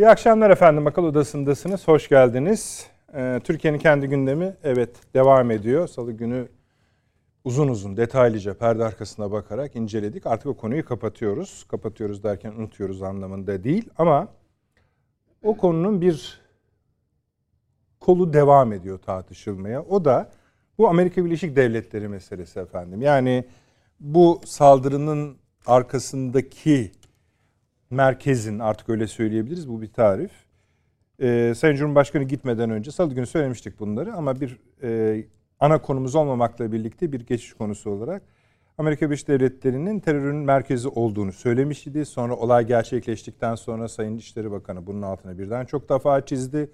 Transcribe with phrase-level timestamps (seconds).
[0.00, 0.86] İyi akşamlar efendim.
[0.86, 1.88] Akıl Odası'ndasınız.
[1.88, 2.86] Hoş geldiniz.
[3.14, 5.88] Ee, Türkiye'nin kendi gündemi evet devam ediyor.
[5.88, 6.48] Salı günü
[7.44, 10.26] uzun uzun detaylıca perde arkasına bakarak inceledik.
[10.26, 11.64] Artık o konuyu kapatıyoruz.
[11.68, 14.28] Kapatıyoruz derken unutuyoruz anlamında değil ama
[15.42, 16.40] o konunun bir
[18.00, 19.82] kolu devam ediyor tartışılmaya.
[19.82, 20.30] O da
[20.78, 23.02] bu Amerika Birleşik Devletleri meselesi efendim.
[23.02, 23.44] Yani
[24.00, 26.92] bu saldırının arkasındaki
[27.90, 29.68] merkezin artık öyle söyleyebiliriz.
[29.68, 30.30] Bu bir tarif.
[31.22, 35.24] Ee, Sayın Cumhurbaşkanı gitmeden önce salı günü söylemiştik bunları ama bir e,
[35.60, 38.22] ana konumuz olmamakla birlikte bir geçiş konusu olarak
[38.78, 42.04] Amerika Birleşik Devletleri'nin terörün merkezi olduğunu söylemişti.
[42.04, 46.70] Sonra olay gerçekleştikten sonra Sayın İçişleri Bakanı bunun altına birden çok defa çizdi.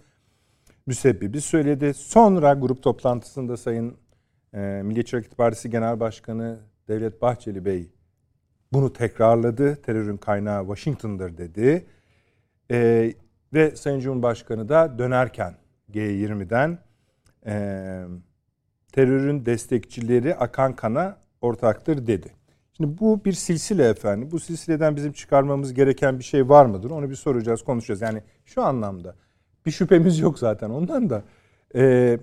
[0.86, 1.94] Müsebbibi söyledi.
[1.94, 3.96] Sonra grup toplantısında Sayın
[4.54, 6.58] e, Milliyetçi Hareket Partisi Genel Başkanı
[6.88, 7.90] Devlet Bahçeli Bey
[8.76, 9.76] bunu tekrarladı.
[9.82, 11.86] Terörün kaynağı Washington'dır dedi.
[12.70, 13.12] E,
[13.52, 15.54] ve Sayın Cumhurbaşkanı da dönerken
[15.92, 16.78] G20'den
[17.46, 17.54] e,
[18.92, 22.32] terörün destekçileri akan kana ortaktır dedi.
[22.76, 24.28] Şimdi bu bir silsile efendim.
[24.32, 26.90] Bu silsileden bizim çıkarmamız gereken bir şey var mıdır?
[26.90, 28.00] Onu bir soracağız, konuşacağız.
[28.00, 29.14] Yani şu anlamda
[29.66, 31.22] bir şüphemiz yok zaten ondan da.
[31.74, 32.18] Ee,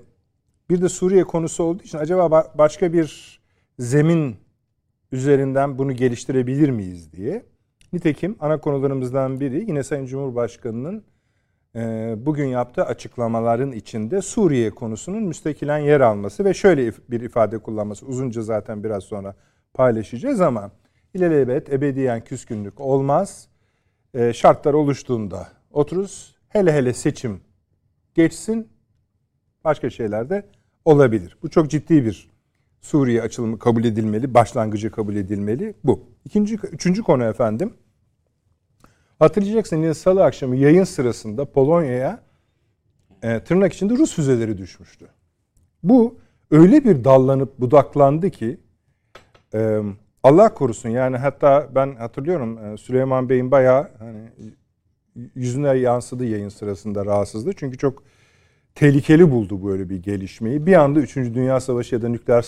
[0.70, 3.40] bir de Suriye konusu olduğu için acaba başka bir
[3.80, 4.43] zemin
[5.14, 7.46] üzerinden bunu geliştirebilir miyiz diye.
[7.94, 11.04] Nitekim ana konularımızdan biri yine Sayın Cumhurbaşkanı'nın
[11.76, 18.06] e, bugün yaptığı açıklamaların içinde Suriye konusunun müstakilen yer alması ve şöyle bir ifade kullanması.
[18.06, 19.36] Uzunca zaten biraz sonra
[19.74, 20.72] paylaşacağız ama
[21.14, 23.48] ilelebet ebediyen küskünlük olmaz.
[24.14, 26.36] E, şartlar oluştuğunda otururuz.
[26.50, 27.42] Hele hele seçim
[28.14, 28.68] geçsin
[29.64, 30.46] başka şeyler de
[30.86, 31.38] olabilir.
[31.44, 32.33] Bu çok ciddi bir
[32.84, 35.74] Suriye açılımı kabul edilmeli, başlangıcı kabul edilmeli.
[35.84, 36.00] Bu.
[36.26, 37.74] İkinci, üçüncü konu efendim.
[39.20, 42.24] Hatırlayacaksın yine salı akşamı yayın sırasında Polonya'ya
[43.22, 45.08] e, tırnak içinde Rus füzeleri düşmüştü.
[45.84, 46.18] Bu
[46.52, 48.58] öyle bir dallanıp budaklandı ki
[49.54, 49.80] e,
[50.24, 54.30] Allah korusun yani hatta ben hatırlıyorum e, Süleyman Bey'in bayağı hani
[55.36, 57.54] yüzüne yansıdı yayın sırasında rahatsızdı.
[57.56, 58.04] Çünkü çok
[58.76, 60.66] tehlikeli buldu böyle bir gelişmeyi.
[60.66, 61.16] Bir anda 3.
[61.16, 62.46] Dünya Savaşı ya da nükleer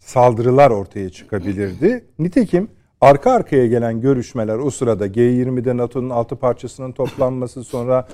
[0.00, 2.04] saldırılar ortaya çıkabilirdi.
[2.18, 2.68] Nitekim
[3.00, 8.08] arka arkaya gelen görüşmeler o sırada G20'de NATO'nun altı parçasının toplanması sonra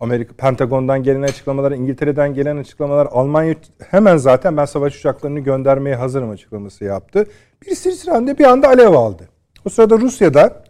[0.00, 3.54] Amerika Pentagon'dan gelen açıklamalar, İngiltere'den gelen açıklamalar, Almanya
[3.90, 7.26] hemen zaten ben savaş uçaklarını göndermeye hazırım açıklaması yaptı.
[7.66, 9.28] Bir silsilende bir anda alev aldı.
[9.66, 10.64] O sırada Rusya'da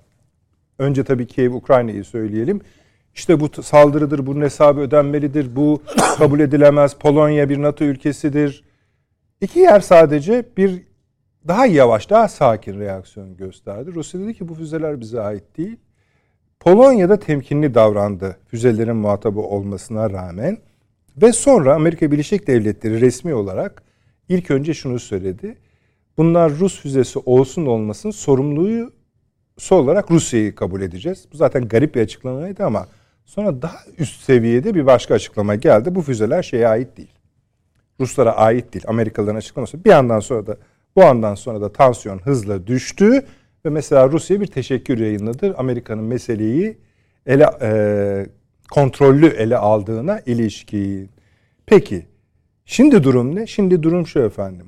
[0.78, 2.60] önce tabii Kiev Ukrayna'yı söyleyelim.
[3.14, 5.82] İşte bu saldırıdır, bunun hesabı ödenmelidir, bu
[6.18, 8.64] kabul edilemez, Polonya bir NATO ülkesidir,
[9.44, 10.82] İki yer sadece bir
[11.48, 13.90] daha yavaş, daha sakin reaksiyon gösterdi.
[13.94, 15.76] Rusya dedi ki bu füzeler bize ait değil.
[16.60, 20.58] Polonya'da temkinli davrandı füzelerin muhatabı olmasına rağmen.
[21.16, 23.82] Ve sonra Amerika Birleşik Devletleri resmi olarak
[24.28, 25.56] ilk önce şunu söyledi.
[26.16, 28.92] Bunlar Rus füzesi olsun olmasın sorumluluğu
[29.70, 31.26] olarak Rusya'yı kabul edeceğiz.
[31.32, 32.86] Bu zaten garip bir açıklamaydı ama
[33.24, 35.94] sonra daha üst seviyede bir başka açıklama geldi.
[35.94, 37.13] Bu füzeler şeye ait değil.
[38.00, 38.84] Ruslara ait değil.
[38.88, 39.84] Amerikalıların açıklaması.
[39.84, 40.56] Bir yandan sonra da
[40.96, 43.24] bu andan sonra da tansiyon hızla düştü
[43.66, 45.54] ve mesela Rusya bir teşekkür yayınladı.
[45.58, 46.78] Amerika'nın meseleyi
[47.26, 48.26] ele e,
[48.70, 51.10] kontrollü ele aldığına ilişkin.
[51.66, 52.06] Peki
[52.64, 53.46] şimdi durum ne?
[53.46, 54.66] Şimdi durum şu efendim.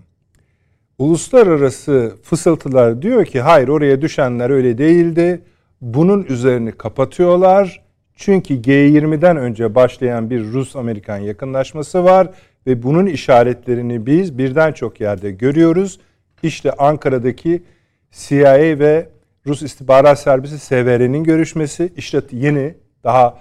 [0.98, 5.42] Uluslararası fısıltılar diyor ki hayır oraya düşenler öyle değildi.
[5.80, 7.82] Bunun üzerini kapatıyorlar.
[8.14, 12.28] Çünkü G20'den önce başlayan bir Rus-Amerikan yakınlaşması var
[12.66, 16.00] ve bunun işaretlerini biz birden çok yerde görüyoruz.
[16.42, 17.62] İşte Ankara'daki
[18.10, 19.08] CIA ve
[19.46, 22.74] Rus İstihbarat Servisi SVR'nin görüşmesi, işte yeni
[23.04, 23.40] daha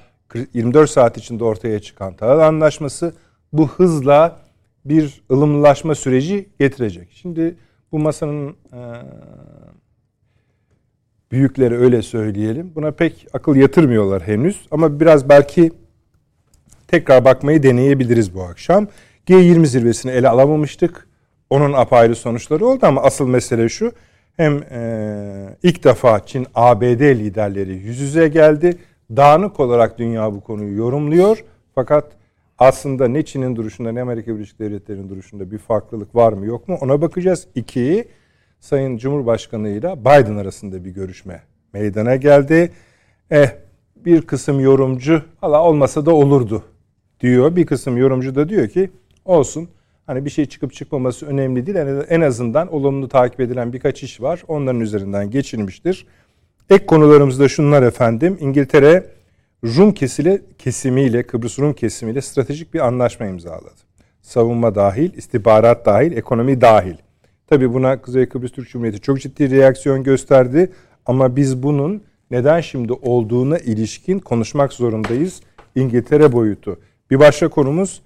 [0.53, 3.13] 24 saat içinde ortaya çıkan Tahıl Anlaşması
[3.53, 4.39] bu hızla
[4.85, 7.09] bir ılımlılaşma süreci getirecek.
[7.11, 7.55] Şimdi
[7.91, 8.79] bu masanın e,
[11.31, 12.71] büyükleri öyle söyleyelim.
[12.75, 15.71] Buna pek akıl yatırmıyorlar henüz ama biraz belki
[16.87, 18.87] tekrar bakmayı deneyebiliriz bu akşam.
[19.27, 21.07] G20 zirvesini ele alamamıştık.
[21.49, 23.91] Onun apayrı sonuçları oldu ama asıl mesele şu.
[24.37, 28.77] Hem e, ilk defa Çin ABD liderleri yüz yüze geldi.
[29.15, 31.43] Dağınık olarak dünya bu konuyu yorumluyor.
[31.75, 32.11] Fakat
[32.57, 36.77] aslında ne Çin'in duruşunda ne Amerika Birleşik Devletleri'nin duruşunda bir farklılık var mı yok mu
[36.81, 37.47] ona bakacağız.
[37.55, 38.07] İki,
[38.59, 41.41] Sayın Cumhurbaşkanı ile Biden arasında bir görüşme
[41.73, 42.71] meydana geldi.
[43.31, 43.49] Eh
[43.95, 46.63] bir kısım yorumcu hala olmasa da olurdu
[47.19, 47.55] diyor.
[47.55, 48.89] Bir kısım yorumcu da diyor ki
[49.25, 49.69] Olsun.
[50.07, 51.77] Hani bir şey çıkıp çıkmaması önemli değil.
[52.09, 54.43] En azından olumlu takip edilen birkaç iş var.
[54.47, 56.07] Onların üzerinden geçilmiştir.
[56.69, 58.37] Ek konularımız da şunlar efendim.
[58.39, 59.05] İngiltere
[59.63, 63.85] Rum kesile, kesimiyle, Kıbrıs Rum kesimiyle stratejik bir anlaşma imzaladı.
[64.21, 66.95] Savunma dahil, istihbarat dahil, ekonomi dahil.
[67.47, 70.71] Tabii buna Kuzey Kıbrıs Türk Cumhuriyeti çok ciddi reaksiyon gösterdi.
[71.05, 75.41] Ama biz bunun neden şimdi olduğuna ilişkin konuşmak zorundayız.
[75.75, 76.79] İngiltere boyutu.
[77.11, 78.01] Bir başka konumuz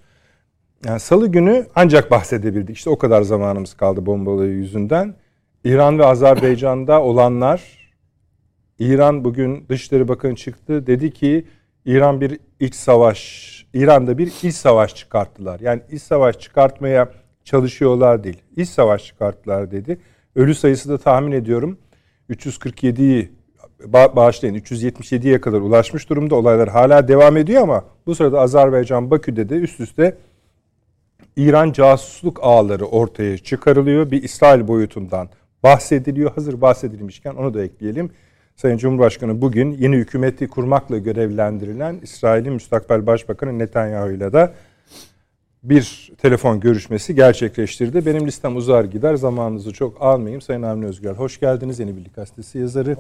[0.86, 2.78] yani salı günü ancak bahsedebildik.
[2.78, 5.16] İşte o kadar zamanımız kaldı bomba olayı yüzünden.
[5.64, 7.80] İran ve Azerbaycan'da olanlar
[8.80, 10.88] İran bugün Dışişleri Bakanı çıktı.
[10.88, 11.46] Dedi ki
[11.86, 15.60] İran bir iç savaş, İran'da bir iç savaş çıkarttılar.
[15.60, 17.10] Yani iç savaş çıkartmaya
[17.44, 18.42] çalışıyorlar değil.
[18.56, 20.00] İç savaş çıkarttılar dedi.
[20.36, 21.78] Ölü sayısı da tahmin ediyorum
[22.30, 23.32] 347'yi
[23.94, 26.36] bağışlayın 377'ye kadar ulaşmış durumda.
[26.36, 30.18] Olaylar hala devam ediyor ama bu sırada Azerbaycan Bakü'de de üst üste
[31.40, 34.12] İran casusluk ağları ortaya çıkarılıyor.
[34.12, 35.30] Bir İsrail boyutundan
[35.64, 36.32] bahsediliyor.
[36.32, 38.12] Hazır bahsedilmişken onu da ekleyelim.
[38.56, 44.54] Sayın Cumhurbaşkanı bugün yeni hükümeti kurmakla görevlendirilen İsrail'in müstakbel başbakanı Netanyahu ile de
[45.64, 48.06] bir telefon görüşmesi gerçekleştirdi.
[48.06, 49.16] Benim listem uzar gider.
[49.16, 50.42] Zamanınızı çok almayayım.
[50.42, 51.80] Sayın Avni Özgür hoş geldiniz.
[51.80, 52.98] Yeni Birlik Gazetesi yazarı.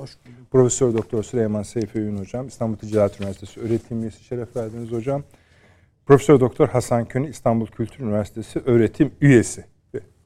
[0.51, 2.47] Profesör Doktor Süleyman Seyfi Öğün hocam.
[2.47, 5.23] İstanbul Ticaret Üniversitesi öğretim üyesi şeref verdiniz hocam.
[6.09, 9.65] Profesör Doktor Hasan Köni İstanbul Kültür Üniversitesi öğretim üyesi.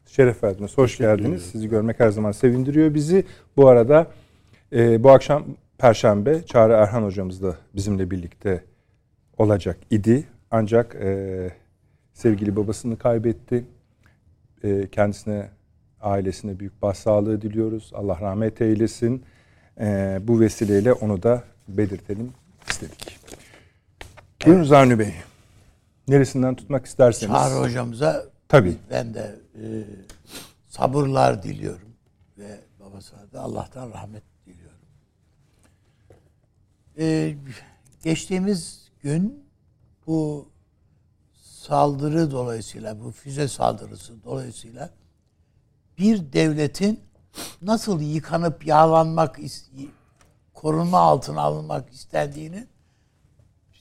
[0.06, 0.78] Şeref verdiniz.
[0.78, 1.44] Hoş geldiniz.
[1.52, 3.26] Sizi görmek her zaman sevindiriyor bizi.
[3.58, 4.08] Bu arada
[4.74, 5.46] e, bu akşam
[5.78, 8.64] Perşembe Çağrı Erhan hocamız da bizimle birlikte
[9.38, 10.28] olacak idi.
[10.52, 11.50] Ancak e,
[12.14, 13.66] sevgili babasını kaybetti.
[14.64, 15.50] E, kendisine,
[16.02, 17.92] ailesine büyük başsağlığı diliyoruz.
[17.94, 19.24] Allah rahmet eylesin.
[19.80, 22.32] E, bu vesileyle onu da belirtelim
[22.70, 23.20] istedik.
[24.46, 25.14] Buyurun Zarni Bey.
[26.08, 27.34] Neresinden tutmak isterseniz.
[27.34, 28.78] Çağrı hocamıza Tabii.
[28.90, 29.64] ben de e,
[30.68, 31.90] sabırlar diliyorum.
[32.38, 34.80] Ve babasına da Allah'tan rahmet diliyorum.
[36.98, 37.36] E,
[38.04, 39.46] geçtiğimiz gün
[40.08, 40.50] bu
[41.42, 44.90] saldırı dolayısıyla, bu füze saldırısı dolayısıyla
[45.98, 47.00] bir devletin
[47.62, 49.40] nasıl yıkanıp yağlanmak,
[50.54, 52.68] korunma altına alınmak istendiğini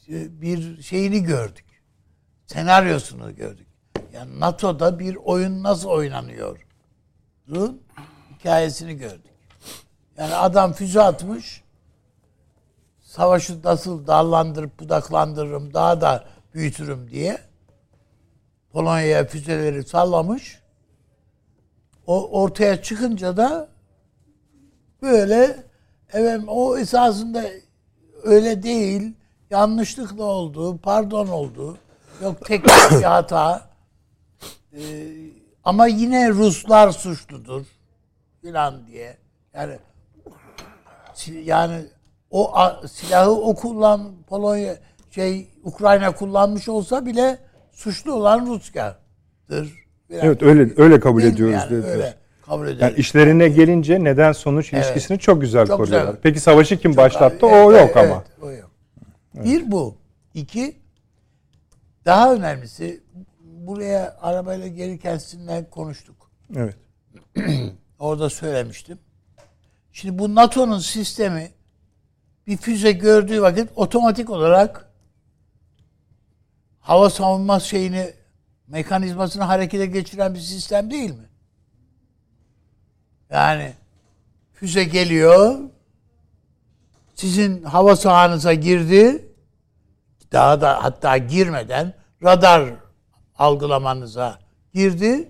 [0.09, 1.72] bir şeyini gördük.
[2.53, 3.67] Senaryosunu gördük.
[4.15, 6.67] Yani NATO'da bir oyun nasıl oynanıyor?
[8.35, 9.33] hikayesini gördük.
[10.19, 11.63] Yani adam füze atmış.
[13.01, 17.39] Savaşı nasıl dallandırıp budaklandırırım, daha da büyütürüm diye
[18.73, 20.61] Polonya'ya füzeleri sallamış.
[22.07, 23.69] O ortaya çıkınca da
[25.03, 25.65] böyle
[26.13, 27.45] evet o esasında
[28.23, 29.15] öyle değil
[29.51, 31.79] yanlışlıkla oldu pardon oldu
[32.23, 33.63] yok teknik bir hata
[34.77, 34.81] ee,
[35.65, 37.65] ama yine Ruslar suçludur
[38.43, 39.17] filan diye
[39.55, 39.79] yani
[41.45, 41.85] yani
[42.31, 42.53] o
[42.89, 44.77] silahı o kullan Polonya
[45.11, 47.39] şey Ukrayna kullanmış olsa bile
[47.73, 49.87] suçlu olan Rusya'dır.
[50.11, 51.87] evet öyle öyle kabul ediyoruz yani.
[51.87, 52.15] Öyle
[52.47, 52.81] kabul edelim.
[52.81, 54.85] Yani işlerine gelince neden sonuç evet.
[54.85, 56.07] ilişkisini çok güzel çok koruyorlar.
[56.07, 56.21] Güzel.
[56.23, 57.47] Peki savaşı kim çok başlattı?
[57.47, 58.25] Abi, o evet, yok evet, ama.
[58.43, 58.71] O yok.
[59.37, 59.45] Evet.
[59.45, 59.95] Bir bu.
[60.35, 60.82] İki
[62.05, 63.03] daha önemlisi
[63.41, 66.31] buraya arabayla gelirken sizinle konuştuk.
[66.57, 66.77] Evet.
[67.99, 68.99] Orada söylemiştim.
[69.93, 71.51] Şimdi bu NATO'nun sistemi
[72.47, 74.93] bir füze gördüğü vakit otomatik olarak
[76.81, 78.13] hava savunma şeyini
[78.67, 81.29] mekanizmasını harekete geçiren bir sistem değil mi?
[83.31, 83.73] Yani
[84.53, 85.59] füze geliyor,
[87.15, 89.32] sizin hava sahanıza girdi,
[90.33, 92.65] daha da hatta girmeden radar
[93.39, 94.39] algılamanıza
[94.75, 95.29] girdi,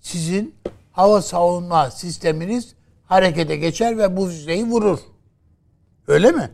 [0.00, 0.54] sizin
[0.92, 4.98] hava savunma sisteminiz harekete geçer ve bu füzeyi vurur.
[6.08, 6.50] Öyle mi?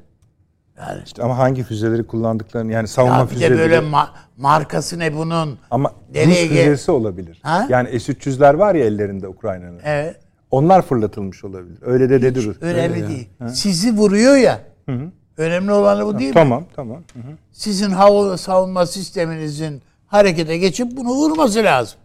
[0.79, 3.59] Yani işte ama hangi füzeleri kullandıklarını yani savunma ya füzeleri.
[3.59, 5.59] böyle ma- markası ne bunun?
[5.71, 7.41] Ama nereye Rus füzesi olabilir.
[7.43, 7.67] Ha?
[7.69, 9.81] Yani S-300'ler var ya ellerinde Ukrayna'nın.
[9.85, 10.17] Evet.
[10.51, 11.79] Onlar fırlatılmış olabilir.
[11.83, 12.57] Öyle de dedi Rus.
[12.63, 13.29] Önemli Öyle değil.
[13.39, 13.49] Ha?
[13.49, 14.61] Sizi vuruyor ya.
[14.87, 15.11] Hı hı.
[15.39, 16.69] Önemli olanı bu değil tamam, mi?
[16.77, 17.39] Tamam, tamam.
[17.53, 21.99] Sizin hava savunma sisteminizin harekete geçip bunu vurması lazım.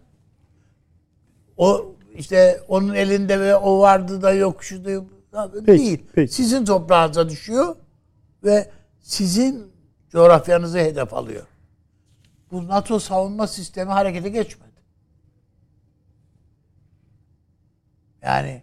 [1.56, 6.04] O işte onun elinde ve o vardı da yok şu da peki, değil.
[6.14, 6.32] Peki.
[6.32, 7.76] Sizin toprağınıza düşüyor
[8.44, 9.72] ve sizin
[10.10, 11.46] coğrafyanızı hedef alıyor.
[12.50, 14.80] Bu NATO savunma sistemi harekete geçmedi.
[18.22, 18.62] Yani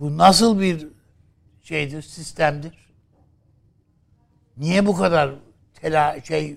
[0.00, 0.88] bu nasıl bir
[1.62, 2.91] şeydir, sistemdir?
[4.62, 5.34] Niye bu kadar
[5.74, 6.56] tela şey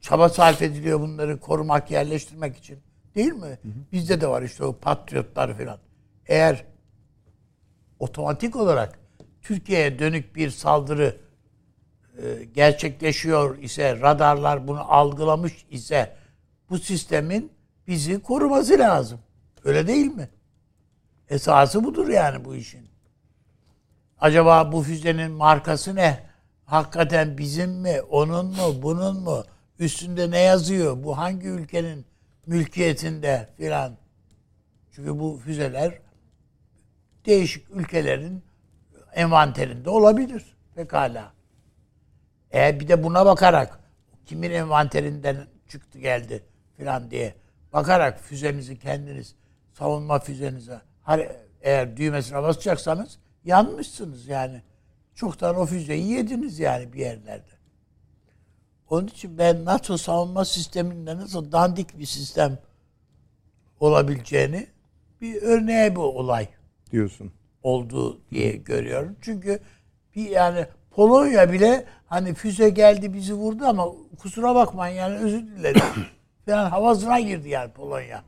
[0.00, 2.78] çaba sarf ediliyor bunları korumak, yerleştirmek için?
[3.14, 3.46] Değil mi?
[3.46, 3.72] Hı hı.
[3.92, 5.78] Bizde de var işte o patriotlar falan.
[6.26, 6.64] Eğer
[7.98, 8.98] otomatik olarak
[9.42, 11.16] Türkiye'ye dönük bir saldırı
[12.22, 16.16] e, gerçekleşiyor ise, radarlar bunu algılamış ise
[16.70, 17.52] bu sistemin
[17.88, 19.20] bizi koruması lazım.
[19.64, 20.28] Öyle değil mi?
[21.30, 22.88] Esası budur yani bu işin.
[24.20, 26.25] Acaba bu füzenin markası ne?
[26.66, 29.44] Hakikaten bizim mi, onun mu, bunun mu?
[29.78, 31.04] Üstünde ne yazıyor?
[31.04, 32.06] Bu hangi ülkenin
[32.46, 33.96] mülkiyetinde filan?
[34.90, 35.98] Çünkü bu füzeler
[37.26, 38.44] değişik ülkelerin
[39.12, 40.56] envanterinde olabilir.
[40.74, 41.32] Pekala.
[42.50, 43.80] Eğer bir de buna bakarak
[44.26, 46.44] kimin envanterinden çıktı geldi
[46.76, 47.34] filan diye
[47.72, 49.34] bakarak füzenizi kendiniz
[49.72, 50.80] savunma füzenize
[51.62, 54.62] eğer düğmesine basacaksanız yanmışsınız yani.
[55.16, 57.56] Çoktan o füzeyi yediniz yani bir yerlerde.
[58.90, 62.58] Onun için ben NATO savunma sisteminde nasıl dandik bir sistem
[63.80, 64.66] olabileceğini
[65.20, 66.48] bir örneğe bu olay
[66.92, 67.32] diyorsun.
[67.62, 69.16] Oldu diye görüyorum.
[69.20, 69.60] Çünkü
[70.16, 73.86] bir yani Polonya bile hani füze geldi bizi vurdu ama
[74.18, 75.82] kusura bakmayın yani özür dilerim.
[76.46, 78.24] falan havasına girdi yani Polonya.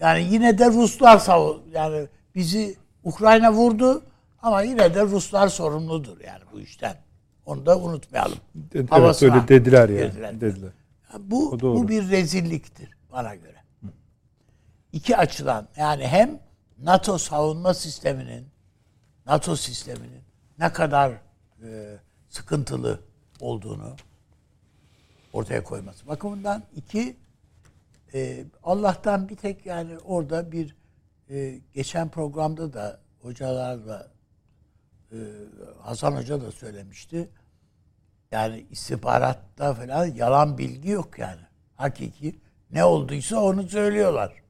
[0.00, 4.02] Yani yine de Ruslar savun yani bizi Ukrayna vurdu
[4.42, 6.96] ama yine de Ruslar sorumludur yani bu işten.
[7.46, 8.38] Onu da unutmayalım.
[8.74, 10.12] Evet Havasına öyle dediler yani.
[10.12, 10.40] Dediler.
[10.40, 10.72] dediler.
[11.12, 13.56] Yani bu bu bir rezilliktir bana göre.
[14.92, 16.40] İki açıdan yani hem
[16.78, 18.46] NATO savunma sisteminin
[19.26, 20.22] NATO sisteminin
[20.58, 21.12] ne kadar
[21.62, 23.00] e, sıkıntılı
[23.40, 23.96] olduğunu
[25.32, 27.16] ortaya koyması bakımından iki
[28.14, 30.76] e, Allah'tan bir tek yani orada bir
[31.30, 34.15] e, geçen programda da hocalarla
[35.12, 35.16] e,
[35.82, 37.28] Hasan Hoca da söylemişti.
[38.30, 41.40] Yani istihbaratta falan yalan bilgi yok yani.
[41.74, 44.42] Hakiki ne olduysa onu söylüyorlar.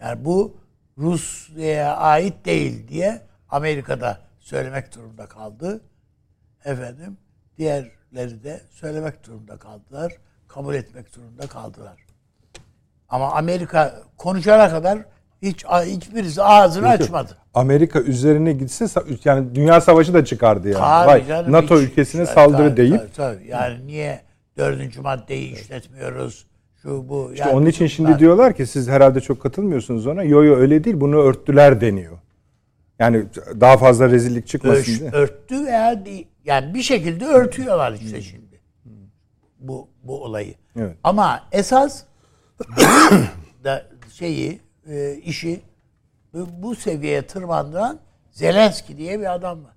[0.00, 0.56] Yani bu
[0.98, 5.80] Rusya'ya ait değil diye Amerika'da söylemek durumunda kaldı.
[6.64, 7.18] Efendim
[7.58, 10.12] diğerleri de söylemek durumunda kaldılar.
[10.48, 12.06] Kabul etmek durumunda kaldılar.
[13.08, 15.06] Ama Amerika konuşana kadar
[15.42, 17.36] hiç hiçbirisi ağzını Yok, açmadı.
[17.54, 18.86] Amerika üzerine gitse
[19.24, 20.80] yani dünya savaşı da çıkardı yani.
[20.80, 22.98] Tabii Vay, canım, NATO hiç, ülkesine tabii, saldırı tabii, değil.
[22.98, 23.48] Tabii, tabii.
[23.48, 24.20] Yani niye
[24.58, 25.60] dördüncü maddeyi evet.
[25.60, 26.46] işletmiyoruz?
[26.82, 27.30] Şu bu.
[27.32, 30.22] İşte yani onun için şimdi diyorlar ki siz herhalde çok katılmıyorsunuz ona.
[30.22, 31.00] Yo yo öyle değil.
[31.00, 32.18] Bunu örttüler deniyor.
[32.98, 33.24] Yani
[33.60, 35.10] daha fazla rezillik çıkmasın Öş, diye.
[35.10, 36.26] Örttü veya değil.
[36.44, 38.60] Yani bir şekilde örtüyorlar işte şimdi.
[39.60, 40.54] Bu bu olayı.
[40.78, 40.96] Evet.
[41.04, 42.02] Ama esas
[43.64, 45.62] da şeyi e, işi
[46.34, 48.00] bu seviyeye tırmandıran
[48.30, 49.74] Zelenski diye bir adam var.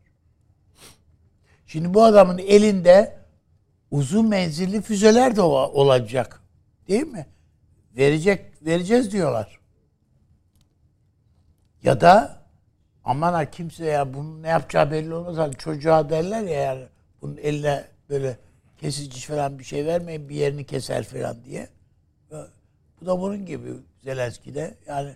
[1.67, 3.17] Şimdi bu adamın elinde
[3.91, 6.41] uzun menzilli füzeler de olacak.
[6.87, 7.27] Değil mi?
[7.97, 9.59] Verecek, vereceğiz diyorlar.
[11.83, 12.41] Ya da
[13.03, 15.37] aman ha kimse ya bunun ne yapacağı belli olmaz.
[15.37, 16.85] Hani çocuğa derler ya yani
[17.21, 18.37] bunun eline böyle
[18.77, 21.69] kesici falan bir şey vermeyin bir yerini keser falan diye.
[23.01, 23.73] Bu da bunun gibi
[24.03, 24.73] Zelenski'de.
[24.87, 25.15] Yani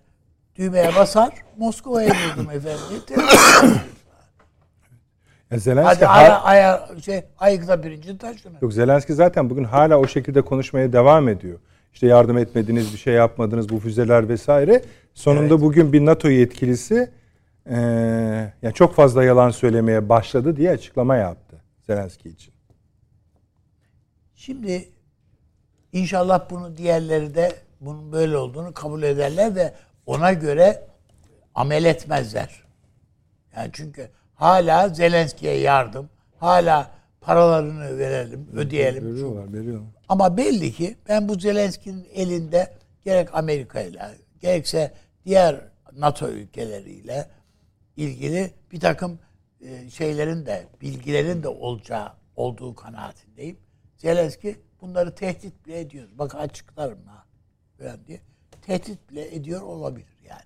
[0.55, 2.79] düğmeye basar Moskova'ya vurdum efendim.
[5.57, 8.57] Zelenski Hadi aya, aya, şey, ayıkta birinci taşını.
[8.61, 11.59] Yok Zelenski zaten bugün hala o şekilde konuşmaya devam ediyor.
[11.93, 14.83] İşte yardım etmediniz, bir şey yapmadınız, bu füzeler vesaire.
[15.13, 15.61] Sonunda evet.
[15.61, 17.11] bugün bir NATO yetkilisi
[17.65, 17.77] e,
[18.61, 22.53] yani çok fazla yalan söylemeye başladı diye açıklama yaptı Zelenski için.
[24.35, 24.89] Şimdi
[25.93, 29.73] inşallah bunu diğerleri de bunun böyle olduğunu kabul ederler ve
[30.05, 30.87] ona göre
[31.55, 32.63] amel etmezler.
[33.55, 39.13] Yani çünkü hala Zelenski'ye yardım, hala paralarını verelim, ödeyelim.
[39.13, 39.89] Veriyorlar, veriyorlar.
[40.09, 42.73] Ama belli ki ben bu Zelenski'nin elinde
[43.05, 44.93] gerek Amerika ile gerekse
[45.25, 45.55] diğer
[45.93, 47.27] NATO ülkeleriyle
[47.97, 49.19] ilgili bir takım
[49.61, 53.57] e, şeylerin de bilgilerin de olacağı olduğu kanaatindeyim.
[53.97, 56.07] Zelenski bunları tehdit bile ediyor.
[56.15, 56.99] Bak açıklarım
[57.81, 58.21] falan diye.
[58.61, 60.41] Tehdit bile ediyor olabilir yani.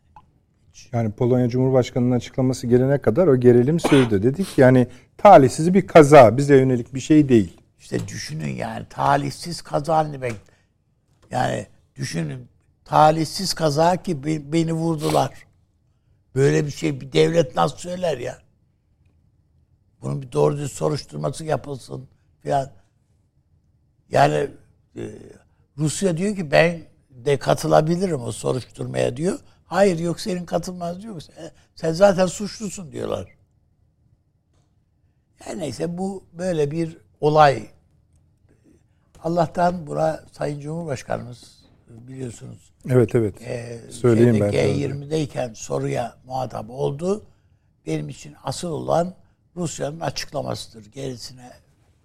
[0.74, 0.90] Hiç.
[0.94, 4.24] Yani Polonya Cumhurbaşkanı'nın açıklaması gelene kadar o gerilim sürdü.
[4.24, 4.88] Dedik yani
[5.18, 7.62] talihsiz bir kaza bize yönelik bir şey değil.
[7.80, 10.36] İşte düşünün yani talihsiz kaza ne demek?
[11.32, 12.48] Yani düşünün
[12.86, 14.24] talihsiz kaza ki
[14.54, 15.46] beni vurdular.
[16.36, 18.38] Böyle bir şey bir devlet nasıl söyler ya?
[20.02, 22.08] Bunun bir doğru düz soruşturması yapılsın
[22.42, 22.72] filan.
[24.10, 24.48] Yani
[24.96, 25.04] e,
[25.78, 26.82] Rusya diyor ki ben
[27.26, 29.40] de katılabilirim o soruşturmaya diyor.
[29.66, 31.22] Hayır yok senin katılmaz diyor.
[31.22, 33.36] Sen, sen zaten suçlusun diyorlar.
[35.48, 37.68] Yani neyse bu böyle bir olay.
[39.24, 42.72] Allah'tan bura Sayın Cumhurbaşkanımız biliyorsunuz.
[42.90, 43.42] Evet evet.
[43.42, 44.54] E, Söyleyeyim ben.
[44.54, 47.26] G20'deyken soruya muhatap oldu.
[47.86, 49.14] Benim için asıl olan
[49.56, 50.86] Rusya'nın açıklamasıdır.
[50.92, 51.52] Gerisine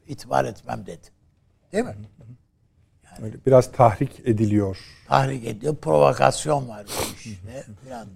[0.06, 1.06] itibar etmem dedi.
[1.72, 1.96] Değil mi?
[3.22, 4.78] Öyle biraz tahrik ediliyor.
[5.08, 5.76] Tahrik ediyor.
[5.76, 7.64] Provokasyon var bu işte.
[7.88, 8.06] Falan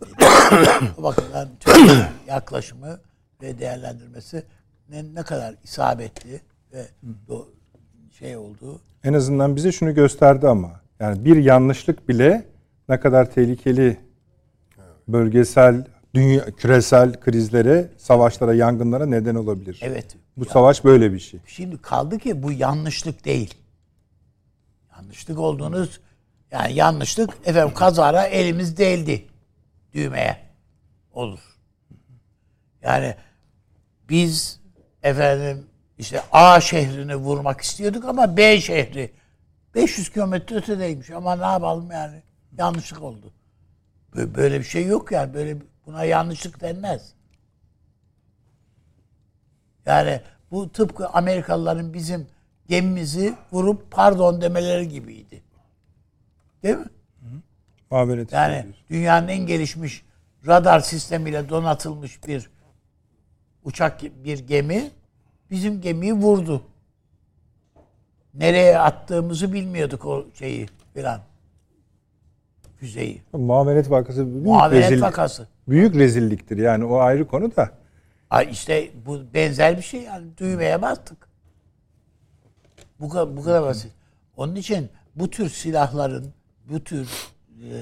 [0.99, 3.01] o bakımdan Türkiye'nin yaklaşımı
[3.43, 4.43] ve değerlendirmesi
[4.89, 6.41] ne, ne kadar isabetli
[6.73, 6.87] ve
[7.29, 7.49] do,
[8.19, 10.81] şey olduğu En azından bize şunu gösterdi ama.
[11.01, 12.47] Yani bir yanlışlık bile
[12.89, 13.99] ne kadar tehlikeli
[15.09, 19.81] bölgesel, dünya, küresel krizlere, savaşlara, yangınlara neden olabilir.
[19.83, 21.41] evet Bu savaş böyle bir şey.
[21.47, 23.55] Şimdi kaldı ki bu yanlışlık değil.
[24.97, 26.01] Yanlışlık olduğunuz
[26.51, 29.27] yani yanlışlık efendim kazara elimiz değildi
[29.93, 30.39] düğmeye
[31.13, 31.41] olur.
[32.83, 33.15] Yani
[34.09, 34.61] biz
[35.03, 35.67] efendim
[35.99, 39.13] işte A şehrini vurmak istiyorduk ama B şehri
[39.75, 42.23] 500 kilometre ötedeymiş ama ne yapalım yani
[42.59, 43.33] yanlışlık oldu.
[44.13, 47.13] Bö- Böyle bir şey yok yani böyle buna yanlışlık denmez.
[49.87, 50.21] Yani
[50.51, 52.27] bu tıpkı Amerikalıların bizim
[52.69, 55.43] gemimizi vurup pardon demeleri gibiydi.
[56.63, 56.85] Değil mi?
[57.91, 60.05] Muhabbet Yani dünyanın en gelişmiş
[60.47, 62.51] radar sistemiyle donatılmış bir
[63.65, 64.91] uçak bir gemi
[65.51, 66.63] bizim gemiyi vurdu.
[68.35, 71.21] Nereye attığımızı bilmiyorduk o şeyi filan.
[72.77, 73.23] Füzeyi.
[73.33, 75.49] Muamelet vakası büyük, Muhabbet rezil- vakası.
[75.69, 76.57] büyük rezilliktir.
[76.59, 77.71] Yani o ayrı konu da.
[78.31, 81.24] Ay işte bu benzer bir şey yani düğmeye bastık.
[83.01, 83.93] Bu kadar, bu kadar basit.
[84.37, 86.35] Onun için bu tür silahların
[86.71, 87.11] bu tür
[87.71, 87.77] e,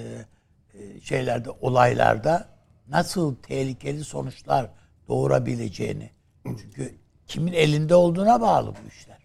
[0.75, 2.49] e, şeylerde olaylarda
[2.89, 4.71] nasıl tehlikeli sonuçlar
[5.09, 6.11] doğurabileceğini
[6.45, 6.95] çünkü
[7.27, 9.19] kimin elinde olduğuna bağlı bu işler.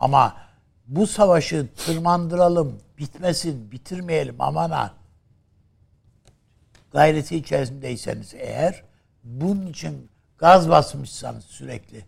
[0.00, 0.36] Ama
[0.86, 4.94] bu savaşı tırmandıralım, bitmesin, bitirmeyelim aman ha
[6.92, 8.84] gayreti içerisindeyseniz eğer
[9.24, 12.04] bunun için gaz basmışsanız sürekli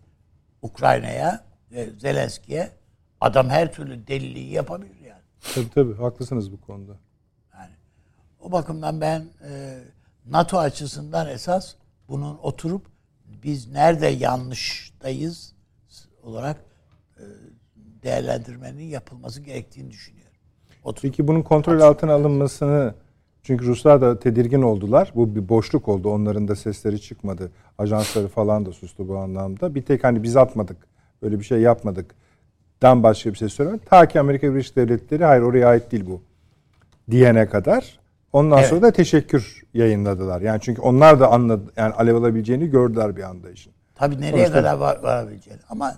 [0.62, 1.44] Ukrayna'ya
[1.98, 2.70] Zelenski'ye
[3.20, 5.22] adam her türlü deliliği yapabilir yani.
[5.54, 6.92] Tabii tabii haklısınız bu konuda.
[8.40, 9.78] O bakımdan ben e,
[10.26, 11.74] NATO açısından esas
[12.08, 12.86] bunun oturup
[13.42, 15.54] biz nerede yanlıştayız
[16.22, 16.56] olarak
[17.16, 17.24] e,
[18.02, 20.32] değerlendirmenin yapılması gerektiğini düşünüyorum.
[20.84, 22.94] Oturup Peki bunun kontrol altına alınmasını
[23.42, 25.12] çünkü Ruslar da tedirgin oldular.
[25.14, 26.10] Bu bir boşluk oldu.
[26.10, 27.52] Onların da sesleri çıkmadı.
[27.78, 29.74] Ajansları falan da sustu bu anlamda.
[29.74, 30.76] Bir tek hani biz atmadık.
[31.22, 32.14] Böyle bir şey yapmadık.
[32.82, 33.84] Dan başka bir şey söylemedi.
[33.84, 36.22] Ta ki Amerika Birleşik Devletleri hayır oraya ait değil bu.
[37.10, 37.98] Diyene kadar.
[38.32, 38.68] Ondan Evet.
[38.68, 40.40] sonra da teşekkür yayınladılar.
[40.40, 43.72] Yani çünkü onlar da anladı yani alev alabileceğini gördüler bir anda işin.
[43.94, 45.60] Tabii nereye Sonuçta- kadar var, varabileceğini.
[45.68, 45.94] Ama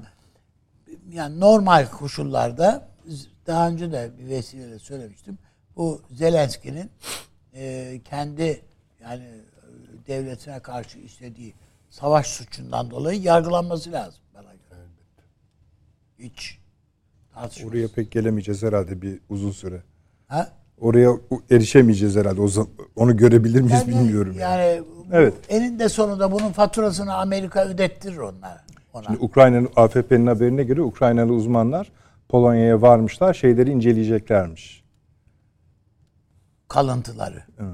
[1.12, 2.88] yani normal koşullarda
[3.46, 5.38] daha önce de bir vesileyle söylemiştim.
[5.76, 6.90] Bu Zelenski'nin
[7.54, 8.61] e, kendi
[9.02, 11.54] yani e, devletine karşı işlediği
[11.90, 14.19] savaş suçundan dolayı yargılanması lazım.
[16.20, 16.59] Hiç
[17.35, 17.72] tartışmasız.
[17.74, 19.83] Oraya pek gelemeyeceğiz herhalde bir uzun süre.
[20.26, 20.48] Ha?
[20.80, 21.11] Oraya
[21.50, 22.40] erişemeyeceğiz herhalde.
[22.40, 24.37] O zaman, onu görebilir miyiz Yani, bilmiyorum.
[24.38, 24.62] Yani.
[24.62, 25.35] yani Evet.
[25.48, 28.64] eninde sonunda bunun faturasını Amerika ödettirir onlara.
[28.92, 29.04] Ona.
[29.04, 31.92] Şimdi Ukrayna'nın AFP'nin haberine göre Ukraynalı uzmanlar
[32.28, 33.35] Polonya'ya varmışlar.
[33.35, 34.80] Şeyleri inceleyeceklermiş.
[36.68, 37.42] kalıntıları.
[37.61, 37.70] Evet.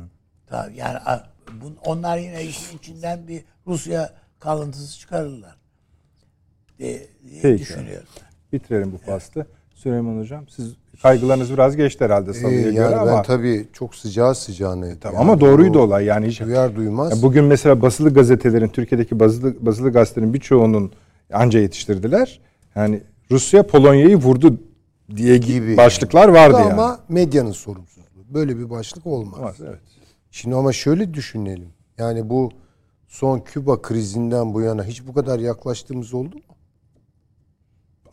[0.46, 0.98] Tabii yani
[1.84, 5.56] onlar yine işin içinden bir Rusya kalıntısı çıkarırlar.
[6.78, 7.62] diye, diye Peki.
[7.62, 8.08] düşünüyorum.
[8.52, 9.46] Bitirelim bu faslı.
[9.74, 13.94] Süleyman Hocam siz kaygılarınız biraz geçti herhalde Ee, salıya yani göre ben ama tabii çok
[13.94, 14.86] sıcağı sıcağına.
[15.00, 17.16] Tamam, yani ama doğruydu o olay yani hiç Duyar duymaz.
[17.16, 20.92] Ya bugün mesela basılı gazetelerin Türkiye'deki basılı basılı gazetelerin birçoğunun
[21.32, 22.40] anca yetiştirdiler.
[22.74, 24.58] Yani Rusya Polonya'yı vurdu
[25.16, 26.98] diye Gibi başlıklar vardı ama yani.
[27.08, 28.24] medyanın sorumsuzluğu.
[28.34, 29.40] Böyle bir başlık olmaz.
[29.40, 29.80] Var, evet.
[30.30, 31.68] Şimdi ama şöyle düşünelim.
[31.98, 32.50] Yani bu
[33.08, 36.42] son Küba krizinden bu yana hiç bu kadar yaklaştığımız oldu mu?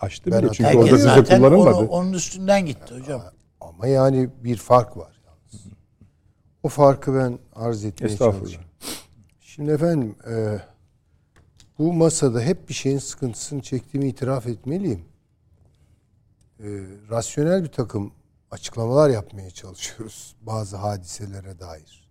[0.03, 1.75] Açtı Ben bile çünkü orada zaten kullanılmadı.
[1.75, 3.21] onu, onun üstünden gitti hocam.
[3.61, 5.21] Ama yani bir fark var.
[5.25, 5.65] yalnız.
[6.63, 8.61] O farkı ben arz etmeye çalışayım.
[9.41, 10.59] Şimdi efendim e,
[11.79, 15.05] bu masada hep bir şeyin sıkıntısını çektiğimi itiraf etmeliyim.
[16.59, 16.67] E,
[17.09, 18.13] rasyonel bir takım
[18.51, 22.09] açıklamalar yapmaya çalışıyoruz bazı hadiselere dair.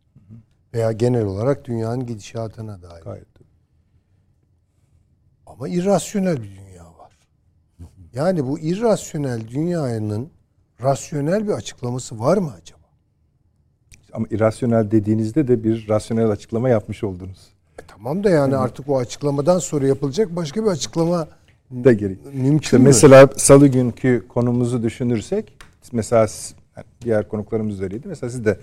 [0.74, 3.02] Veya genel olarak dünyanın gidişatına dair.
[3.02, 3.26] Gayet.
[5.46, 6.71] Ama irrasyonel bir dünya.
[8.14, 10.28] Yani bu irrasyonel dünyanın
[10.82, 12.78] rasyonel bir açıklaması var mı acaba?
[14.12, 17.38] Ama irrasyonel dediğinizde de bir rasyonel açıklama yapmış oldunuz.
[17.78, 21.28] E tamam da yani artık o açıklamadan sonra yapılacak başka bir açıklama
[21.84, 22.18] Da gerek.
[22.34, 22.84] mümkün İşte mü?
[22.84, 25.58] mesela salı günkü konumuzu düşünürsek
[25.92, 26.26] mesela
[27.00, 28.08] diğer konuklarımız da öyleydi.
[28.08, 28.58] Mesela siz de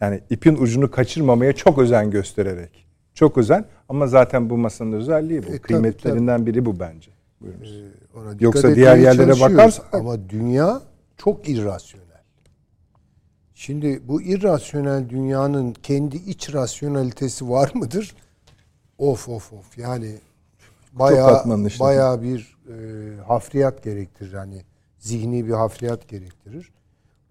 [0.00, 5.46] yani ipin ucunu kaçırmamaya çok özen göstererek Çok özel ama zaten bu masanın özelliği bu.
[5.46, 7.10] E, tabii, Kıymetlerinden biri bu bence.
[7.42, 7.72] Buyurunuz.
[7.72, 10.82] Ee, ona Yoksa diğer yerlere bakarsak- ama dünya
[11.16, 12.12] çok irrasyonel.
[13.54, 18.14] Şimdi bu irrasyonel dünyanın kendi iç rasyonalitesi var mıdır?
[18.98, 20.18] Of of of yani
[20.92, 21.84] bayağı işte.
[21.84, 24.62] bayağı bir e, hafriyat gerektirir yani
[24.98, 26.72] zihni bir hafriyat gerektirir.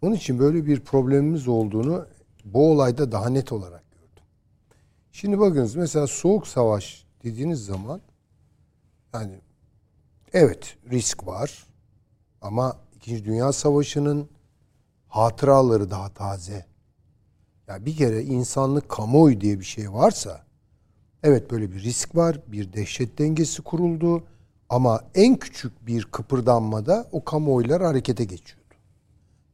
[0.01, 2.05] Onun için böyle bir problemimiz olduğunu
[2.45, 4.23] bu olayda daha net olarak gördüm.
[5.11, 8.01] Şimdi bakınız mesela soğuk savaş dediğiniz zaman
[9.13, 9.33] yani
[10.33, 11.65] Evet risk var
[12.41, 14.29] ama İkinci Dünya Savaşı'nın
[15.07, 16.65] hatıraları daha taze.
[17.67, 20.43] Ya bir kere insanlık kamuoyu diye bir şey varsa
[21.23, 24.23] evet böyle bir risk var, bir dehşet dengesi kuruldu
[24.69, 28.75] ama en küçük bir kıpırdanmada o kamuoylar harekete geçiyordu.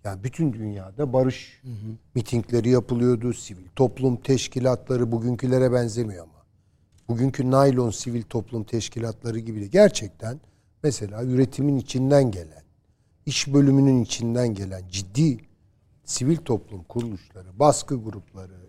[0.03, 1.61] Yani bütün dünyada barış
[2.15, 6.43] mitingleri yapılıyordu, sivil toplum teşkilatları bugünkülere benzemiyor ama
[7.09, 10.39] bugünkü naylon sivil toplum teşkilatları gibi de gerçekten
[10.87, 12.63] mesela üretimin içinden gelen,
[13.25, 15.37] iş bölümünün içinden gelen ciddi
[16.03, 18.67] sivil toplum kuruluşları, baskı grupları,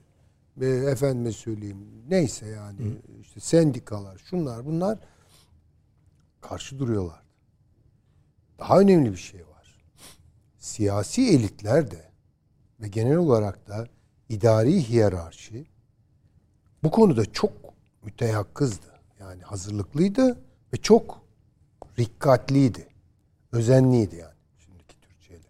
[0.57, 4.98] ve efendime söyleyeyim neyse yani işte sendikalar, şunlar bunlar
[6.40, 7.22] karşı duruyorlar.
[8.59, 9.85] Daha önemli bir şey var.
[10.59, 12.11] Siyasi elitler de
[12.81, 13.88] ve genel olarak da
[14.28, 15.66] idari hiyerarşi
[16.83, 17.52] bu konuda çok
[18.02, 19.00] müteyakkızdı.
[19.20, 20.38] Yani hazırlıklıydı
[20.72, 21.27] ve çok
[21.98, 22.87] rikkatliydi.
[23.52, 25.48] Özenliydi yani şimdiki Türkçeyle.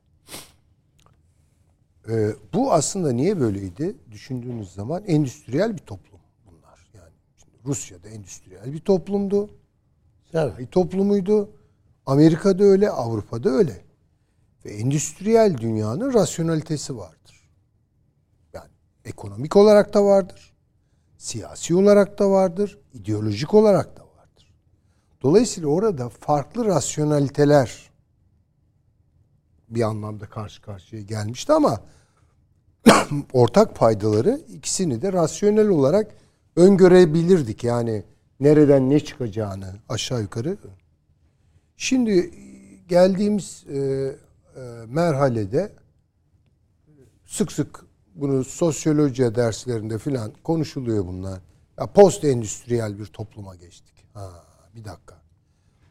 [2.09, 3.97] Ee, bu aslında niye böyleydi?
[4.11, 6.91] Düşündüğünüz zaman endüstriyel bir toplum bunlar.
[6.95, 9.51] Yani şimdi Rusya'da endüstriyel bir toplumdu.
[10.33, 11.51] Sanayi toplumuydu.
[12.07, 13.85] Amerika'da öyle, Avrupa'da öyle.
[14.65, 17.51] Ve endüstriyel dünyanın rasyonalitesi vardır.
[18.53, 18.71] Yani
[19.05, 20.53] ekonomik olarak da vardır.
[21.19, 22.79] Siyasi olarak da vardır.
[22.95, 24.08] ideolojik olarak da vardır.
[25.23, 27.91] Dolayısıyla orada farklı rasyonaliteler
[29.69, 31.81] bir anlamda karşı karşıya gelmişti ama
[33.33, 36.15] ortak paydaları ikisini de rasyonel olarak
[36.57, 37.65] öngörebilirdik.
[37.65, 38.05] Yani
[38.41, 40.57] nereden ne çıkacağını aşağı yukarı.
[41.77, 42.31] Şimdi
[42.89, 44.15] geldiğimiz e, e,
[44.87, 45.73] merhalede
[47.27, 51.41] sık sık bunu sosyoloji derslerinde filan konuşuluyor bunlar.
[51.79, 53.95] Ya post endüstriyel bir topluma geçtik.
[54.15, 55.15] Ha, bir dakika.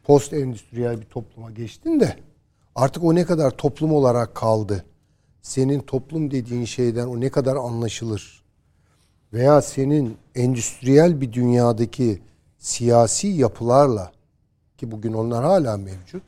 [0.04, 2.16] Post endüstriyel bir topluma geçtin de
[2.74, 4.84] artık o ne kadar toplum olarak kaldı?
[5.42, 8.42] Senin toplum dediğin şeyden o ne kadar anlaşılır?
[9.32, 12.22] Veya senin endüstriyel bir dünyadaki
[12.58, 14.12] siyasi yapılarla
[14.78, 16.22] ki bugün onlar hala mevcut.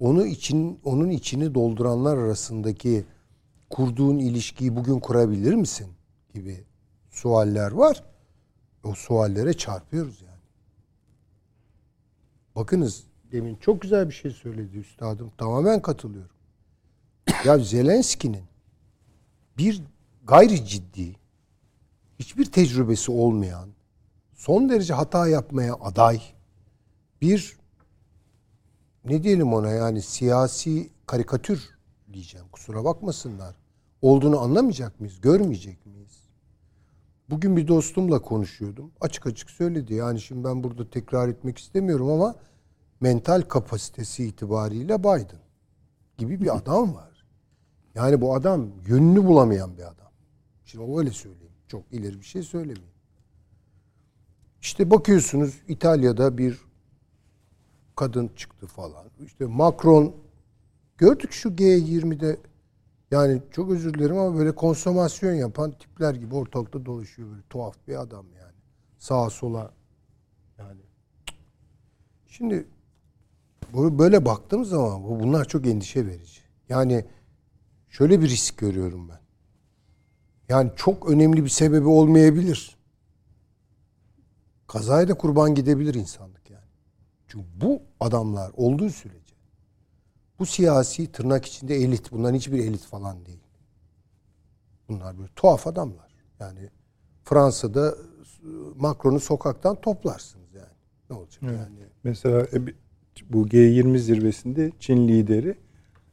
[0.00, 3.04] Onu için onun içini dolduranlar arasındaki
[3.70, 5.86] kurduğun ilişkiyi bugün kurabilir misin
[6.34, 6.64] gibi
[7.10, 8.04] sualler var.
[8.84, 10.25] O suallere çarpıyoruz.
[12.56, 15.32] Bakınız demin çok güzel bir şey söyledi üstadım.
[15.38, 16.36] Tamamen katılıyorum.
[17.44, 18.44] ya Zelenski'nin
[19.58, 19.82] bir
[20.26, 21.16] gayri ciddi
[22.18, 23.68] hiçbir tecrübesi olmayan
[24.34, 26.22] son derece hata yapmaya aday
[27.22, 27.56] bir
[29.04, 31.70] ne diyelim ona yani siyasi karikatür
[32.12, 32.46] diyeceğim.
[32.52, 33.54] Kusura bakmasınlar.
[34.02, 35.20] Olduğunu anlamayacak mıyız?
[35.20, 36.05] Görmeyecek miyiz?
[37.30, 38.90] Bugün bir dostumla konuşuyordum.
[39.00, 39.94] Açık açık söyledi.
[39.94, 42.34] Yani şimdi ben burada tekrar etmek istemiyorum ama
[43.00, 45.40] mental kapasitesi itibariyle Biden
[46.18, 47.26] gibi bir adam var.
[47.94, 50.10] Yani bu adam yönünü bulamayan bir adam.
[50.64, 51.52] Şimdi öyle söyleyeyim.
[51.68, 52.96] Çok ileri bir şey söylemeyeyim.
[54.60, 56.60] İşte bakıyorsunuz İtalya'da bir
[57.96, 59.06] kadın çıktı falan.
[59.26, 60.16] İşte Macron
[60.98, 62.36] gördük şu G20'de
[63.10, 68.00] yani çok özür dilerim ama böyle konsomasyon yapan tipler gibi ortalıkta dolaşıyor böyle tuhaf bir
[68.00, 68.56] adam yani.
[68.98, 69.72] Sağa sola
[70.58, 70.80] yani.
[72.26, 72.68] Şimdi
[73.74, 76.40] böyle baktığım zaman bu bunlar çok endişe verici.
[76.68, 77.04] Yani
[77.88, 79.20] şöyle bir risk görüyorum ben.
[80.48, 82.76] Yani çok önemli bir sebebi olmayabilir.
[84.66, 86.64] Kazaya da kurban gidebilir insanlık yani.
[87.26, 89.25] Çünkü bu adamlar olduğu sürece
[90.38, 92.12] bu siyasi tırnak içinde elit.
[92.12, 93.40] Bunların hiçbir elit falan değil.
[94.88, 96.14] Bunlar böyle tuhaf adamlar.
[96.40, 96.58] Yani
[97.24, 97.94] Fransa'da
[98.76, 100.66] Macron'u sokaktan toplarsınız yani.
[101.10, 101.54] Ne olacak Evet.
[101.58, 101.78] yani?
[102.04, 102.60] Mesela e,
[103.30, 105.58] bu G20 zirvesinde Çin lideri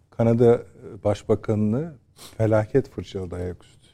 [0.09, 1.93] Kanada e, Başbakanını
[2.37, 3.87] felaket fırçaladı ayaküstü.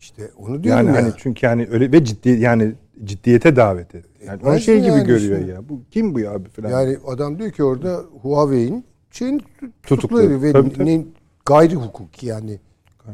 [0.00, 1.02] İşte onu diyorum Yani ya.
[1.02, 2.74] hani çünkü hani öyle ve ciddi yani
[3.04, 4.08] ciddiyete davet etti.
[4.20, 5.50] Yani onu Etmez şey gibi yani görüyor şimdi?
[5.50, 5.68] ya.
[5.68, 6.70] Bu kim bu ya abi falan.
[6.70, 8.84] Yani adam diyor ki orada Huawei'in
[9.20, 9.72] Tutuklu.
[9.82, 10.86] tutukluyor ve Tabii, tabii.
[10.86, 11.06] ne-
[11.46, 12.60] gayri hukuki yani.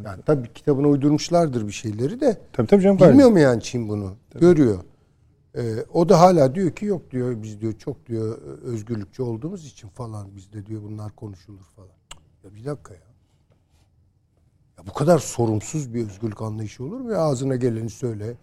[0.04, 2.40] Yani tabii kitabına uydurmuşlardır bir şeyleri de.
[2.52, 2.96] tabii tabii canım.
[2.98, 3.32] Bilmiyor gayet.
[3.32, 4.14] mu yani Çin bunu?
[4.40, 4.78] Görüyor.
[5.56, 5.60] Ee,
[5.92, 10.36] o da hala diyor ki yok diyor biz diyor çok diyor özgürlükçü olduğumuz için falan
[10.36, 11.88] bizde diyor bunlar konuşulur falan.
[12.44, 13.00] Ya bir dakika ya.
[14.78, 17.18] Ya bu kadar sorumsuz bir özgürlük anlayışı olur mu ya?
[17.18, 18.36] Ağzına geleni söyle.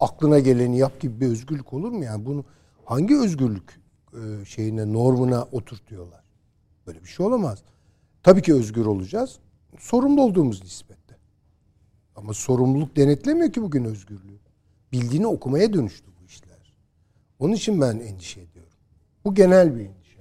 [0.00, 2.26] Aklına geleni yap gibi bir özgürlük olur mu yani?
[2.26, 2.44] Bunu
[2.84, 3.80] hangi özgürlük
[4.12, 6.20] e, şeyine, normuna oturtuyorlar?
[6.86, 7.62] Böyle bir şey olamaz.
[8.22, 9.38] Tabii ki özgür olacağız.
[9.78, 11.16] Sorumlu olduğumuz nispette.
[12.16, 14.38] Ama sorumluluk denetlemiyor ki bugün özgürlüğü.
[14.92, 16.74] Bildiğini okumaya dönüştü bu işler.
[17.38, 18.72] Onun için ben endişe ediyorum.
[19.24, 20.20] Bu genel bir endişe.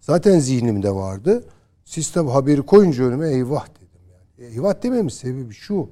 [0.00, 1.44] Zaten zihnimde vardı.
[1.84, 4.52] Sistem haberi koyunca önüme eyvah dedim yani.
[4.52, 5.90] Eyvah dememin sebebi şu.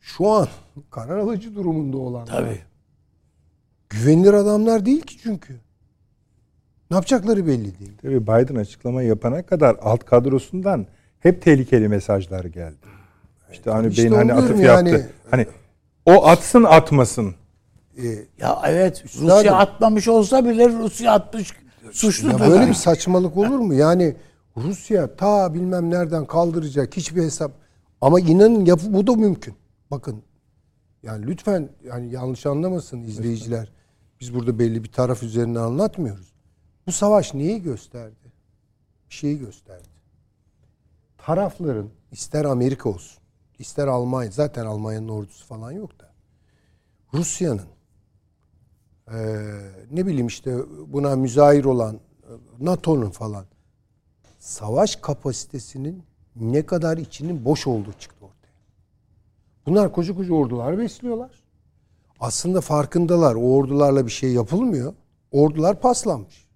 [0.00, 0.48] Şu an
[0.90, 2.24] karar alıcı durumunda olan.
[2.26, 2.60] Tabii.
[3.90, 5.60] Güvenilir adamlar değil ki çünkü.
[6.92, 7.92] Ne yapacakları belli değil.
[8.02, 10.86] Tabii Biden açıklama yapana kadar alt kadrosundan
[11.20, 12.76] hep tehlikeli mesajlar geldi.
[13.52, 14.90] İşte hani İşte beyin hani atıf mu yaptı.
[14.90, 15.06] yani?
[15.30, 15.46] Hani
[16.06, 17.34] o atsın atmasın.
[17.98, 18.02] Ee,
[18.40, 19.04] Ya evet.
[19.20, 21.52] Rusya atmamış olsa bile Rusya atmış
[21.92, 22.40] suçludur.
[22.40, 23.74] Ya böyle bir saçmalık olur mu?
[23.74, 24.16] Yani
[24.56, 27.52] Rusya ta bilmem nereden kaldıracak hiçbir hesap.
[28.00, 29.54] Ama inanın yapı bu da mümkün.
[29.90, 30.22] Bakın
[31.02, 33.68] yani lütfen yani yanlış anlamasın izleyiciler.
[34.20, 36.31] Biz burada belli bir taraf üzerine anlatmıyoruz.
[36.86, 38.32] Bu savaş neyi gösterdi?
[39.10, 39.88] Bir şeyi gösterdi.
[41.18, 43.22] Tarafların ister Amerika olsun,
[43.58, 46.12] ister Almanya, zaten Almanya'nın ordusu falan yok da.
[47.14, 47.66] Rusya'nın
[49.10, 49.16] ee,
[49.90, 52.00] ne bileyim işte buna müzahir olan
[52.60, 53.44] NATO'nun falan
[54.38, 56.02] savaş kapasitesinin
[56.36, 58.52] ne kadar içinin boş olduğu çıktı ortaya.
[59.66, 61.30] Bunlar koca koca ordular besliyorlar.
[62.20, 63.34] Aslında farkındalar.
[63.34, 64.94] O ordularla bir şey yapılmıyor.
[65.32, 66.46] Ordular paslanmış.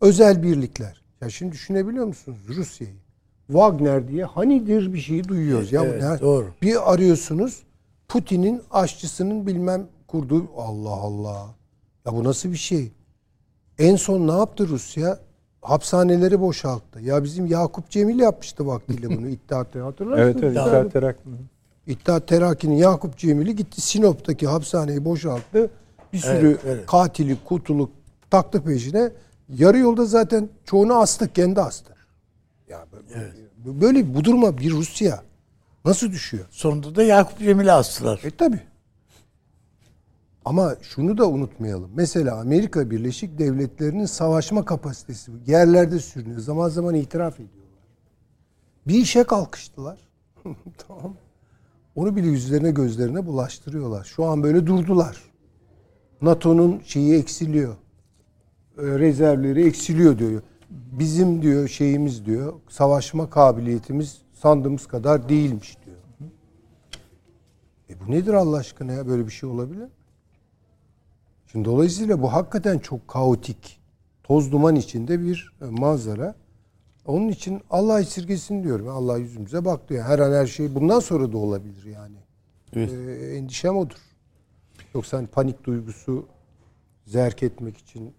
[0.00, 1.00] Özel birlikler.
[1.20, 2.94] Ya şimdi düşünebiliyor musunuz Rusya'yı?
[3.46, 5.72] Wagner diye hanidir bir şeyi duyuyoruz.
[5.72, 6.46] Ya Evet, ya- doğru.
[6.62, 7.62] Bir arıyorsunuz
[8.08, 11.46] Putin'in aşçısının bilmem kurduğu Allah Allah.
[12.06, 12.92] Ya bu nasıl bir şey?
[13.78, 15.18] En son ne yaptı Rusya?
[15.62, 17.00] Hapishaneleri boşalttı.
[17.00, 20.56] Ya bizim Yakup Cemil yapmıştı vaktiyle bunu İttihat'ta hatırlar Evet mısınız?
[20.56, 20.66] evet.
[20.66, 21.28] İttihat Terakki.
[21.86, 25.70] İttihat Terakki'nin Yakup Cemil'i gitti Sinop'taki hapishaneyi boşalttı.
[26.12, 26.86] Bir sürü Evet, evet.
[26.86, 27.90] katili, kutuluk
[28.30, 29.10] taktı peşine.
[29.58, 31.94] Yarı yolda zaten çoğunu astık, kendi astı.
[32.68, 35.22] Ya böyle, böyle bu duruma bir Rusya
[35.84, 36.46] nasıl düşüyor?
[36.50, 38.20] Sonunda da Yakup Cemil'i astılar.
[38.24, 38.60] E tabi.
[40.44, 41.90] Ama şunu da unutmayalım.
[41.94, 46.40] Mesela Amerika Birleşik Devletleri'nin savaşma kapasitesi yerlerde sürünüyor.
[46.40, 47.60] Zaman zaman itiraf ediyorlar.
[48.86, 49.98] Bir işe kalkıştılar.
[50.88, 51.14] tamam.
[51.94, 54.04] Onu bile yüzlerine gözlerine bulaştırıyorlar.
[54.04, 55.22] Şu an böyle durdular.
[56.22, 57.76] NATO'nun şeyi eksiliyor.
[58.78, 60.42] Ee, Rezervleri eksiliyor diyor.
[60.70, 65.96] Bizim diyor şeyimiz diyor savaşma kabiliyetimiz sandığımız kadar değilmiş diyor.
[67.90, 69.88] E bu nedir Allah aşkına ya böyle bir şey olabilir?
[71.46, 73.80] Şimdi dolayısıyla bu hakikaten çok kaotik,
[74.22, 76.34] toz duman içinde bir e, manzara.
[77.06, 78.88] Onun için Allah esirgesin diyorum.
[78.88, 80.04] Allah yüzümüze bak diyor.
[80.04, 82.16] Her an her şey bundan sonra da olabilir yani.
[82.72, 82.92] Evet.
[82.92, 83.96] Ee, endişem odur.
[84.94, 86.26] Yoksa hani panik duygusu
[87.06, 88.14] zerk etmek için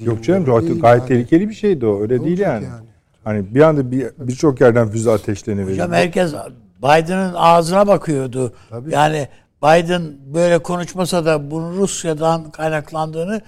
[0.00, 1.08] e, Yok canım zihinleri gayet, yani.
[1.08, 2.02] tehlikeli bir şeydi o.
[2.02, 2.84] Öyle Ne değil olacak yani.
[3.24, 5.72] Hani bir anda bir birçok yerden füze ateşleniveriyor.
[5.72, 6.34] Hocam herkes
[6.78, 8.52] Biden'ın ağzına bakıyordu.
[8.70, 8.92] Tabii.
[8.94, 9.28] Yani
[9.62, 10.02] Biden
[10.34, 13.40] böyle konuşmasa da bunun Rusya'dan kaynaklandığını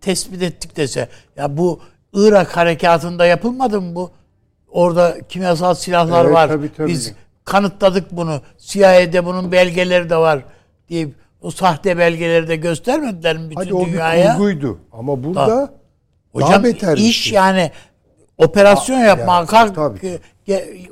[0.00, 1.08] tespit ettik dese.
[1.36, 1.80] Ya bu
[2.14, 4.10] Irak harekatında yapılmadı mı bu?
[4.68, 6.48] Orada kimyasal silahlar Evet, var.
[6.48, 6.88] tabii, tabii.
[6.88, 7.12] Biz
[7.44, 8.40] kanıtladık bunu.
[8.58, 10.44] CIA'de bunun belgeleri de var
[10.90, 14.32] deyip o sahte belgeleri de göstermediler mi bütün Hadi o dünyaya?
[14.32, 14.78] bir kurguydu.
[14.92, 15.70] Ama burada daha
[16.32, 17.34] Hocam beter bir iş şey.
[17.34, 17.70] yani
[18.38, 20.02] operasyon yapma yani, kalk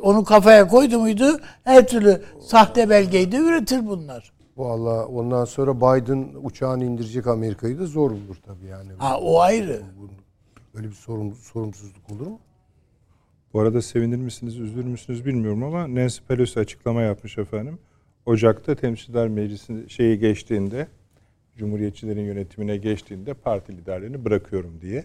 [0.02, 4.32] onu kafaya koydu muydu her türlü sahte belgeyi de üretir bunlar.
[4.56, 8.88] Valla ondan sonra Biden uçağını indirecek Amerika'yı da zor bulur tabii yani.
[8.98, 9.82] Ha o ayrı.
[10.74, 12.38] Böyle bir sorun, sorumsuzluk olur mu?
[13.52, 17.78] Bu arada sevinir misiniz, üzülür müsünüz bilmiyorum ama Nancy Pelosi açıklama yapmış efendim.
[18.26, 20.86] Ocak'ta Temsilciler Meclisi şeyi geçtiğinde,
[21.56, 25.04] Cumhuriyetçilerin yönetimine geçtiğinde parti liderlerini bırakıyorum diye.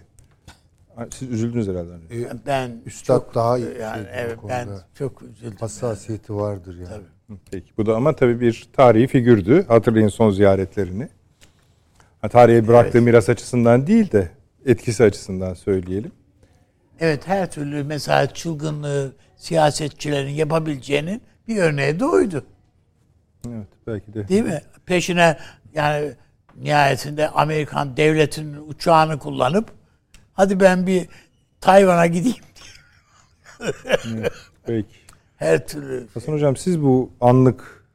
[1.11, 1.91] Siz üzüldünüz herhalde.
[2.11, 5.57] E, Ben Üstad çok, daha iyi yani şeydir bu evet ben çok üzüldüm.
[5.59, 6.87] hassasiyeti vardır yani.
[6.87, 7.37] Tabii.
[7.51, 7.71] Peki.
[7.77, 9.65] Bu da ama tabii bir tarihi figürdü.
[9.67, 11.09] Hatırlayın son ziyaretlerini.
[12.21, 14.29] Ha, tarihe bıraktığı miras açısından değil de
[14.65, 16.11] etkisi açısından söyleyelim.
[16.99, 22.43] Evet her türlü mesela çılgınlığı siyasetçilerin yapabileceğinin bir örneği de oydu.
[23.47, 24.27] Evet belki de.
[24.27, 24.61] Değil mi?
[24.85, 25.37] Peşine
[25.73, 26.11] yani
[26.57, 29.71] nihayetinde Amerikan devletinin uçağını kullanıp
[30.33, 31.07] hadi ben bir
[31.61, 32.43] Tayvan'a gideyim.
[34.65, 34.87] Peki.
[35.37, 37.85] Her türlü Hasan Hocam siz bu anlık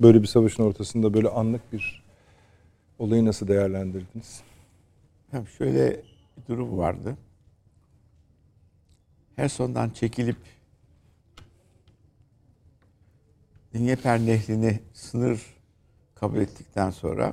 [0.00, 2.06] böyle bir savaşın ortasında böyle anlık bir
[2.98, 4.42] Olayı nasıl değerlendirdiniz?
[5.58, 6.02] Şöyle
[6.36, 7.16] bir durum vardı.
[9.36, 10.36] Herson'dan çekilip
[13.78, 15.46] Dnieper Nehri'ni sınır
[16.14, 17.32] kabul ettikten sonra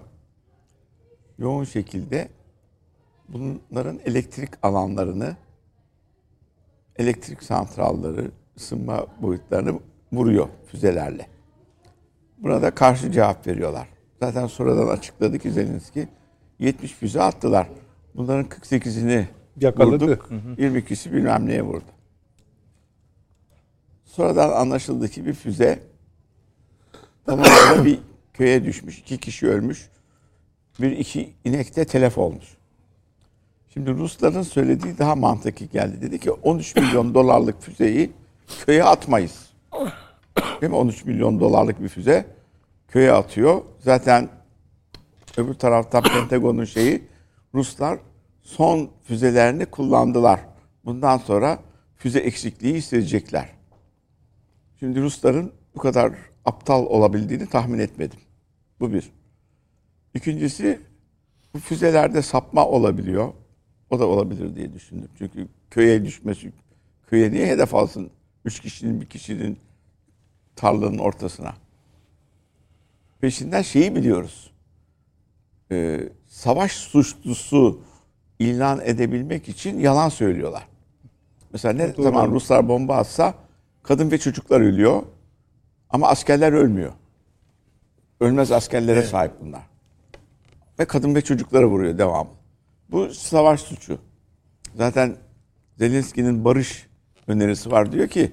[1.37, 2.29] yoğun şekilde
[3.29, 5.35] bunların elektrik alanlarını,
[6.95, 9.79] elektrik santralları, ısınma boyutlarını
[10.13, 11.27] vuruyor füzelerle.
[12.37, 13.87] Buna da karşı cevap veriyorlar.
[14.19, 16.07] Zaten sonradan açıkladı ki Zelenski
[16.59, 17.67] 70 füze attılar.
[18.15, 19.25] Bunların 48'ini
[19.59, 20.05] Yakaladı.
[20.05, 20.29] vurduk.
[20.57, 21.91] 22'si bilmem neye vurdu.
[24.05, 25.92] Sonradan anlaşıldı ki bir füze
[27.25, 27.99] Polonya'da bir
[28.33, 28.99] köye düşmüş.
[28.99, 29.89] iki kişi ölmüş.
[30.81, 32.45] Bir iki inek de telef olmuş.
[33.73, 36.01] Şimdi Rusların söylediği daha mantıklı geldi.
[36.01, 38.11] Dedi ki 13 milyon dolarlık füzeyi
[38.65, 39.49] köye atmayız.
[40.61, 40.77] Değil mi?
[40.77, 42.25] 13 milyon dolarlık bir füze
[42.87, 43.61] köye atıyor.
[43.79, 44.29] Zaten
[45.37, 47.03] öbür taraftan Pentagon'un şeyi
[47.53, 47.99] Ruslar
[48.41, 50.39] son füzelerini kullandılar.
[50.85, 51.59] Bundan sonra
[51.95, 53.49] füze eksikliği hissedecekler.
[54.79, 56.13] Şimdi Rusların bu kadar
[56.45, 58.19] aptal olabildiğini tahmin etmedim.
[58.79, 59.11] Bu bir.
[60.13, 60.79] İkincisi
[61.53, 63.33] bu füzelerde sapma olabiliyor.
[63.89, 65.09] O da olabilir diye düşündüm.
[65.17, 66.51] Çünkü köye düşmesi,
[67.07, 68.09] köye niye hedef alsın?
[68.45, 69.57] Üç kişinin, bir kişinin
[70.55, 71.53] tarlanın ortasına.
[73.21, 74.51] Peşinden şeyi biliyoruz.
[75.71, 77.81] Ee, savaş suçlusu
[78.39, 80.67] ilan edebilmek için yalan söylüyorlar.
[81.53, 82.03] Mesela ne Doğru.
[82.03, 83.33] zaman Ruslar bomba atsa
[83.83, 85.03] kadın ve çocuklar ölüyor.
[85.93, 86.93] Ama askerler ölmüyor.
[88.19, 89.61] Ölmez askerlere sahip bunlar.
[90.79, 92.27] Ve kadın ve çocuklara vuruyor devam.
[92.91, 93.99] Bu savaş suçu.
[94.75, 95.15] Zaten
[95.77, 96.87] Zelenski'nin barış
[97.27, 97.91] önerisi var.
[97.91, 98.31] Diyor ki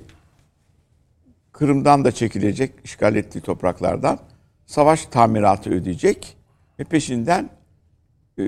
[1.53, 4.19] Kırım'dan da çekilecek işgal ettiği topraklardan
[4.67, 6.37] savaş tamiratı ödeyecek
[6.79, 7.51] ve peşinden
[8.39, 8.45] e,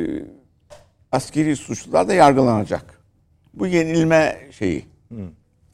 [1.13, 3.01] askeri suçlular da yargılanacak.
[3.55, 4.87] Bu yenilme şeyi.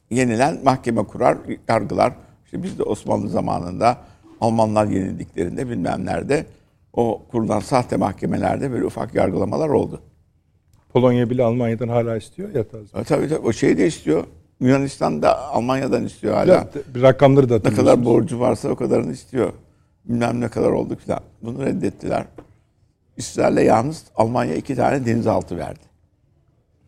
[0.09, 2.13] Yenilen mahkeme kurar, yargılar.
[2.49, 3.97] İşte biz de Osmanlı zamanında
[4.41, 6.45] Almanlar yenildiklerinde bilmem nerede
[6.93, 10.01] o kurulan sahte mahkemelerde böyle ufak yargılamalar oldu.
[10.93, 12.85] Polonya bile Almanya'dan hala istiyor ya tabii.
[12.95, 14.23] E, tabii tabii o şeyi de istiyor.
[14.59, 16.67] Yunanistan da Almanya'dan istiyor hala.
[16.95, 19.53] Bir rakamları da Ne kadar borcu varsa o kadarını istiyor.
[20.05, 21.21] Bilmem ne kadar olduk falan.
[21.41, 22.25] Bunu reddettiler.
[23.17, 25.89] İsrail'e yalnız Almanya iki tane denizaltı verdi.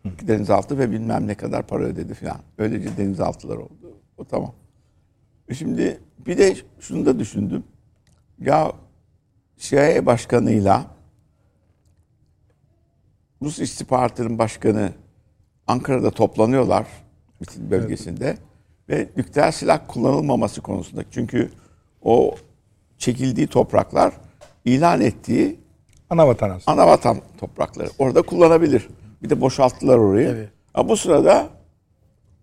[0.04, 2.38] İki denizaltı ve bilmem ne kadar para ödedi falan.
[2.58, 3.92] Öylece denizaltılar oldu.
[4.18, 4.52] O tamam.
[5.54, 7.64] Şimdi bir de şunu da düşündüm.
[8.38, 8.72] Ya
[9.58, 10.86] CIA başkanıyla
[13.42, 14.92] Rus istihbaratının başkanı
[15.66, 16.86] Ankara'da toplanıyorlar
[17.40, 18.36] Mitin bölgesinde
[18.88, 21.04] ve nükleer silah kullanılmaması konusunda.
[21.10, 21.50] Çünkü
[22.02, 22.34] o
[22.98, 24.12] çekildiği topraklar
[24.64, 25.60] ilan ettiği
[26.10, 26.82] Ana vatan aslında.
[26.82, 27.88] ana vatan toprakları.
[27.98, 28.88] Orada kullanabilir.
[29.22, 30.28] Bir de boşalttılar orayı.
[30.28, 30.50] Evet.
[30.72, 31.48] Ha, bu sırada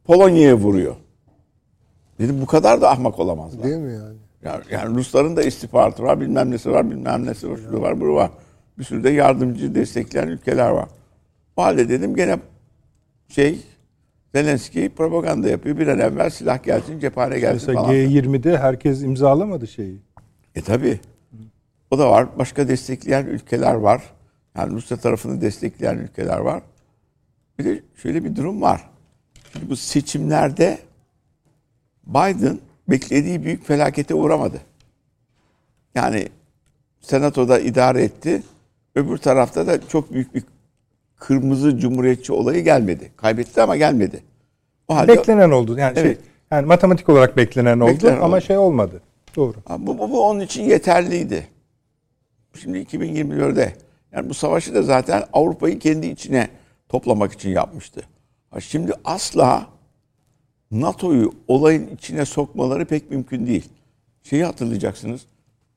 [0.03, 0.95] Polonya'ya vuruyor.
[2.19, 3.63] Dedim bu kadar da ahmak olamazlar.
[3.63, 4.17] Değil mi yani?
[4.43, 8.13] Yani, yani Rusların da istihbaratı var, bilmem nesi var, bilmem nesi var, şurada var, burada
[8.13, 8.31] var.
[8.77, 10.89] Bir sürü de yardımcı destekleyen ülkeler var.
[11.57, 12.39] O halde dedim gene
[13.29, 13.59] şey
[14.35, 15.77] Zelenski propaganda yapıyor.
[15.77, 17.95] Bir an evvel silah gelsin, cephane gelsin Mesela falan.
[17.95, 19.99] G20'de herkes imzalamadı şeyi.
[20.55, 20.99] E tabi.
[21.91, 22.27] O da var.
[22.37, 24.03] Başka destekleyen ülkeler var.
[24.57, 26.63] Yani Rusya tarafını destekleyen ülkeler var.
[27.59, 28.89] Bir de şöyle bir durum var.
[29.53, 30.79] Şimdi bu seçimlerde
[32.09, 34.61] Biden beklediği büyük felakete uğramadı.
[35.95, 36.27] Yani
[37.01, 38.43] senatoda idare etti.
[38.95, 40.43] Öbür tarafta da çok büyük bir
[41.15, 43.11] kırmızı cumhuriyetçi olayı gelmedi.
[43.17, 44.23] Kaybetti ama gelmedi.
[44.87, 45.77] O halde Beklenen oldu.
[45.77, 46.17] Yani Evet.
[46.17, 48.45] şey, yani matematik olarak beklenen oldu Beklenen ama oldu.
[48.45, 49.01] şey olmadı.
[49.35, 49.55] Doğru.
[49.77, 51.47] Bu, bu, bu onun için yeterliydi.
[52.61, 53.73] Şimdi 2024'de
[54.11, 56.49] yani bu savaşı da zaten Avrupa'yı kendi içine
[56.89, 58.01] toplamak için yapmıştı.
[58.59, 59.67] Şimdi asla
[60.71, 63.69] NATO'yu olayın içine sokmaları pek mümkün değil.
[64.23, 65.25] Şeyi hatırlayacaksınız.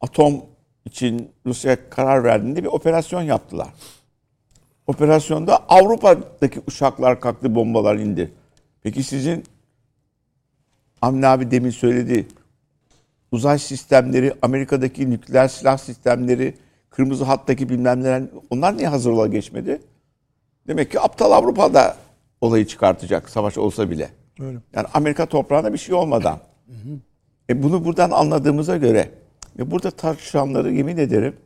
[0.01, 0.45] Atom
[0.85, 3.69] için Rusya karar verdiğinde bir operasyon yaptılar.
[4.87, 8.33] Operasyonda Avrupa'daki uçaklar kalktı, bombalar indi.
[8.83, 9.45] Peki sizin
[11.03, 12.27] Avni abi demin söyledi
[13.33, 16.55] uzay sistemleri, Amerika'daki nükleer silah sistemleri,
[16.91, 19.81] kırmızı hattaki bilmem neler onlar niye hazırlığa geçmedi?
[20.69, 21.97] Demek ki aptal Avrupa'da
[22.41, 24.11] olayı çıkartacak savaş olsa bile.
[24.41, 24.59] Öyle.
[24.75, 26.39] Yani Amerika toprağına bir şey olmadan.
[27.51, 29.11] E bunu buradan anladığımıza göre
[29.59, 31.37] ve burada tartışanları yemin ederim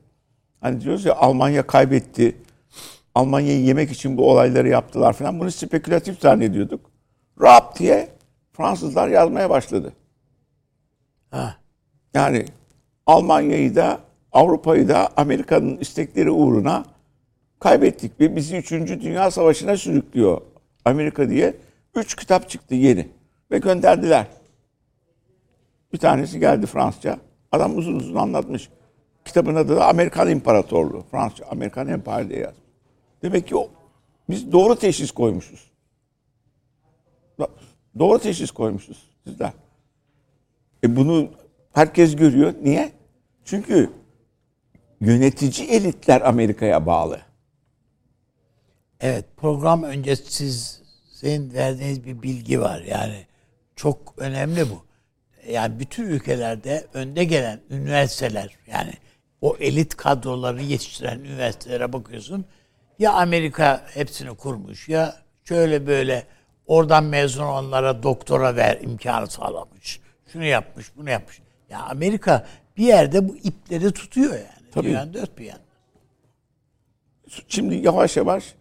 [0.61, 2.37] hani diyoruz ya Almanya kaybetti.
[3.15, 5.41] Almanya'yı yemek için bu olayları yaptılar falan.
[5.41, 6.91] Bunu spekülatif zannediyorduk.
[7.41, 8.09] Rap diye
[8.53, 9.93] Fransızlar yazmaya başladı.
[11.31, 11.57] Ha.
[12.15, 12.45] Yani
[13.07, 14.01] Almanya'yı da
[14.33, 16.85] Avrupa'yı da Amerika'nın istekleri uğruna
[17.61, 18.71] kaybettik ve bizi 3.
[18.73, 20.41] Dünya Savaşı'na sürüklüyor
[20.85, 21.55] Amerika diye.
[21.97, 23.09] Üç kitap çıktı yeni
[23.51, 24.27] ve gönderdiler.
[25.93, 27.19] Bir tanesi geldi Fransızca.
[27.53, 28.69] Adam uzun uzun anlatmış.
[29.25, 31.05] Kitabın adı da Amerikan İmparatorluğu.
[31.11, 32.63] Fransızca Amerikan Empire diye yazmış.
[33.23, 33.71] Demek ki o,
[34.31, 35.71] biz doğru teşhis koymuşuz.
[37.99, 39.53] Doğru teşhis koymuşuz sizler.
[40.85, 41.29] E bunu
[41.73, 42.55] herkes görüyor.
[42.63, 42.93] Niye?
[43.45, 43.91] Çünkü
[45.01, 47.21] yönetici elitler Amerika'ya bağlı.
[49.01, 50.76] Evet program önce siz
[51.27, 53.27] senin verdiğiniz bir bilgi var yani
[53.77, 54.85] çok önemli bu.
[55.49, 58.93] Yani bütün ülkelerde önde gelen üniversiteler yani
[59.41, 62.45] o elit kadroları yetiştiren üniversitelere bakıyorsun.
[62.99, 66.27] Ya Amerika hepsini kurmuş ya şöyle böyle
[66.67, 70.01] oradan mezun olanlara doktora ver imkanı sağlamış.
[70.33, 71.41] Şunu yapmış, bunu yapmış.
[71.71, 72.47] Ya Amerika
[72.77, 74.71] bir yerde bu ipleri tutuyor yani.
[74.73, 74.87] Tabii.
[74.87, 75.65] Dünyanın dört bir yanında.
[77.49, 78.55] Şimdi yavaş yavaş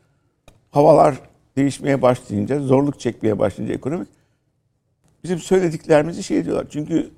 [0.71, 1.15] havalar
[1.57, 4.07] değişmeye başlayınca, zorluk çekmeye başlayınca ekonomik
[5.25, 6.67] bizim söylediklerimizi şey diyorlar.
[6.69, 7.09] Çünkü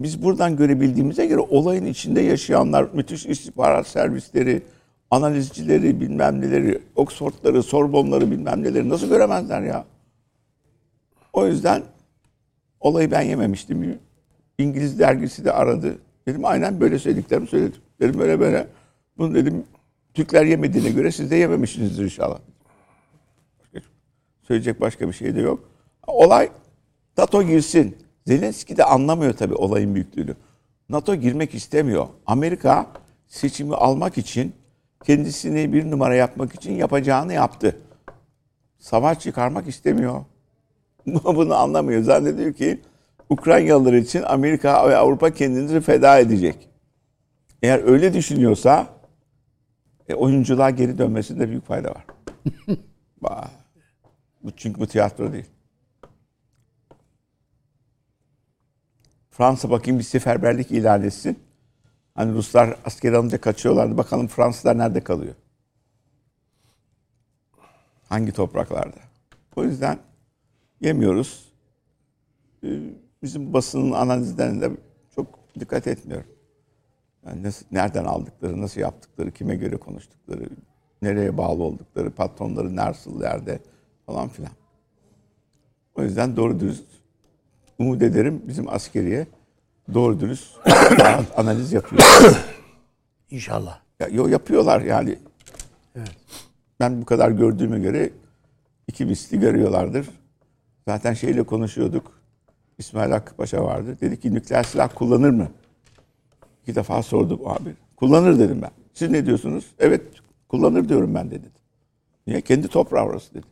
[0.00, 4.62] biz buradan görebildiğimize göre olayın içinde yaşayanlar, müthiş istihbarat servisleri,
[5.10, 9.84] analizcileri, bilmem neleri, Oxford'ları, Sorbonne'ları bilmem neleri nasıl göremezler ya?
[11.32, 11.82] O yüzden
[12.80, 13.98] olayı ben yememiştim.
[14.58, 15.98] İngiliz dergisi de aradı.
[16.28, 17.80] Dedim aynen böyle söylediklerimi söyledim.
[18.00, 18.66] Dedim böyle böyle.
[19.18, 19.64] Bunu dedim
[20.14, 22.38] Türkler yemediğine göre siz de yememişsinizdir inşallah.
[24.48, 25.70] Söyleyecek başka bir şey de yok.
[26.06, 26.50] Olay
[27.18, 27.96] NATO girsin.
[28.26, 30.34] Zelenski de anlamıyor tabii olayın büyüklüğünü.
[30.88, 32.08] NATO girmek istemiyor.
[32.26, 32.86] Amerika
[33.26, 34.52] seçimi almak için
[35.04, 37.76] kendisini bir numara yapmak için yapacağını yaptı.
[38.78, 40.24] Savaş çıkarmak istemiyor.
[41.24, 42.02] Bunu anlamıyor.
[42.02, 42.80] Zannediyor ki
[43.28, 46.68] Ukraynalılar için Amerika ve Avrupa kendini feda edecek.
[47.62, 48.86] Eğer öyle düşünüyorsa
[50.08, 52.04] e, oyunculuğa geri dönmesinde büyük fayda var.
[54.42, 55.46] Bu çünkü bu tiyatro değil.
[59.30, 61.38] Fransa bakayım bir seferberlik ilan etsin.
[62.14, 63.96] Hani Ruslar asker alınca kaçıyorlardı.
[63.96, 65.34] Bakalım Fransızlar nerede kalıyor?
[68.08, 68.98] Hangi topraklarda?
[69.56, 69.98] O yüzden
[70.80, 71.52] yemiyoruz.
[72.64, 72.80] Ee,
[73.22, 74.70] Bizim basının analizlerinde
[75.14, 76.30] çok dikkat etmiyorum.
[77.26, 80.48] Yani nasıl, nereden aldıkları, nasıl yaptıkları, kime göre konuştukları,
[81.02, 83.58] nereye bağlı oldukları, patronları nasıl yerde
[84.08, 84.52] falan filan.
[85.94, 86.84] O yüzden doğru dürüst
[87.78, 89.26] umut ederim bizim askeriye
[89.94, 90.56] doğru dürüst
[91.36, 92.02] analiz yapıyor.
[93.30, 93.80] İnşallah.
[94.00, 95.18] Ya, yo, yapıyorlar yani.
[96.80, 98.10] Ben bu kadar gördüğüme göre
[98.86, 100.08] iki misli görüyorlardır.
[100.88, 102.20] Zaten şeyle konuşuyorduk.
[102.78, 103.96] İsmail Hakkı Paşa vardı.
[104.00, 105.48] Dedi ki nükleer silah kullanır mı?
[106.62, 107.74] İki defa sordum abi.
[107.96, 108.70] Kullanır dedim ben.
[108.94, 109.66] Siz ne diyorsunuz?
[109.78, 110.02] Evet
[110.48, 111.50] kullanır diyorum ben dedi.
[112.26, 112.40] Niye?
[112.40, 113.46] Kendi toprağı orası dedi.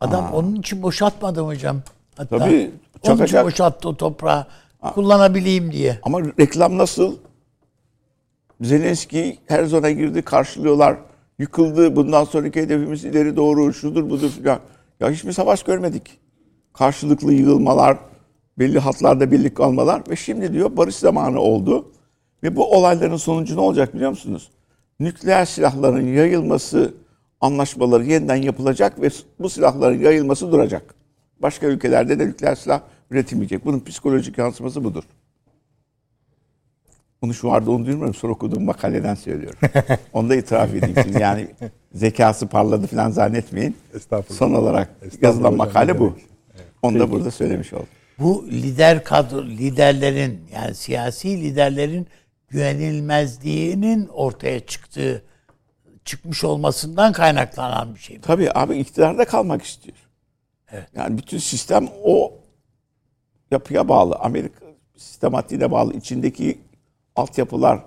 [0.00, 1.76] Adam onun için boşaltmadı mı hocam?
[2.16, 2.70] Hatta Tabii, onun için
[3.02, 3.46] çakacak.
[3.46, 4.46] boşalttı o toprağı
[4.94, 5.98] kullanabileyim diye.
[6.02, 7.16] Ama reklam nasıl?
[8.60, 10.96] Zelenski her zona girdi, karşılıyorlar.
[11.38, 11.96] Yıkıldı.
[11.96, 14.60] Bundan sonraki hedefimiz ileri doğru, şudur budur filan.
[15.00, 16.18] Ya hiçbir savaş görmedik.
[16.72, 17.98] Karşılıklı yığılmalar,
[18.58, 21.92] belli hatlarda birlik kalmalar ve şimdi diyor barış zamanı oldu.
[22.42, 24.50] Ve bu olayların sonucu ne olacak biliyor musunuz?
[25.00, 26.94] Nükleer silahların yayılması
[27.40, 29.08] anlaşmaları yeniden yapılacak ve
[29.38, 30.94] bu silahların yayılması duracak.
[31.42, 32.80] Başka ülkelerde de nükleer silah
[33.10, 33.64] üretilmeyecek.
[33.64, 35.04] Bunun psikolojik yansıması budur.
[37.22, 38.14] Bunu şu anda onu duymuyorum.
[38.14, 39.58] Sonra okuduğum makaleden söylüyorum.
[40.12, 40.96] Onu da itiraf edeyim.
[41.02, 41.48] Şimdi yani
[41.94, 43.76] zekası parladı falan zannetmeyin.
[43.94, 44.38] Estağfurullah.
[44.38, 46.04] Son olarak Estağfurullah yazılan makale bu.
[46.04, 46.24] demek.
[46.82, 47.86] Onu da burada söylemiş oldum.
[48.18, 52.06] Bu lider kadro liderlerin yani siyasi liderlerin
[52.48, 55.22] güvenilmezliğinin ortaya çıktığı
[56.08, 58.16] çıkmış olmasından kaynaklanan bir şey.
[58.16, 58.20] bu.
[58.20, 59.96] Tabii abi iktidarda kalmak istiyor.
[60.70, 60.88] Evet.
[60.96, 62.34] Yani bütün sistem o
[63.50, 64.14] yapıya bağlı.
[64.14, 65.94] Amerika sistematiğine bağlı.
[65.94, 66.60] İçindeki
[67.16, 67.84] altyapılar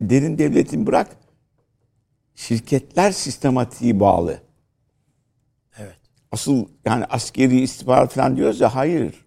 [0.00, 1.16] derin devletin bırak
[2.34, 4.38] şirketler sistematiği bağlı.
[5.78, 5.98] Evet.
[6.32, 9.24] Asıl yani askeri istihbarat falan diyoruz ya hayır.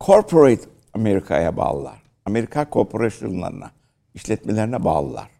[0.00, 0.62] Corporate
[0.94, 2.02] Amerika'ya bağlılar.
[2.24, 3.70] Amerika corporation'larına,
[4.14, 5.33] işletmelerine bağlılar.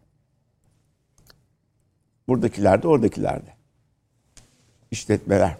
[2.27, 3.53] Buradakiler de oradakiler de.
[4.91, 5.57] İşletmeler.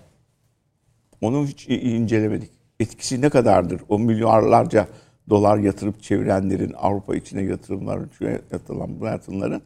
[1.22, 2.51] Onu hiç incelemedik.
[2.80, 3.82] Etkisi ne kadardır?
[3.89, 4.88] O milyarlarca
[5.30, 9.61] dolar yatırıp çevirenlerin, Avrupa içine yatırımların, şu yatırılan bu yatırımların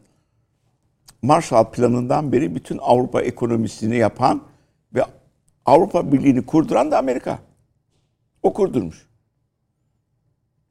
[1.22, 4.42] Marshall Planı'ndan beri bütün Avrupa ekonomisini yapan
[4.94, 5.04] ve
[5.64, 7.38] Avrupa Birliği'ni kurduran da Amerika.
[8.42, 9.06] O kurdurmuş.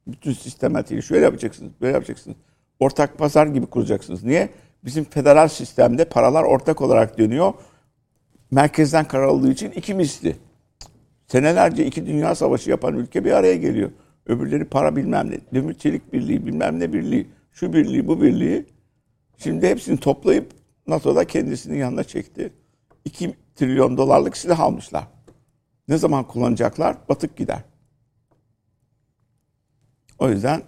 [0.07, 2.37] Bütün sistematiği şöyle yapacaksınız, böyle yapacaksınız.
[2.79, 4.23] ortak pazar gibi kuracaksınız.
[4.23, 4.49] Niye?
[4.85, 7.53] Bizim federal sistemde paralar ortak olarak dönüyor.
[8.51, 10.35] Merkezden karar aldığı için iki misli.
[11.27, 13.91] Senelerce iki dünya savaşı yapan ülke bir araya geliyor.
[14.25, 18.65] Öbürleri para bilmem ne, demir çelik birliği, bilmem ne birliği, şu birliği, bu birliği.
[19.37, 20.51] Şimdi hepsini toplayıp
[20.87, 22.53] NATO'da kendisinin yanına çekti.
[23.05, 25.07] 2 trilyon dolarlık silah almışlar.
[25.87, 26.97] Ne zaman kullanacaklar?
[27.09, 27.59] Batık gider.
[30.19, 30.61] O yüzden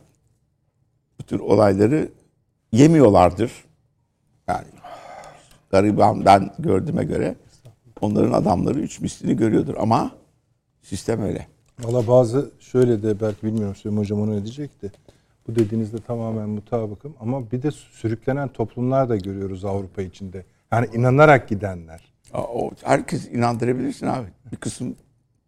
[1.19, 2.09] bu tür olayları
[2.71, 3.51] yemiyorlardır.
[4.47, 4.67] Yani
[5.71, 7.35] gariban ben gördüğüme göre
[8.01, 10.11] onların adamları üç mislini görüyordur ama
[10.81, 11.47] sistem öyle.
[11.79, 14.91] Valla bazı şöyle de belki bilmiyorum Süleyman Hocam onu edecekti.
[15.47, 20.45] Bu dediğinizde tamamen mutabıkım ama bir de sürüklenen toplumlar da görüyoruz Avrupa içinde.
[20.71, 22.13] Yani inanarak gidenler.
[22.33, 24.27] O, herkes inandırabilirsin abi.
[24.51, 24.95] Bir kısım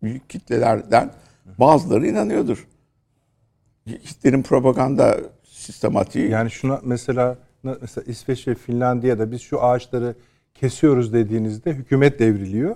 [0.04, 1.12] büyük kitlelerden
[1.60, 2.68] bazıları inanıyordur.
[3.88, 6.30] Hitler'in propaganda sistematiği.
[6.30, 10.16] Yani şuna mesela mesela İsveç ve Finlandiya'da biz şu ağaçları
[10.56, 12.76] kesiyoruz dediğinizde hükümet devriliyor.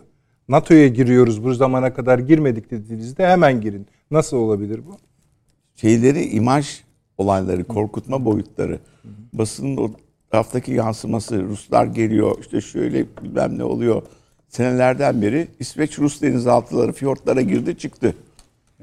[0.50, 3.88] NATO'ya giriyoruz bu zamana kadar girmedik dediğinizde hemen girin.
[4.12, 4.98] Nasıl olabilir bu?
[5.76, 6.84] Şeyleri imaj
[7.18, 8.80] olayları, korkutma boyutları.
[9.34, 9.92] Basının o
[10.32, 14.02] taraftaki yansıması, Ruslar geliyor, işte şöyle bilmem ne oluyor.
[14.50, 18.16] Senelerden beri İsveç Rus denizaltıları fiyortlara girdi çıktı.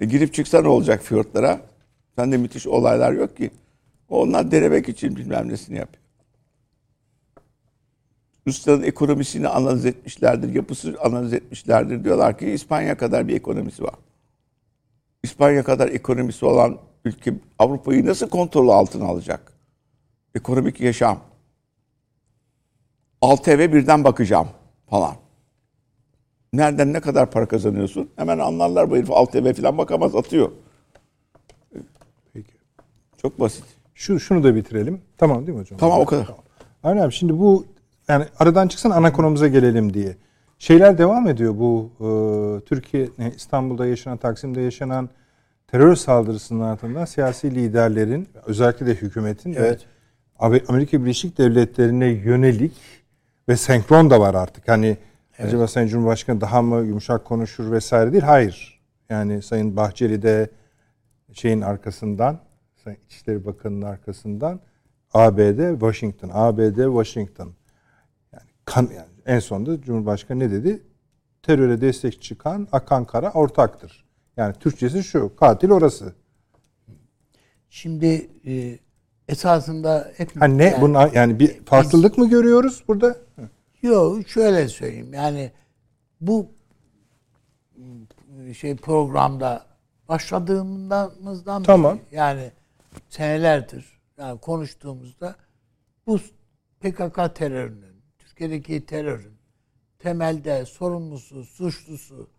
[0.00, 1.60] E girip çıksa ne olacak fiyortlara?
[2.16, 3.50] Sende müthiş olaylar yok ki.
[4.14, 6.04] Onlar denemek için bilmem nesini yapıyor.
[8.46, 12.04] Rusya'nın ekonomisini analiz etmişlerdir, yapısı analiz etmişlerdir.
[12.04, 13.94] Diyorlar ki İspanya kadar bir ekonomisi var.
[15.22, 19.52] İspanya kadar ekonomisi olan ülke Avrupa'yı nasıl kontrol altına alacak?
[20.34, 21.20] Ekonomik yaşam.
[23.20, 24.48] Altı eve birden bakacağım
[24.90, 25.14] falan.
[26.52, 28.10] Nereden ne kadar para kazanıyorsun?
[28.16, 30.52] Hemen anlarlar bu herif alt eve falan bakamaz atıyor.
[32.32, 32.52] Peki.
[33.22, 33.73] Çok basit.
[33.94, 35.00] Şu şunu da bitirelim.
[35.18, 35.78] Tamam değil mi hocam?
[35.78, 36.26] Tamam o kadar.
[36.82, 37.66] Aynen abi şimdi bu
[38.08, 40.16] yani aradan çıksan ana konumuza gelelim diye.
[40.58, 42.08] Şeyler devam ediyor bu e,
[42.64, 45.08] Türkiye İstanbul'da yaşanan Taksim'de yaşanan
[45.66, 49.86] terör saldırısının ardından siyasi liderlerin özellikle de hükümetin Evet.
[50.42, 52.72] ve Amerika Birleşik Devletleri'ne yönelik
[53.48, 54.68] ve senkron da var artık.
[54.68, 54.96] Hani
[55.38, 58.24] acaba Sayın Cumhurbaşkanı daha mı yumuşak konuşur vesaire değil.
[58.24, 58.80] Hayır.
[59.10, 60.50] Yani Sayın Bahçeli de
[61.32, 62.38] şeyin arkasından
[62.92, 64.60] İçişleri Bakanı'nın arkasından
[65.14, 67.52] ABD Washington, ABD Washington.
[68.32, 70.82] Yani kan yani en sonunda Cumhurbaşkanı ne dedi?
[71.42, 74.04] Teröre destek çıkan akan kara ortaktır.
[74.36, 76.14] Yani Türkçesi şu, katil orası.
[77.70, 78.78] Şimdi e,
[79.28, 83.16] esasında hep Ha ne yani- buna yani bir farklılık mı görüyoruz burada?
[83.82, 85.52] Yok şöyle söyleyeyim yani
[86.20, 86.46] bu
[88.58, 89.66] şey programda
[90.08, 91.98] başladığımızdan Tamam.
[91.98, 92.52] beri yani
[93.08, 93.84] senelerdir
[94.18, 95.36] yani konuştuğumuzda
[96.06, 96.18] bu
[96.80, 99.34] PKK terörünün, Türkiye'deki terörün
[99.98, 102.30] temelde sorumlusu, suçlusu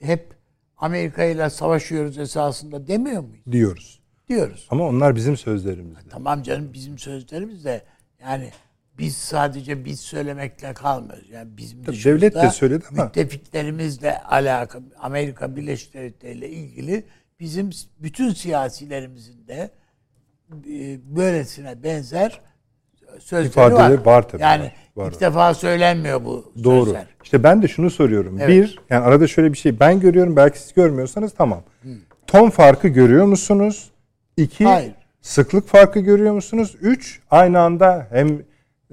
[0.00, 0.34] hep
[0.76, 3.44] Amerika ile savaşıyoruz esasında demiyor muyuz?
[3.52, 4.00] diyoruz.
[4.28, 4.66] Diyoruz.
[4.70, 6.08] Ama onlar bizim sözlerimizde.
[6.10, 7.82] Tamam canım bizim sözlerimiz de
[8.20, 8.50] yani
[8.98, 11.30] biz sadece biz söylemekle kalmıyoruz.
[11.30, 17.04] Yani bizim Tabii devlet de söyledi ama- müttefiklerimizle alakalı Amerika Birleşik Devletleri ile ilgili
[17.40, 19.70] bizim bütün siyasilerimizin de
[20.52, 22.40] e, böylesine benzer
[23.18, 24.06] sözleri İfadeleri var.
[24.06, 25.20] var tabii, Yani var, ilk var.
[25.20, 26.84] defa söylenmiyor bu Doğru.
[26.84, 27.06] sözler.
[27.24, 28.38] İşte ben de şunu soruyorum.
[28.38, 28.48] Evet.
[28.48, 31.62] Bir, yani arada şöyle bir şey ben görüyorum belki siz görmüyorsanız tamam.
[32.26, 33.90] Ton farkı görüyor musunuz?
[34.36, 34.92] İki, Hayır.
[35.20, 36.76] sıklık farkı görüyor musunuz?
[36.80, 38.42] Üç, aynı anda hem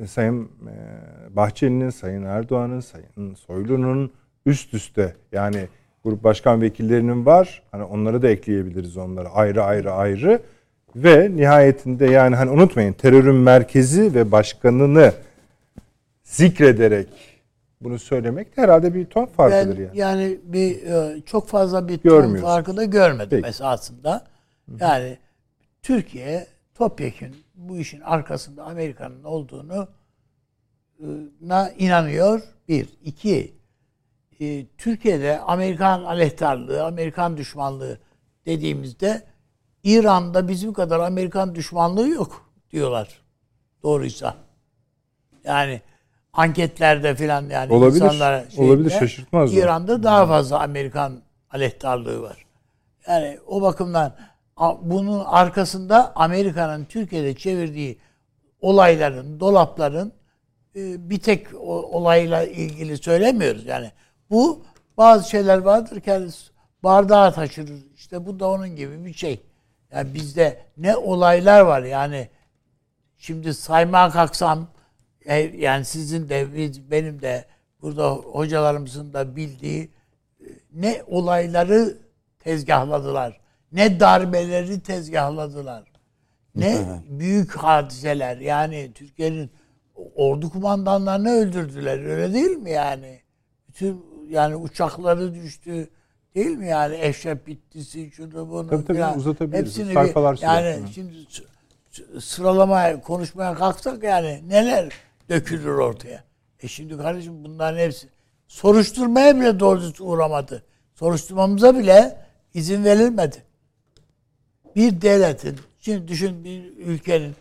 [0.07, 4.11] Sayın e, Bahçeli'nin, Sayın Erdoğan'ın, Sayın Soylu'nun
[4.45, 5.67] üst üste yani
[6.03, 7.63] grup başkan vekillerinin var.
[7.71, 10.41] Hani onları da ekleyebiliriz onlara ayrı ayrı ayrı.
[10.95, 15.13] Ve nihayetinde yani hani unutmayın terörün merkezi ve başkanını
[16.23, 17.07] zikrederek
[17.81, 19.97] bunu söylemek de herhalde bir ton farkıdır Ben yani.
[19.97, 23.47] yani bir e, çok fazla bir ton farkı da görmedim Peki.
[23.47, 24.25] esasında.
[24.79, 25.17] Yani
[25.81, 29.87] Türkiye topyekun bu işin arkasında Amerika'nın olduğunu
[30.99, 31.05] e,
[31.41, 32.41] na inanıyor.
[32.67, 32.87] Bir.
[33.03, 33.53] iki
[34.39, 37.99] e, Türkiye'de Amerikan aleyhtarlığı, Amerikan düşmanlığı
[38.45, 39.23] dediğimizde
[39.83, 43.21] İran'da bizim kadar Amerikan düşmanlığı yok diyorlar.
[43.83, 44.35] Doğruysa.
[45.43, 45.81] Yani
[46.33, 49.53] anketlerde filan yani Olabilir, insanlara olabilir, şeyde, şaşırtmaz.
[49.53, 52.45] İran'da daha fazla Amerikan aleyhtarlığı var.
[53.07, 54.15] Yani o bakımdan
[54.81, 57.97] bunun arkasında Amerika'nın Türkiye'de çevirdiği
[58.61, 60.13] olayların, dolapların
[60.75, 63.65] e, bir tek olayla ilgili söylemiyoruz.
[63.65, 63.91] Yani
[64.33, 64.63] bu
[64.97, 66.29] bazı şeyler vardır ki hani
[66.83, 67.85] bardağı taşırır.
[67.95, 69.41] İşte bu da onun gibi bir şey.
[69.91, 72.29] Yani bizde ne olaylar var yani
[73.23, 74.67] Şimdi saymaya kalksam
[75.25, 77.45] e, yani sizin de biz- benim de
[77.81, 79.91] burada hocalarımızın da bildiği
[80.41, 81.97] e, ne olayları
[82.39, 83.39] tezgahladılar.
[83.71, 85.83] Ne darbeleri tezgahladılar.
[86.55, 86.77] Ne
[87.09, 89.51] büyük hadiseler yani Türkiye'nin
[90.15, 93.21] ordu kumandanlarını öldürdüler öyle değil mi yani?
[93.67, 95.89] Bütün yani uçakları düştü
[96.35, 99.17] değil mi yani Eşref Bittisi şunu bunu Tabii tabii, filan.
[99.17, 99.59] uzatabiliriz.
[99.65, 100.47] Hepsini bir- Sayfalar sürer.
[100.73, 101.43] yani şimdi s-
[101.91, 104.93] s- sıralamaya konuşmaya kalksak yani neler
[105.29, 106.23] dökülür ortaya.
[106.63, 108.07] E şimdi kardeşim bunların hepsi
[108.47, 110.63] soruşturmaya bile doğru düzgün uğramadı.
[110.95, 112.17] Soruşturmamıza bile
[112.53, 113.37] izin verilmedi.
[114.75, 117.35] Bir devletin, şimdi düşün bir ülkenin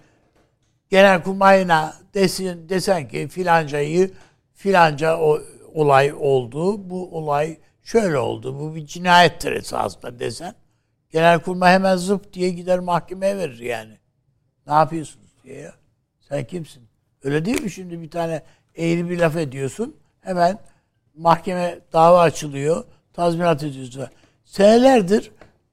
[0.90, 4.10] genelkurmayına desin, desen ki filancayı
[4.54, 5.40] filanca o
[5.74, 6.90] olay oldu.
[6.90, 8.60] Bu olay şöyle oldu.
[8.60, 10.54] Bu bir cinayettir esasında desen.
[11.10, 13.98] Genelkurmay hemen zıp diye gider mahkemeye verir yani.
[14.66, 15.74] Ne yapıyorsunuz diye ya.
[16.20, 16.82] Sen kimsin?
[17.22, 18.42] Öyle değil mi şimdi bir tane
[18.76, 19.96] eğri bir laf ediyorsun.
[20.20, 20.58] Hemen
[21.14, 22.84] mahkeme dava açılıyor.
[23.12, 24.06] Tazminat ediyorsun.
[24.44, 25.30] Senelerdir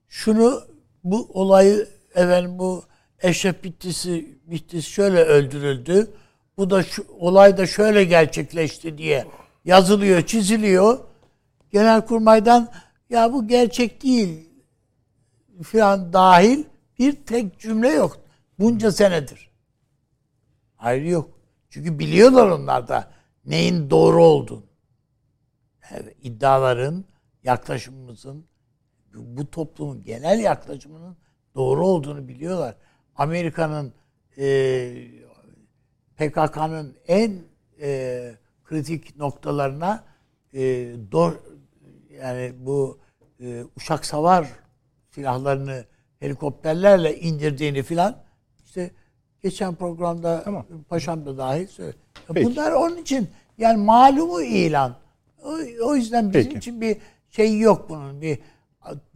[0.08, 0.64] şunu
[1.04, 2.84] bu olayı efendim bu
[3.22, 6.12] Eşref Bittisi, Bittisi şöyle öldürüldü.
[6.58, 9.26] Bu da şu, olay da şöyle gerçekleşti diye
[9.66, 11.00] yazılıyor, çiziliyor.
[11.72, 12.72] Genelkurmay'dan
[13.10, 14.50] ya bu gerçek değil
[15.64, 16.64] filan dahil
[17.00, 18.18] bir tek cümle yok.
[18.60, 19.50] Bunca senedir.
[20.76, 21.40] Hayır yok.
[21.70, 23.12] Çünkü biliyorlar onlar da
[23.46, 24.64] neyin doğru olduğunu.
[25.92, 27.06] Evet, iddiaların,
[27.44, 28.46] yaklaşımımızın,
[29.14, 31.18] bu toplumun genel yaklaşımının
[31.56, 32.76] doğru olduğunu biliyorlar.
[33.16, 33.94] Amerika'nın
[34.38, 35.08] e,
[36.18, 37.42] PKK'nın en
[37.82, 38.32] e,
[38.70, 40.04] kritik noktalarına
[40.54, 40.62] e,
[41.12, 41.34] do,
[42.22, 43.00] yani bu
[43.44, 44.48] e, uçak savar
[45.12, 45.86] silahlarını
[46.20, 48.16] helikopterlerle indirdiğini filan
[48.66, 48.92] işte
[49.44, 50.66] geçen programda Tamam.
[50.90, 51.98] paşam da dahil söyledi.
[52.34, 52.46] Peki.
[52.46, 54.96] Bunlar onun için yani malumu ilan.
[55.44, 56.58] O, o yüzden bizim Peki.
[56.58, 56.98] için bir
[57.30, 58.22] şey yok bunun.
[58.22, 58.40] Bir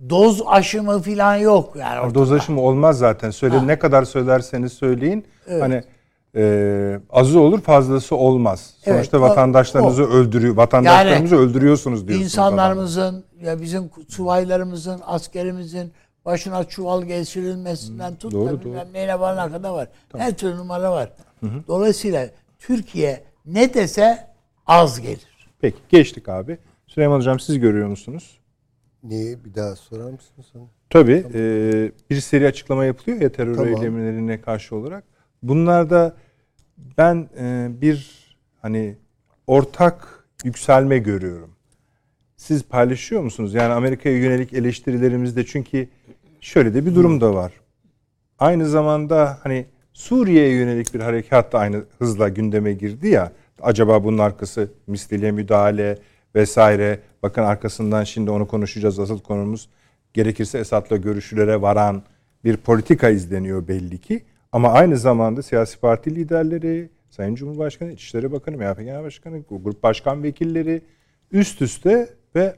[0.10, 2.00] doz aşımı filan yok yani.
[2.00, 2.16] ortada.
[2.16, 3.32] Doz aşımı olmaz zaten.
[3.32, 5.26] Söyle ne kadar söylerseniz söyleyin.
[5.50, 5.84] Hani
[6.36, 8.74] e, azı olur fazlası olmaz.
[8.86, 10.56] Evet, Sonuçta o- vatandaşlarınızı öldürüyor.
[10.56, 12.34] Vatandaşlarımızı öldürüyorsunuz diyorsunuz.
[12.38, 12.52] adamlar.
[12.54, 15.92] İnsanlarımızın ya bizim subaylarımızın, askerimizin
[16.26, 18.66] başına çuval geçirilmesinden tut doğru, da doğru.
[18.66, 19.88] bilmem neyine varana kadar var.
[20.18, 21.10] Her türlü numara var.
[21.68, 22.28] Dolayısıyla
[22.60, 24.28] Türkiye ne dese
[24.68, 25.28] az gelir.
[25.62, 26.58] Peki geçtik abi.
[26.88, 28.40] Süleyman Hocam siz görüyor musunuz?
[29.04, 30.64] Niye bir daha sorar mısın sana?
[30.90, 31.42] Tabii e,
[32.10, 33.68] bir seri açıklama yapılıyor ya terör Tamam.
[33.76, 35.04] eylemlerine karşı olarak.
[35.44, 36.16] Bunlarda
[36.98, 38.24] ben e, bir
[38.62, 38.96] hani
[39.48, 41.56] ortak yükselme görüyorum.
[42.38, 43.54] Siz paylaşıyor musunuz?
[43.54, 45.88] Yani Amerika'ya yönelik eleştirilerimizde çünkü
[46.42, 47.52] şöyle de bir durum da var.
[48.40, 53.32] Aynı zamanda hani Suriye'ye yönelik bir harekat da aynı hızla gündeme girdi ya.
[53.62, 55.98] Acaba bunun arkası misliyle müdahale
[56.36, 57.00] vesaire.
[57.24, 59.00] Bakın arkasından şimdi onu konuşacağız.
[59.00, 59.70] Asıl konumuz
[60.14, 62.04] gerekirse Esad'la görüşülere varan
[62.44, 64.24] bir politika izleniyor belli ki.
[64.54, 70.24] Ama aynı zamanda siyasi parti liderleri, Sayın Cumhurbaşkanı, İçişleri Bakanı, MHP Genel Başkanı, grup başkan
[70.24, 70.82] vekilleri
[71.32, 72.56] üst üste ve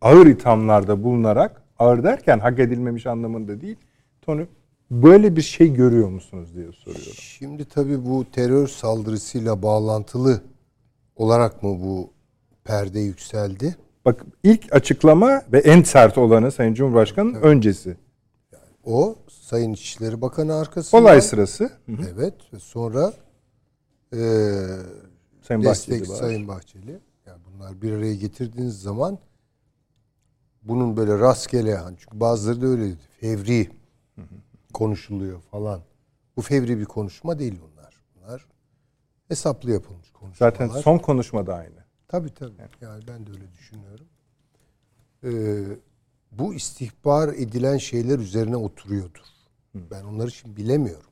[0.00, 3.76] ağır ithamlarda bulunarak, ağır derken hak edilmemiş anlamında değil,
[4.22, 4.46] Tony
[4.90, 7.12] böyle bir şey görüyor musunuz diye soruyorum.
[7.14, 10.40] Şimdi tabii bu terör saldırısıyla bağlantılı
[11.16, 12.10] olarak mı bu
[12.64, 13.76] perde yükseldi?
[14.04, 17.96] Bak ilk açıklama ve en sert olanı Sayın Cumhurbaşkanı'nın öncesi.
[18.84, 19.16] O
[19.46, 21.00] Sayın İçişleri Bakanı arkasında.
[21.00, 21.72] Olay sırası.
[22.14, 23.12] Evet ve sonra
[24.12, 24.18] e,
[25.42, 26.16] Sayın destek Bahçeli var.
[26.16, 27.00] Sayın Bahçeli.
[27.26, 29.18] Yani bunlar bir araya getirdiğiniz zaman
[30.62, 32.94] bunun böyle rastgele hani çünkü bazıları da öyle.
[33.20, 33.70] Fevri
[34.74, 35.80] konuşuluyor falan.
[36.36, 38.02] Bu fevri bir konuşma değil bunlar.
[38.14, 38.46] Bunlar
[39.28, 40.52] hesaplı yapılmış konuşmalar.
[40.52, 41.84] Zaten son konuşmada aynı.
[42.08, 42.52] Tabii tabii.
[42.80, 44.06] Yani ben de öyle düşünüyorum.
[45.24, 45.64] Ee,
[46.32, 49.35] bu istihbar edilen şeyler üzerine oturuyordur.
[49.90, 51.10] Ben onları şimdi bilemiyorum.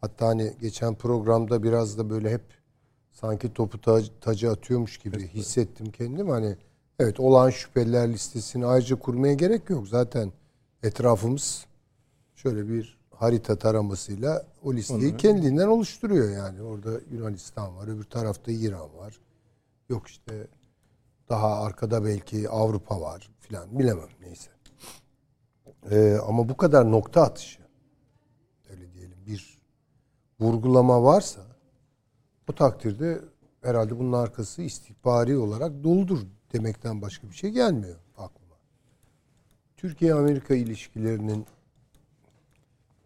[0.00, 2.42] Hatta hani geçen programda biraz da böyle hep
[3.12, 6.28] sanki topu tacı, tacı atıyormuş gibi hissettim kendim.
[6.28, 6.56] Hani
[6.98, 9.88] evet olan şüpheliler listesini ayrıca kurmaya gerek yok.
[9.88, 10.32] Zaten
[10.82, 11.66] etrafımız
[12.34, 16.62] şöyle bir harita taramasıyla o listeyi kendinden oluşturuyor yani.
[16.62, 19.20] Orada Yunanistan var, öbür tarafta İran var.
[19.88, 20.46] Yok işte
[21.28, 24.55] daha arkada belki Avrupa var filan bilemem neyse.
[25.90, 27.60] Ee, ama bu kadar nokta atışı
[28.70, 29.58] öyle diyelim bir
[30.40, 31.40] vurgulama varsa
[32.48, 33.20] o takdirde
[33.62, 38.56] herhalde bunun arkası istihbari olarak doludur demekten başka bir şey gelmiyor aklıma.
[39.76, 41.46] Türkiye-Amerika ilişkilerinin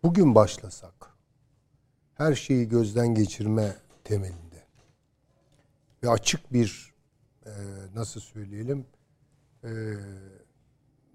[0.02, 1.10] bugün başlasak
[2.14, 4.64] her şeyi gözden geçirme temelinde
[6.02, 6.92] ve açık bir
[7.46, 7.50] e,
[7.94, 8.86] nasıl söyleyelim
[9.64, 9.70] e,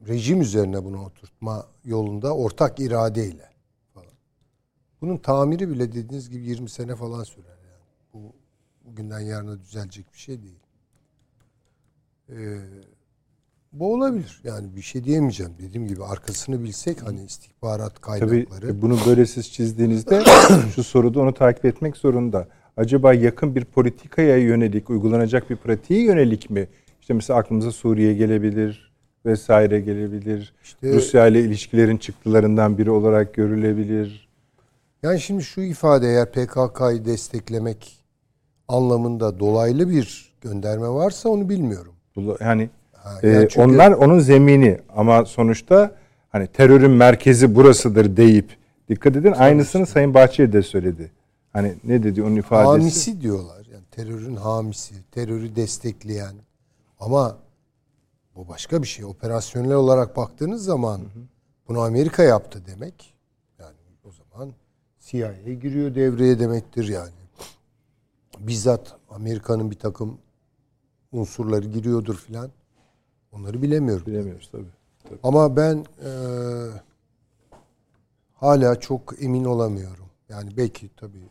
[0.07, 3.49] rejim üzerine bunu oturtma yolunda ortak iradeyle
[3.93, 4.13] falan.
[5.01, 7.83] Bunun tamiri bile dediğiniz gibi 20 sene falan sürer yani.
[8.13, 8.33] Bu
[8.85, 10.59] bugünden yarına düzelecek bir şey değil.
[12.29, 12.59] Ee,
[13.73, 14.41] bu olabilir.
[14.43, 15.53] Yani bir şey diyemeyeceğim.
[15.59, 18.67] Dediğim gibi arkasını bilsek hani istihbarat Tabii kaynakları.
[18.71, 20.23] e, bunu böyle siz çizdiğinizde
[20.75, 22.47] şu soruda onu takip etmek zorunda.
[22.77, 26.67] Acaba yakın bir politikaya yönelik, uygulanacak bir pratiğe yönelik mi?
[27.01, 28.94] İşte mesela aklımıza Suriye gelebilir
[29.25, 30.53] vesaire gelebilir.
[30.63, 34.29] İşte- Rusya ile ilişkilerin çıktılarından biri olarak görülebilir.
[35.03, 37.99] Yani şimdi şu ifade eğer PKK'yı desteklemek
[38.67, 41.93] anlamında dolaylı bir gönderme varsa onu bilmiyorum.
[42.41, 45.95] Yani Ha, e, yani çünkü- onlar onun zemini ama sonuçta
[46.29, 48.57] hani terörün merkezi burasıdır deyip
[48.89, 51.11] dikkat edin aynısını Sayın Bahçeli de söyledi.
[51.53, 52.67] Hani ne dedi onun ifadesi?
[52.69, 53.65] Hamisi diyorlar.
[53.73, 56.33] Yani terörün hamisi, terörü destekleyen.
[56.99, 57.37] Ama
[58.35, 59.05] bu başka bir şey.
[59.05, 61.01] Operasyonel olarak baktığınız zaman
[61.67, 63.13] bunu Amerika yaptı demek.
[63.59, 64.53] Yani o zaman
[64.99, 67.11] CIA giriyor devreye demektir yani.
[68.39, 70.17] Bizzat Amerika'nın bir takım
[71.11, 72.51] unsurları giriyordur filan.
[73.31, 74.05] Onları bilemiyorum.
[74.05, 75.19] Bilemiyoruz tabii.
[75.23, 76.81] Ama ben eee,
[78.33, 80.05] hala çok emin olamıyorum.
[80.29, 81.29] Yani belki tabii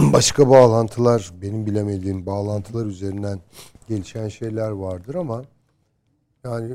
[0.12, 3.40] başka bağlantılar, benim bilemediğim bağlantılar üzerinden
[3.88, 5.44] gelişen şeyler vardır ama
[6.44, 6.74] yani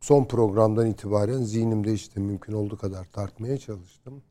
[0.00, 4.22] son programdan itibaren zihnimde işte mümkün olduğu kadar tartmaya çalıştım.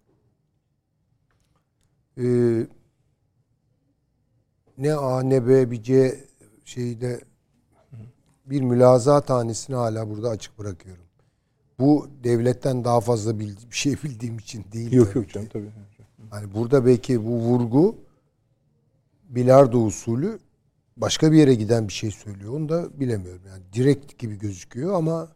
[2.17, 2.67] Ee,
[4.77, 6.25] ne A ne B bir C
[6.65, 7.21] şeyde
[8.45, 11.03] bir mülaza tanesini hala burada açık bırakıyorum.
[11.79, 14.91] Bu devletten daha fazla bir şey bildiğim için değil.
[14.91, 15.71] Yok yok canım tabii.
[16.29, 17.95] Hani burada belki bu vurgu
[19.29, 20.39] bilardo usulü
[21.01, 22.53] başka bir yere giden bir şey söylüyor.
[22.53, 23.41] Onu da bilemiyorum.
[23.49, 25.27] Yani direkt gibi gözüküyor ama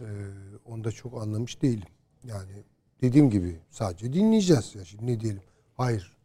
[0.00, 0.06] e,
[0.64, 1.88] onu da çok anlamış değilim.
[2.24, 2.52] Yani
[3.02, 4.74] dediğim gibi sadece dinleyeceğiz.
[4.74, 5.42] Ya şimdi ne diyelim?
[5.76, 6.16] Hayır.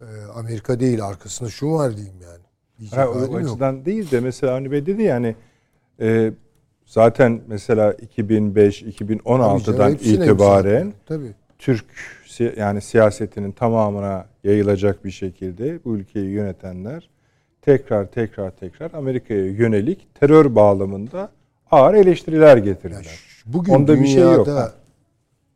[0.00, 2.44] E, Amerika değil arkasında şu var diyeyim yani.
[2.78, 3.34] Diyecek Ha, o, o yok.
[3.34, 5.36] açıdan değil de mesela Avni Bey dedi yani
[6.00, 6.32] e,
[6.86, 10.92] zaten mesela 2005-2016'dan Tabii canım, hepsine itibaren.
[11.06, 11.34] Tabii.
[11.58, 11.84] Türk
[12.56, 17.10] yani siyasetinin tamamına yayılacak bir şekilde bu ülkeyi yönetenler
[17.64, 21.30] tekrar tekrar tekrar Amerika'ya yönelik terör bağlamında
[21.70, 23.18] ağır eleştiriler getirdiler.
[23.46, 24.46] Bugün Onda bir şey yok.
[24.46, 24.72] dünyada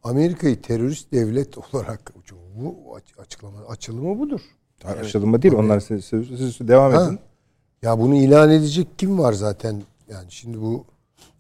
[0.03, 2.13] Amerika'yı terörist devlet olarak
[2.57, 4.41] bu aç- açıklama açılımı budur.
[4.85, 5.55] Açılımı değil.
[5.55, 7.05] Onlar siz, siz, siz devam Ha.
[7.05, 7.19] edin.
[7.83, 9.83] Ya bunu ilan edecek kim var zaten?
[10.09, 10.85] Yani şimdi bu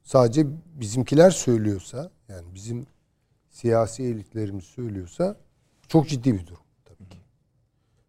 [0.02, 0.46] sadece
[0.80, 2.86] bizimkiler söylüyorsa, yani bizim
[3.50, 5.36] siyasi elitlerimiz söylüyorsa
[5.88, 6.60] çok ciddi bir durum.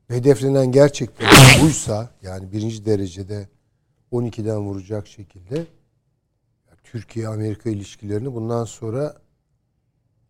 [0.10, 1.28] Hedeflenen gerçekten
[1.62, 3.48] buysa yani birinci derecede
[4.12, 5.66] 12'den vuracak şekilde
[6.84, 9.16] Türkiye-Amerika ilişkilerini bundan sonra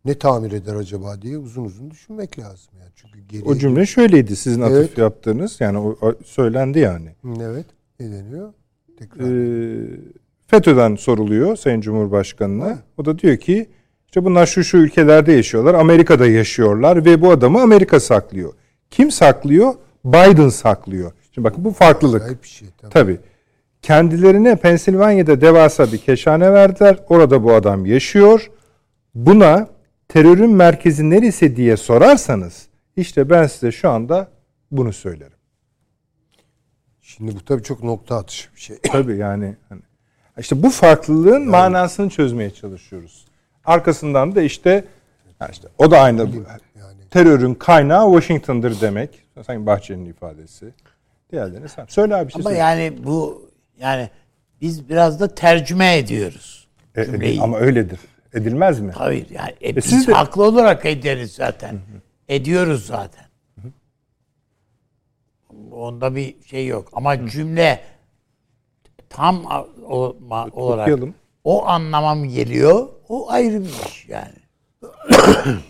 [0.04, 2.72] ne tamir eder acaba diye uzun uzun düşünmek lazım.
[2.80, 4.98] Yani çünkü geriye O cümle şöyleydi sizin atıf Evet.
[4.98, 5.60] yaptığınız.
[5.60, 7.14] Yani o, söylendi yani.
[7.40, 7.66] Evet.
[8.00, 8.52] Ne deniyor?
[8.98, 9.24] Tekrar.
[9.24, 10.00] Ee,
[10.46, 12.78] FETÖ'den soruluyor Sayın Cumhurbaşkanı'na.
[12.98, 13.66] O da diyor ki
[14.06, 15.74] işte bunlar şu şu ülkelerde yaşıyorlar.
[15.74, 18.52] Amerika'da yaşıyorlar ve bu adamı Amerika saklıyor.
[18.90, 19.74] Kim saklıyor?
[20.04, 21.12] Biden saklıyor.
[21.34, 22.22] Şimdi bakın bu farklılık.
[22.22, 22.68] Acayip bir şey.
[22.80, 22.92] Tabii.
[22.92, 23.20] Tabii.
[23.82, 26.96] Kendilerine Pensilvanya'da devasa bir keşhane verdiler.
[27.08, 28.50] Orada bu adam yaşıyor.
[29.14, 29.68] Buna
[30.08, 32.66] terörün merkezi neresi diye sorarsanız
[32.96, 34.28] işte ben size şu anda
[34.70, 35.38] bunu söylerim.
[37.00, 38.78] Şimdi bu tabii çok nokta atışı bir şey.
[38.92, 39.80] Tabii yani hani
[40.38, 43.24] işte bu farklılığın manasını çözmeye çalışıyoruz.
[43.64, 44.84] Arkasından da işte
[45.50, 49.10] işte o da aynı Yani terörün kaynağı Washington'dır demek.
[49.46, 50.72] Sayın Bahçeli'nin ifadesi.
[51.32, 51.86] Diğerlerini sen.
[51.88, 52.58] Söyle abi bir şey Ama söyle.
[52.58, 53.48] yani bu
[53.78, 54.10] yani
[54.60, 58.00] biz biraz da tercüme ediyoruz E, edil- ama öyledir.
[58.34, 58.92] Edilmez mi?
[58.92, 61.78] Hayır yani e, biz siz de- haklı olarak ederiz zaten.
[62.28, 63.24] Ediyoruz zaten.
[65.72, 66.88] Onda bir şey yok.
[66.92, 67.80] Ama cümle
[69.08, 69.44] tam
[69.88, 71.14] o, ma- olarak Okuyalım.
[71.44, 72.88] o anlama mı geliyor?
[73.08, 74.34] O ayrı bir iş yani.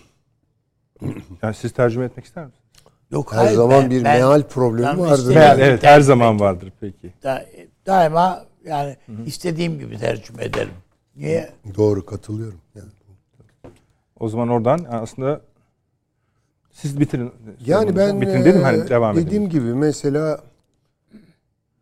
[1.42, 2.64] Yani siz tercüme etmek ister misiniz?
[3.10, 5.30] Yok Her hayır, zaman ben- bir ben- meal problemi ben vardır.
[5.30, 7.12] gibi evet her zaman vardır peki.
[7.22, 7.46] da-
[7.86, 8.96] daima yani
[9.26, 10.72] istediğim gibi tercüme ederim.
[11.16, 11.50] Niye?
[11.76, 12.58] Doğru katılıyorum.
[12.74, 12.88] Yani,
[14.20, 15.40] O zaman oradan aslında
[16.72, 17.32] siz bitirin.
[17.66, 19.48] yani ben bitirin dedim hani e, devam dediğim edelim.
[19.64, 20.40] gibi mesela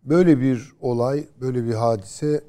[0.04, 2.44] böyle bir olay, böyle bir hadise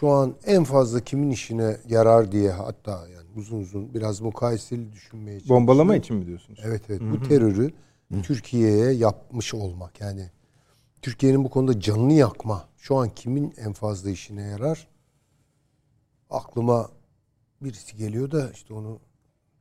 [0.00, 5.38] şu an en fazla kimin işine yarar diye hatta yani uzun uzun biraz mukayeseli düşünmeye
[5.38, 5.56] çalıştım.
[5.56, 6.60] Bombalama için mi diyorsunuz?
[6.64, 7.70] Evet evet bu terörü
[8.22, 10.30] Türkiye'ye yapmış olmak yani
[11.02, 14.88] Türkiye'nin bu konuda canını yakma şu an kimin en fazla işine yarar?
[16.30, 16.90] Aklıma
[17.62, 18.98] birisi geliyor da işte onu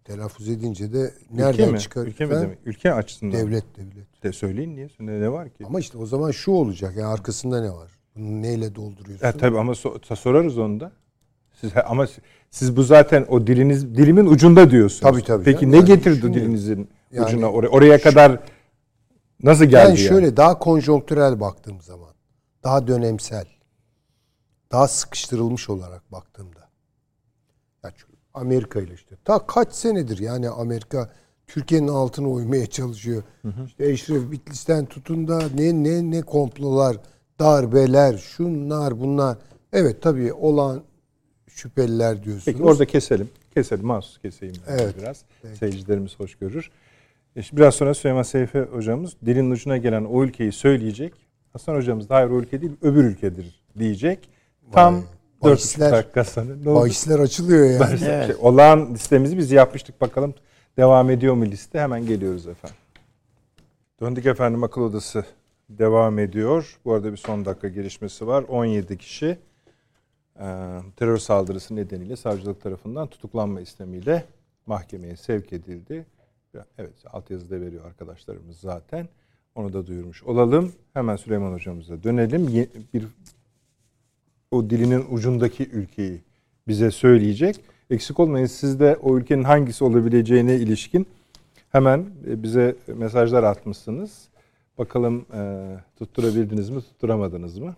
[0.04, 1.80] telaffuz edince de nereden Ülke mi?
[1.80, 2.08] çıkar?
[2.08, 2.60] Ülke mi demek?
[2.66, 3.40] Ülke açısından.
[3.40, 4.24] Devlet devlet.
[4.24, 4.90] De söyleyin niye?
[5.00, 5.66] Ne, ne var ki?
[5.66, 7.92] Ama işte o zaman şu olacak yani arkasında ne var?
[8.16, 9.26] Bunu neyle dolduruyorsun?
[9.26, 10.92] Ya tabii ama so- sorarız onu da.
[11.62, 12.06] Siz ama
[12.50, 15.02] siz bu zaten o diliniz dilimin ucunda diyorsunuz.
[15.12, 15.72] Tabii, tabii Peki canım.
[15.72, 16.42] ne Yani getirdi düşünüyorum.
[16.42, 18.40] dilinizin Yani ucuna oraya oraya kadar
[19.44, 20.10] nasıl geldi Yani yani?
[20.10, 22.14] şöyle daha konjonktürel baktığım zaman,
[22.64, 23.46] daha dönemsel,
[24.72, 26.60] daha sıkıştırılmış olarak baktığımda.
[27.84, 31.10] Ya çünkü Amerika ile işte ta kaç senedir yani Amerika
[31.48, 33.24] Türkiye'nin altına oymaya çalışıyor.
[33.66, 36.98] İşte Eşref Bitlis'ten tutun da ne ne ne komplolar,
[37.40, 39.38] darbeler, şunlar bunlar.
[39.74, 40.82] Evet tabii olan
[41.60, 42.46] şüpheliler diyorsunuz.
[42.46, 43.30] Peki orada keselim.
[43.54, 43.86] Keselim.
[43.86, 44.96] Mahsus keseyim Evet.
[45.02, 45.22] biraz.
[45.60, 46.72] Seyircilerimiz hoş görür.
[47.38, 51.14] E biraz sonra Süleyman Seyfi hocamız dilin ucuna gelen o ülkeyi söyleyecek.
[51.54, 54.30] Hasan hocamız da hayır o ülke değil öbür ülkedir diyecek.
[54.72, 55.02] Tam Vay.
[55.44, 56.56] 4 Bahisler- dakika sonra.
[56.56, 56.66] Ne?
[56.76, 58.00] Bahisler açılıyor yani.
[58.00, 60.02] Şey, olağan listemizi biz yapmıştık.
[60.02, 60.34] Bakalım
[60.78, 61.80] devam ediyor mu liste?
[61.80, 62.78] Hemen geliyoruz efendim.
[64.02, 65.26] Döndük efendim akıl odası
[65.70, 66.80] devam ediyor.
[66.86, 68.44] Bu arada bir son dakika gelişmesi var.
[68.48, 69.38] 17 kişi
[70.96, 74.26] terör saldırısı nedeniyle savcılık tarafından tutuklanma istemiyle
[74.66, 76.06] mahkemeye sevk edildi.
[76.78, 79.08] Evet altyazıda veriyor arkadaşlarımız zaten.
[79.56, 80.74] Onu da duyurmuş olalım.
[80.94, 82.68] Hemen Süleyman hocamıza dönelim.
[82.94, 83.08] Bir
[84.52, 86.22] o dilinin ucundaki ülkeyi
[86.68, 87.60] bize söyleyecek.
[87.90, 91.08] Eksik olmayın siz de o ülkenin hangisi olabileceğine ilişkin
[91.70, 94.28] hemen e, bize mesajlar atmışsınız.
[94.78, 97.76] Bakalım e, tutturabildiniz mi, tutturamadınız mı?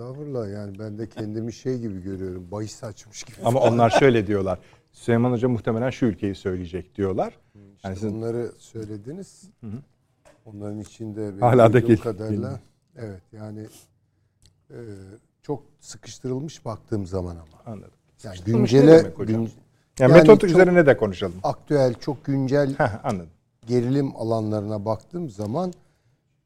[0.00, 2.50] Estağfurullah yani ben de kendimi şey gibi görüyorum.
[2.50, 3.36] Bahis açmış gibi.
[3.44, 4.58] Ama onlar şöyle diyorlar.
[4.92, 7.38] Süleyman Hoca muhtemelen şu ülkeyi söyleyecek diyorlar.
[7.54, 9.50] Yani İşte siz- Bunları söylediniz.
[10.46, 12.60] Onların içinde Hala da kadarıyla
[12.96, 13.66] evet yani
[14.70, 14.78] e,
[15.42, 17.72] çok sıkıştırılmış baktığım zaman ama.
[17.74, 17.94] Anladım.
[18.24, 19.48] Yani güncele gün, Yani,
[19.98, 21.40] Yani metot üzerine de konuşalım.
[21.42, 23.30] aktüel çok güncel Heh, anladım.
[23.66, 25.72] gerilim alanlarına baktığım zaman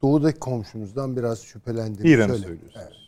[0.03, 2.07] doğudaki komşumuzdan biraz şüphelendim.
[2.07, 3.04] İran'ı söylüyorsunuz.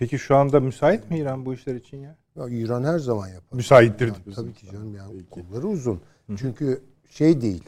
[0.00, 2.16] Peki şu anda müsait mi İran bu işler için ya?
[2.36, 3.56] Ya İran her zaman yapar.
[3.56, 6.00] Müsaittir Yani tabii ki canım yani kolları uzun.
[6.36, 7.64] Çünkü şey değil.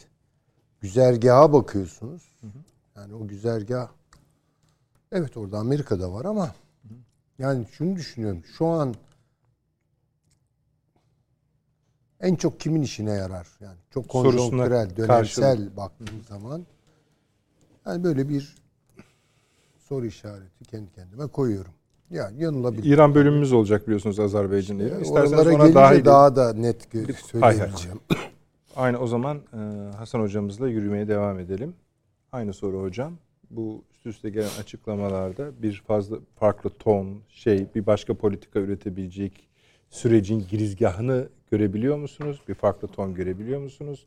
[0.81, 2.23] Güzergaha bakıyorsunuz.
[2.97, 3.89] Yani o güzergah
[5.13, 6.55] evet orada Amerika'da var ama
[7.39, 8.43] yani şunu düşünüyorum.
[8.59, 8.95] Şu an
[12.21, 13.49] en çok kimin işine yarar?
[13.61, 16.67] Yani çok konjonktürel, dönemsel baktığım zaman
[17.87, 18.57] yani böyle bir
[19.79, 21.73] soru işareti kendi kendime koyuyorum.
[22.13, 22.85] Yani yanılabilir.
[22.85, 25.01] İran bölümümüz olacak biliyorsunuz Azerbaycan ile.
[25.01, 26.89] İsterseniz ona dahil daha da net
[27.27, 28.01] söyleyebileceğim.
[28.77, 29.59] Aynı o zaman e,
[29.97, 31.75] Hasan hocamızla yürümeye devam edelim.
[32.33, 33.13] Aynı soru hocam.
[33.51, 39.49] Bu üst üste gelen açıklamalarda bir fazla farklı ton, şey, bir başka politika üretebilecek
[39.91, 42.41] sürecin girizgahını görebiliyor musunuz?
[42.49, 44.07] Bir farklı ton görebiliyor musunuz?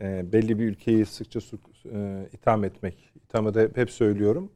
[0.00, 1.58] E, belli bir ülkeyi sıkça su,
[1.92, 4.50] e, itham etmek, ithamı da hep söylüyorum.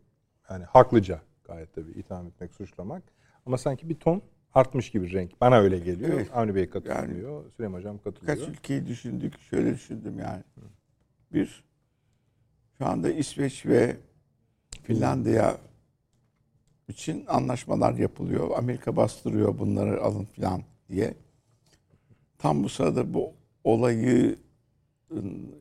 [0.50, 1.20] Yani haklıca
[1.50, 3.02] gayet tabii itham etmek, suçlamak.
[3.46, 4.22] Ama sanki bir ton
[4.54, 5.40] artmış gibi renk.
[5.40, 6.10] Bana öyle geliyor.
[6.12, 6.30] Evet.
[6.34, 7.44] Avni Bey katılıyor.
[7.56, 8.36] Süleyman Hocam katılıyor.
[8.36, 9.40] Kaç ülkeyi düşündük?
[9.40, 10.42] Şöyle düşündüm yani.
[11.32, 11.64] Bir,
[12.78, 13.96] şu anda İsveç ve
[14.82, 15.56] Finlandiya
[16.88, 18.50] için anlaşmalar yapılıyor.
[18.56, 21.14] Amerika bastırıyor bunları alın filan diye.
[22.38, 23.32] Tam bu sırada bu
[23.64, 24.36] olayı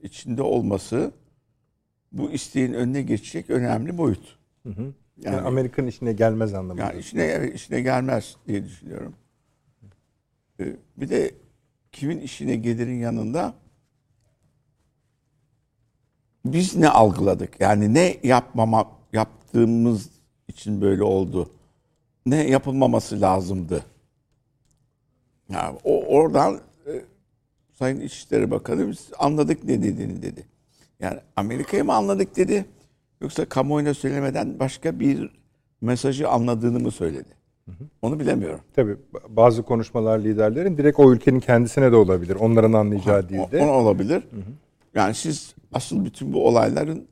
[0.03, 1.11] içinde olması
[2.11, 4.37] bu isteğin önüne geçecek önemli boyut.
[4.63, 4.93] Hı hı.
[5.23, 6.81] Yani, Yani- Amerika'nın işine gelmez anlamında.
[6.83, 9.13] Yani işine işine gelmez diye düşünüyorum.
[10.59, 11.31] Ee, Bir de
[11.91, 13.53] kimin işine gelirin yanında
[16.45, 17.59] biz ne algıladık?
[17.61, 20.09] Yani ne yapmama yaptığımız
[20.47, 21.49] için böyle oldu?
[22.25, 23.85] Ne yapılmaması lazımdı?
[25.49, 26.91] Yani o oradan e,
[27.73, 30.45] Sayın İçişleri Bakanı biz anladık ne dediğini dedi.
[30.99, 32.65] Yani Amerika'yı mı anladık dedi
[33.21, 35.31] yoksa kamuoyuna söylemeden başka bir
[35.81, 37.39] mesajı anladığını mı söyledi?
[38.01, 38.59] Onu bilemiyorum.
[38.75, 38.97] Tabii
[39.29, 42.35] bazı konuşmalar liderlerin direkt o ülkenin kendisine de olabilir.
[42.35, 43.65] Onların anlayacağı değil de.
[43.65, 44.23] o olabilir.
[44.95, 47.07] Yani siz asıl bütün bu olayların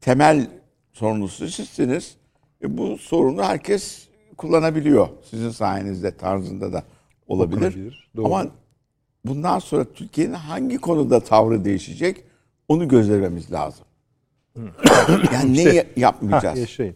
[0.00, 0.50] temel
[0.92, 2.16] sorumlusu sizsiniz.
[2.62, 5.08] E, bu sorunu herkes kullanabiliyor.
[5.30, 6.82] Sizin sayenizde tarzında da
[7.26, 7.56] olabilir.
[7.56, 8.26] Okunabilir, doğru.
[8.26, 8.46] Ama
[9.24, 12.24] bundan sonra Türkiye'nin hangi konuda tavrı değişecek
[12.68, 13.83] onu gözlememiz lazım.
[15.32, 16.56] Yani ne İşte- yapmayacağız?
[16.56, 16.94] Ha, yaşayın.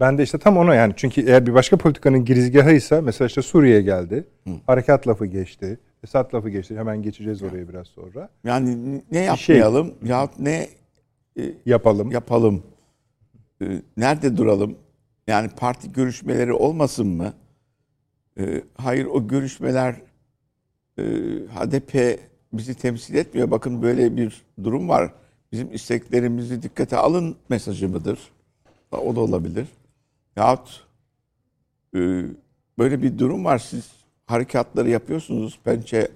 [0.00, 3.82] Ben de işte tam ona yani çünkü eğer bir başka politikanın girizgahıysa mesela işte Suriye
[3.82, 4.24] geldi.
[4.66, 5.78] Harekat lafı geçti.
[6.04, 6.76] Esat lafı geçti.
[6.78, 8.28] Hemen geçeceğiz oraya biraz sonra.
[8.44, 10.68] Yani ne şey- yapmayalım yahut ne
[11.66, 12.10] Yapalım.
[12.10, 12.62] yapalım?
[13.62, 14.78] Ee, Nerede duralım?
[15.26, 17.32] Yani parti görüşmeleri olmasın mı?
[18.40, 19.94] Ee, Hayır o görüşmeler
[20.98, 21.02] e,
[21.54, 22.20] HDP
[22.52, 23.50] bizi temsil etmiyor.
[23.50, 25.12] Bakın böyle bir durum var.
[25.52, 28.18] Bizim isteklerimizi dikkate alın mesajı mıdır?
[28.92, 29.66] O da olabilir.
[30.36, 30.86] Yahut
[31.94, 31.98] e,
[32.78, 33.58] böyle bir durum var.
[33.58, 33.90] Siz
[34.26, 35.58] harekatları yapıyorsunuz.
[35.64, 36.08] Pençe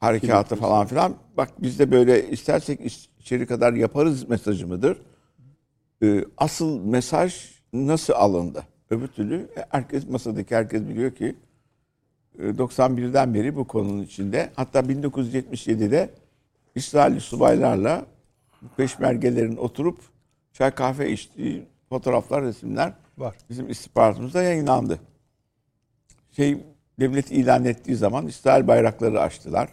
[0.00, 1.14] harekatı falan filan.
[1.36, 4.98] Bak biz de böyle istersek iç- içeri kadar yaparız mesajı mıdır?
[6.02, 8.64] Ee, asıl mesaj nasıl alındı?
[8.90, 11.36] Öbür türlü herkes masadaki herkes biliyor ki
[12.38, 14.50] e, 91'den beri bu konunun içinde.
[14.56, 16.10] Hatta 1977'de
[16.74, 18.06] İsrailli subaylarla
[18.76, 19.98] peşmergelerin oturup
[20.52, 23.36] çay kahve içtiği fotoğraflar, resimler Var.
[23.50, 25.00] bizim istihbaratımızda yayınlandı.
[26.30, 26.58] Şey
[27.00, 29.68] devlet ilan ettiği zaman İsrail bayrakları açtılar.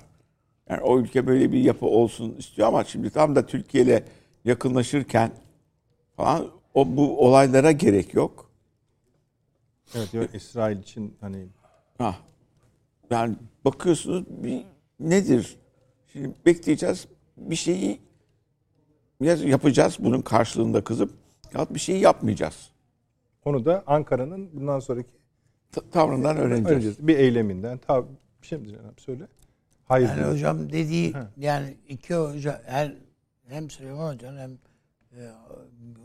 [0.70, 4.04] Yani o ülke böyle bir yapı olsun istiyor ama şimdi tam da Türkiye ile
[4.46, 5.32] yakınlaşırken
[6.18, 8.52] falan o bu olaylara gerek yok.
[9.96, 11.48] Evet, ya İsrail için hani
[11.98, 12.16] Ha.
[13.10, 13.36] Yani
[13.66, 14.64] bakıyorsunuz bir
[15.00, 15.58] nedir?
[16.14, 17.08] Şimdi bekleyeceğiz
[17.38, 18.00] bir şeyi
[19.22, 21.14] yapacağız bunun karşılığında kızıp
[21.54, 22.70] ya bir şeyi yapmayacağız.
[23.46, 25.10] onu da Ankara'nın bundan sonraki
[25.72, 26.86] Ta- tavrından öğreneceğiz.
[26.86, 28.04] öncesi bir eyleminden ta
[28.42, 29.28] bir şey mi diyeceğim söyle.
[29.86, 30.10] Hayır.
[30.10, 32.94] Yani hocam dediği yani iki hoca her
[33.48, 34.52] hem Süleyman Hoca'nın hem
[35.22, 35.32] e,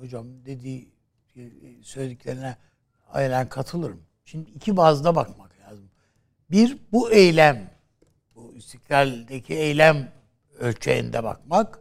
[0.01, 0.89] hocam dediği
[1.37, 1.51] e,
[1.83, 2.57] söylediklerine
[3.13, 4.01] aynen katılırım.
[4.25, 5.85] Şimdi iki bazda bakmak lazım.
[6.51, 7.71] Bir bu eylem
[8.35, 10.13] bu istiklaldeki eylem
[10.59, 11.79] ölçeğinde bakmak.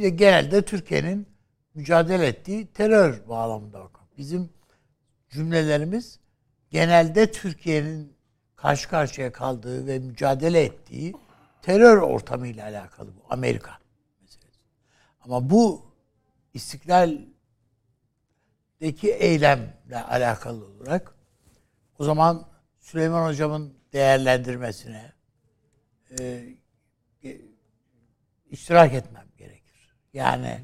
[0.00, 1.28] Bir de genelde Türkiye'nin
[1.74, 4.18] mücadele ettiği terör bağlamında bakmak.
[4.18, 4.50] Bizim
[5.30, 6.20] cümlelerimiz
[6.70, 8.16] genelde Türkiye'nin
[8.56, 11.14] karşı karşıya kaldığı ve mücadele ettiği
[11.62, 13.78] terör ortamıyla alakalı bu Amerika
[14.20, 14.58] meselesi.
[15.20, 15.92] Ama bu
[16.54, 17.30] istiklaldeki
[19.02, 21.14] eylemle alakalı olarak
[21.98, 22.48] o zaman
[22.78, 25.12] Süleyman Hocam'ın değerlendirmesine
[26.20, 26.44] e,
[28.50, 29.19] iştirak etmem.
[30.12, 30.60] Yani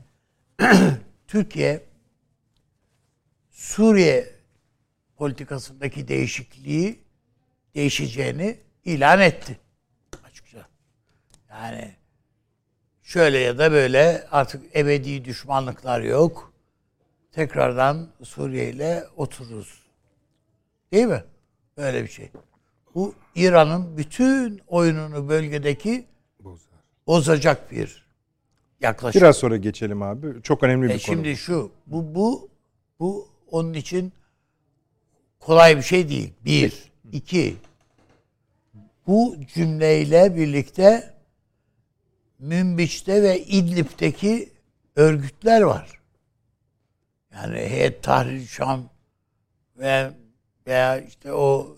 [1.26, 1.84] Türkiye
[3.50, 4.34] Suriye
[5.16, 7.00] politikasındaki değişikliği
[7.74, 9.58] değişeceğini ilan etti
[10.24, 10.66] açıkça.
[11.50, 11.94] Yani
[13.02, 16.52] şöyle ya da böyle artık ebedi düşmanlıklar yok.
[17.32, 19.82] Tekrardan Suriye ile otururuz.
[20.92, 21.24] Değil mi?
[21.76, 22.30] Böyle bir şey.
[22.94, 26.06] Bu İran'ın bütün oyununu bölgedeki
[27.06, 28.05] bozacak bir
[28.80, 29.20] yaklaşım.
[29.20, 30.42] Biraz sonra geçelim abi.
[30.42, 31.00] Çok önemli bir E konu.
[31.00, 32.48] şimdi şu, bu bu
[33.00, 34.12] bu onun için
[35.40, 36.32] kolay bir şey değil.
[36.44, 37.56] Bir, iki.
[39.06, 41.14] Bu cümleyle birlikte
[42.38, 44.48] Münbiç'te ve İdlib'deki
[44.96, 46.00] örgütler var.
[47.34, 48.84] Yani Heyet Tahrir Şam
[49.76, 50.10] ve
[50.66, 51.76] veya işte o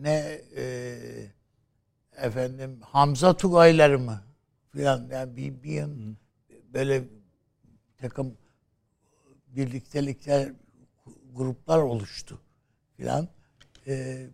[0.00, 0.96] ne e,
[2.16, 4.22] efendim Hamza Tugayları mı
[4.72, 5.90] filan yani bir, bir yıl
[6.74, 7.04] böyle
[7.98, 8.36] takım
[9.46, 10.52] birliktelikler
[11.34, 12.40] gruplar oluştu
[12.96, 13.28] filan.
[13.86, 14.26] Ee,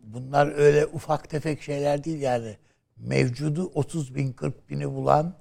[0.00, 2.56] bunlar öyle ufak tefek şeyler değil yani.
[2.96, 5.34] Mevcudu 30 bin 40 bini bulan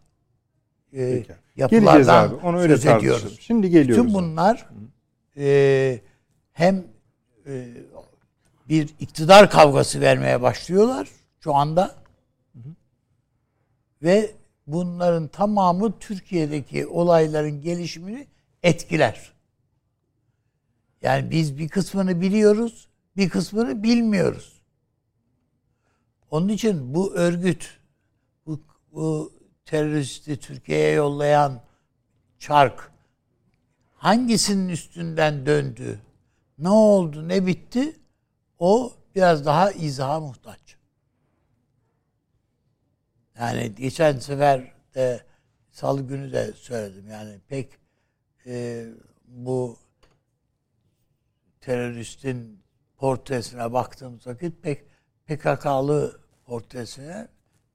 [0.93, 1.34] e, Peki.
[1.58, 2.36] Geleceğiz yapılardan abi.
[2.36, 3.18] Onu öyle söz tartışalım.
[3.18, 3.39] ediyoruz.
[3.41, 4.06] Şimdi geliyoruz.
[4.06, 4.70] Bütün bunlar
[5.38, 6.02] e,
[6.52, 6.84] hem
[7.45, 7.68] e,
[8.70, 11.08] bir iktidar kavgası vermeye başlıyorlar
[11.39, 11.95] şu anda
[14.04, 14.32] ve
[14.72, 18.28] bunların tamamı Türkiye'deki olayların gelişimini
[18.63, 19.34] etkiler.
[21.01, 24.61] Yani biz bir kısmını biliyoruz, bir kısmını bilmiyoruz.
[26.32, 27.80] Onun için bu örgüt,
[28.45, 28.61] bu,
[28.91, 29.34] bu
[29.65, 31.61] teröristi Türkiye'ye yollayan
[32.39, 32.91] çark
[33.93, 35.99] hangisinin üstünden döndü,
[36.57, 37.99] ne oldu, ne bitti
[38.59, 40.79] o biraz daha izaha muhtaç.
[43.40, 44.62] Yani geçen sefer
[44.96, 45.20] de
[45.72, 47.10] salı günü de söyledim.
[47.12, 47.70] Yani pek
[48.46, 48.86] e,
[49.28, 49.78] bu
[51.62, 52.60] teröristin
[52.98, 54.84] portresine baktığımız vakit pek
[55.28, 57.28] PKK'lı portresine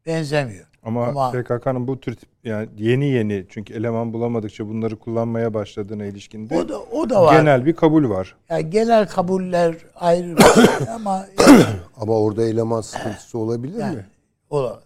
[0.07, 0.67] benzemiyor.
[0.83, 6.57] Ama, Ama- PKK'nın bu tür yani yeni yeni çünkü eleman bulamadıkça bunları kullanmaya başladığına ilişkinde
[6.57, 7.39] O da o da var.
[7.41, 8.37] genel bir kabul var.
[8.49, 11.65] Yani genel kabuller ayrı şey ama yani,
[11.97, 14.07] Ama orada eleman sıkıntısı olabilir yani, mi?
[14.51, 14.81] o da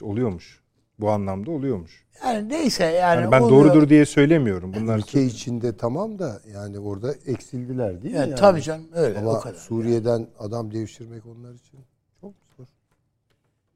[0.00, 0.60] İşte oluyormuş.
[0.98, 2.04] Bu anlamda oluyormuş.
[2.24, 3.64] yani neyse yani Yani ben oluyor.
[3.64, 4.74] doğrudur diye söylemiyorum.
[4.74, 8.20] Bunlar Ülke içinde tamam da yani orada eksildiler değil mi?
[8.20, 8.40] Yani, Yani?
[8.40, 9.54] Tabii canım öyle o Ama kadar.
[9.58, 11.80] Suriye'den adam devşirmek onlar için
[12.20, 12.66] çok zor.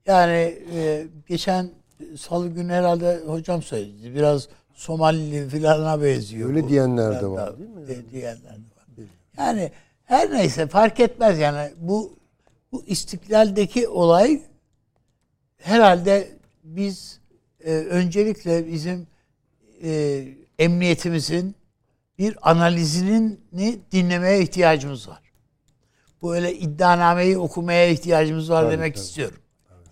[0.07, 1.71] Yani e, geçen
[2.19, 4.15] salı günü herhalde hocam söyledi.
[4.15, 6.49] Biraz Somalili filana benziyor.
[6.49, 6.69] Öyle bu.
[6.69, 7.89] diyenler de var, değil mi?
[7.89, 9.07] de- diyenler de var.
[9.39, 9.71] Yani
[10.05, 12.17] her neyse fark etmez yani bu
[12.73, 14.43] bu istiklaldeki olay
[15.65, 17.21] herhalde biz
[17.65, 19.07] e, öncelikle bizim
[19.83, 20.25] e,
[20.59, 21.55] emniyetimizin
[22.19, 23.39] bir analizini
[23.93, 25.23] dinlemeye ihtiyacımız var.
[26.23, 29.05] Bu öyle iddianameyi okumaya ihtiyacımız var Tabii, demek tabii.
[29.05, 29.39] istiyorum.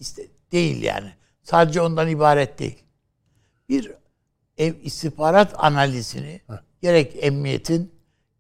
[0.01, 1.13] İşte değil yani.
[1.43, 2.85] Sadece ondan ibaret değil.
[3.69, 3.93] Bir
[4.59, 6.41] ev istihbarat analizini
[6.83, 7.93] gerek emniyetin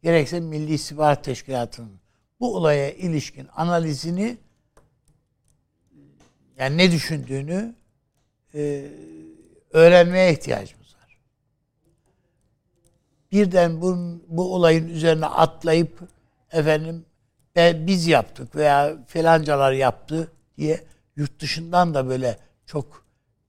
[0.02, 2.00] gerekse Milli İstihbarat Teşkilatı'nın
[2.40, 4.38] bu olaya ilişkin analizini
[6.58, 7.74] yani ne düşündüğünü
[8.54, 8.84] e,
[9.70, 11.18] öğrenmeye ihtiyacımız var.
[13.32, 16.00] Birden bunun, bu olayın üzerine atlayıp
[16.52, 17.04] efendim
[17.56, 20.80] "E, biz yaptık veya falancalar yaptı diye
[21.16, 23.04] yurt dışından da böyle çok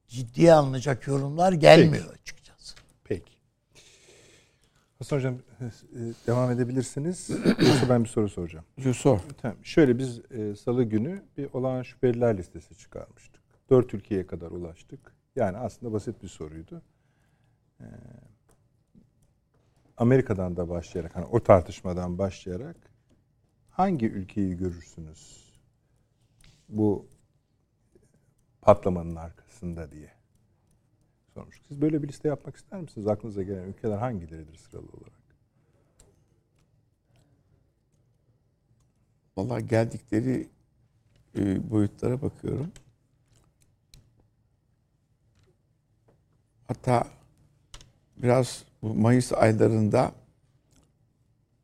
[0.08, 2.43] ciddiye alınacak yorumlar gelmiyor açıkçası.
[5.04, 5.66] Hasan Hocam e,
[6.28, 7.30] devam edebilirsiniz.
[7.46, 8.66] Yoksa ben bir soru soracağım.
[8.78, 9.40] Yusuf.
[9.42, 9.58] Tamam.
[9.64, 13.42] Şöyle biz e, salı günü bir olağan şüpheliler listesi çıkarmıştık.
[13.70, 15.16] Dört ülkeye kadar ulaştık.
[15.36, 16.82] Yani aslında basit bir soruydu.
[17.80, 17.86] E,
[19.98, 22.78] Amerika'dan da başlayarak, hani o tartışmadan başlayarak
[23.70, 25.54] hangi ülkeyi görürsünüz
[26.70, 27.08] bu
[28.62, 30.12] patlamanın arkasında diye
[31.34, 31.66] sormuştuk.
[31.68, 33.08] Siz böyle bir liste yapmak ister misiniz?
[33.08, 35.24] Aklınıza gelen ülkeler hangileridir sıralı olarak?
[39.38, 40.48] Vallahi geldikleri
[41.38, 42.72] e, boyutlara bakıyorum.
[46.68, 47.08] Hatta
[48.18, 50.12] biraz bu Mayıs aylarında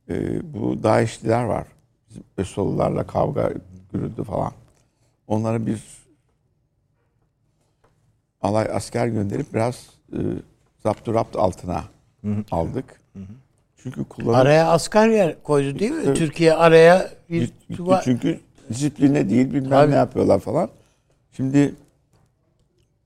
[0.10, 1.68] e, bu DAEŞ'liler var.
[2.10, 3.54] Bizim Ösolularla kavga
[3.94, 4.54] gürüldü falan.
[5.28, 6.09] Onlara bir
[8.42, 10.18] alay asker gönderip biraz e,
[10.84, 11.84] zapturapt altına
[12.52, 13.02] aldık.
[13.78, 16.02] Çünkü kullanım Araya asgari yer koydu değil mi?
[16.06, 16.18] Evet.
[16.18, 19.92] Türkiye araya bir Gitti tuva- çünkü disipline değil bilmem Tabii.
[19.92, 20.70] ne yapıyorlar falan.
[21.32, 21.76] Şimdi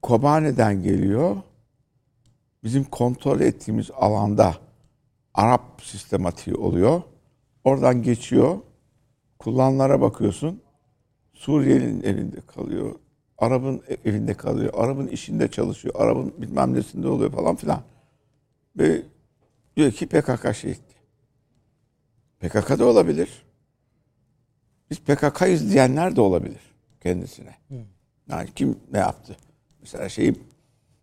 [0.02, 1.36] Kobane'den geliyor.
[2.64, 4.56] Bizim kontrol ettiğimiz alanda
[5.34, 7.02] Arap sistematiği oluyor.
[7.64, 8.58] Oradan geçiyor.
[9.40, 10.62] Kullananlara bakıyorsun.
[11.34, 12.96] Suriyelinin elinde kalıyor.
[13.44, 14.74] Arap'ın e- evinde kalıyor.
[14.76, 15.96] Arap'ın işinde çalışıyor.
[15.98, 17.82] Arap'ın bilmem nesinde oluyor falan filan.
[18.78, 19.02] Ve
[19.78, 20.94] diyor ki PKK şehitli.
[22.40, 23.46] PKK da olabilir.
[24.90, 26.62] Biz PKK'yız diyenler de olabilir
[27.02, 27.56] kendisine.
[28.30, 29.38] Yani kim ne yaptı?
[29.82, 30.36] Mesela şeyi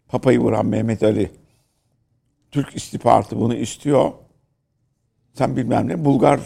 [0.09, 1.31] Papa'yı vuran Mehmet Ali
[2.51, 4.13] Türk istihbaratı bunu istiyor.
[5.35, 6.41] Sen bilmem ne Bulgar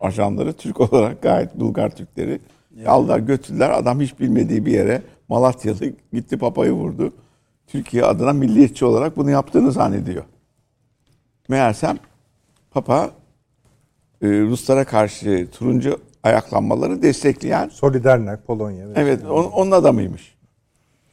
[0.00, 2.40] ajanları Türk olarak gayet Bulgar Türkleri
[2.86, 3.70] aldılar götürdüler.
[3.70, 7.12] Adam hiç bilmediği bir yere Malatyalı gitti Papa'yı vurdu.
[7.66, 10.24] Türkiye adına milliyetçi olarak bunu yaptığını zannediyor.
[11.48, 11.98] Meğersem
[12.70, 13.10] Papa
[14.22, 18.88] e, Ruslara karşı turuncu ayaklanmaları destekleyen Solidarność, Polonya.
[18.88, 20.34] ve- Evet, on, onun adamıymış.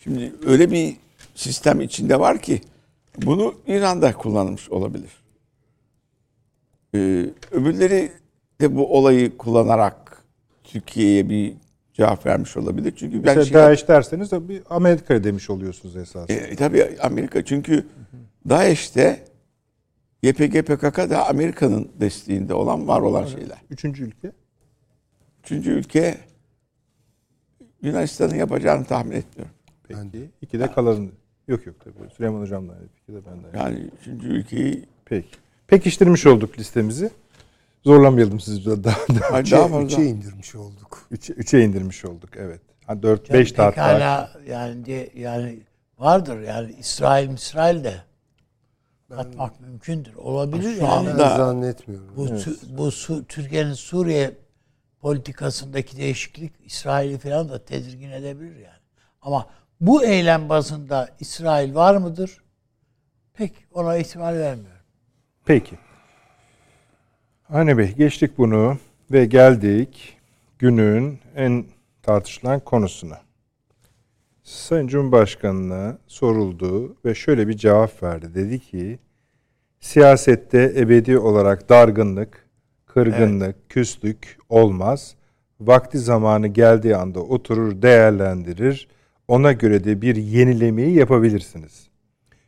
[0.03, 0.97] Şimdi öyle bir
[1.35, 2.61] sistem içinde var ki
[3.17, 5.11] bunu İran'da kullanmış olabilir.
[6.95, 8.11] Ee, öbürleri
[8.61, 10.23] de bu olayı kullanarak
[10.63, 11.53] Türkiye'ye bir
[11.97, 12.93] cevap vermiş olabilir.
[12.95, 16.33] Çünkü ben Mesela şey, DAEŞ derseniz de bir Amerika demiş oluyorsunuz esasında.
[16.33, 17.85] e, tabii Amerika çünkü
[18.49, 19.25] DAEŞ'te
[20.23, 23.57] YPG PKK da Amerika'nın desteğinde olan var olan şeyler.
[23.69, 24.31] Üçüncü ülke.
[25.43, 26.17] Üçüncü ülke
[27.81, 29.55] Yunanistan'ın yapacağını tahmin etmiyorum.
[29.87, 30.29] Peki.
[30.41, 31.09] İki de kalan.
[31.47, 32.13] Yok yok tabii.
[32.17, 33.57] Süleyman Hocam da aynı fikirde ben de.
[33.57, 35.29] Yani üçüncü ülkeyi Peki.
[35.67, 37.09] Pekiştirmiş olduk listemizi.
[37.91, 38.97] Zorlamayalım sizi daha.
[39.29, 39.81] daha Üçe, daha fazla.
[39.85, 41.07] üçe indirmiş olduk.
[41.11, 42.29] üçe, üçe indirmiş olduk.
[42.37, 42.61] Evet.
[42.85, 43.69] Ha, dört, beş de hatta.
[43.75, 45.59] Pekala yani de, yani
[45.99, 47.95] vardır yani İsrail İsrail de
[49.17, 50.13] atmak mümkündür.
[50.15, 50.87] Olabilir Şu yani.
[51.09, 52.15] anda- Ben zannetmiyorum.
[52.15, 54.31] Bu, Sü- bu Su- Türkiye'nin Suriye
[55.01, 58.79] politikasındaki değişiklik İsrail'i falan da tedirgin edebilir yani.
[59.21, 59.47] Ama
[59.81, 62.37] bu eylem bazında İsrail var mıdır?
[63.33, 64.81] Pek ona ihtimal vermiyorum.
[65.45, 65.77] Peki.
[67.51, 68.77] Hani Bey geçtik bunu
[69.11, 70.17] ve geldik
[70.59, 71.65] günün en
[72.01, 73.21] tartışılan konusuna.
[74.43, 78.35] Sayın Cumhurbaşkanı'na soruldu ve şöyle bir cevap verdi.
[78.35, 78.99] Dedi ki
[79.79, 82.47] siyasette ebedi olarak dargınlık,
[82.85, 85.15] kırgınlık, küslük olmaz.
[85.59, 88.87] Vakti zamanı geldiği anda oturur değerlendirir.
[89.27, 91.87] Ona göre de bir yenilemeyi yapabilirsiniz.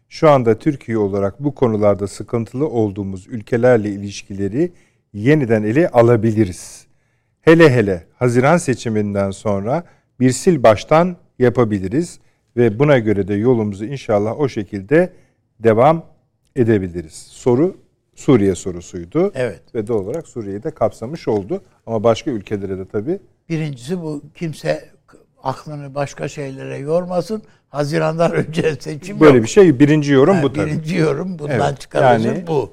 [0.09, 4.71] Şu anda Türkiye olarak bu konularda sıkıntılı olduğumuz ülkelerle ilişkileri
[5.13, 6.87] yeniden ele alabiliriz.
[7.41, 9.83] Hele hele Haziran seçiminden sonra
[10.19, 12.19] bir sil baştan yapabiliriz
[12.57, 15.13] ve buna göre de yolumuzu inşallah o şekilde
[15.59, 16.05] devam
[16.55, 17.13] edebiliriz.
[17.13, 17.77] Soru
[18.15, 19.31] Suriye sorusuydu.
[19.35, 19.61] Evet.
[19.75, 21.61] Ve doğal olarak Suriye'yi de kapsamış oldu.
[21.85, 23.19] Ama başka ülkelere de tabii
[23.49, 24.89] Birincisi bu kimse
[25.43, 27.43] aklını başka şeylere yormasın.
[27.69, 29.43] Haziran'dan önce seçim böyle yok.
[29.43, 29.79] bir şey.
[29.79, 30.65] Birinci yorum Yani bu tabii.
[30.71, 32.71] Birinci yorum bundan Evet, çıkarılacak yani- bu.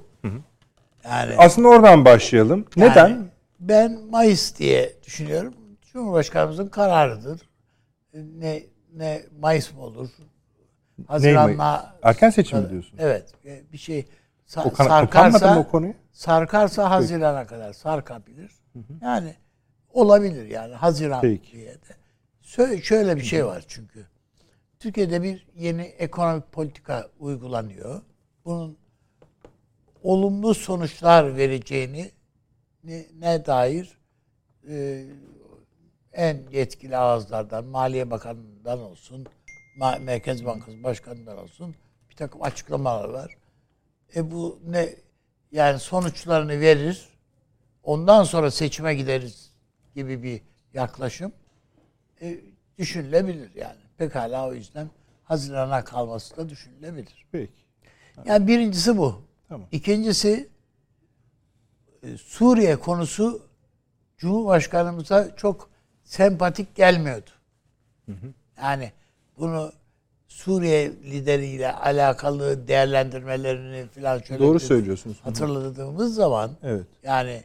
[1.11, 2.65] Yani Aslında oradan başlayalım.
[2.77, 3.09] Neden?
[3.09, 3.27] Yani
[3.61, 5.55] ben Mayıs diye düşünüyorum.
[5.93, 7.41] Cumhurbaşkanımızın kararıdır.
[8.15, 8.63] Ne
[8.95, 10.09] ne Mayıs mı olur?
[11.07, 12.99] Haziran'la Erken seçim mi diyorsun?
[12.99, 13.33] Evet.
[13.73, 14.07] Bir şey
[14.49, 15.95] sa- O kan- sarkarsa mı o konuyu?
[16.13, 18.51] sarkarsa Haziran'a kadar sarkabilir.
[19.03, 19.35] Yani
[19.93, 21.53] olabilir yani Haziran Peki.
[21.53, 21.97] diye de.
[22.43, 24.07] Şöyle, şöyle bir şey var çünkü.
[24.79, 28.01] Türkiye'de bir yeni ekonomik politika uygulanıyor.
[28.45, 28.79] Bunun
[30.07, 32.11] olumlu sonuçlar vereceğini
[33.15, 33.99] ne, dair
[34.69, 35.05] e,
[36.13, 39.27] en yetkili ağızlardan, Maliye Bakanı'ndan olsun,
[40.01, 41.75] Merkez Bankası Başkanı'ndan olsun
[42.11, 43.37] bir takım açıklamalar var.
[44.17, 44.95] E bu ne
[45.53, 47.09] yani sonuçlarını verir.
[47.83, 49.51] Ondan sonra seçime gideriz
[49.95, 50.41] gibi bir
[50.75, 51.33] yaklaşım
[52.23, 52.41] e,
[52.79, 53.81] düşünülebilir yani.
[53.99, 54.91] Pekala o yüzden
[55.25, 57.27] Haziran'a kalması da düşünülebilir.
[57.33, 57.53] Peki.
[58.25, 59.26] Yani birincisi bu.
[59.49, 59.69] Tamam.
[59.73, 60.49] İkincisi
[62.03, 63.43] e, Suriye konusu
[64.19, 65.71] Cumhurbaşkanımıza çok
[66.05, 67.31] sempatik gelmiyordu.
[68.63, 68.93] Yani
[69.39, 69.73] bunu
[70.29, 75.17] Suriye lideriyle alakalı değerlendirmelerini falan şöyle Doğru söylüyorsunuz.
[75.23, 76.87] hatırladığımız zaman Evet.
[77.03, 77.43] yani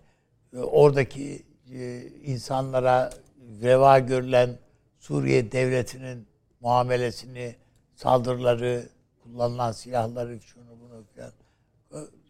[0.54, 3.14] e, oradaki e, insanlara
[3.62, 4.58] reva görülen
[5.00, 6.28] Suriye devletinin
[6.62, 7.56] muamelesini,
[7.96, 8.84] saldırıları,
[9.24, 10.40] kullanılan silahları, e,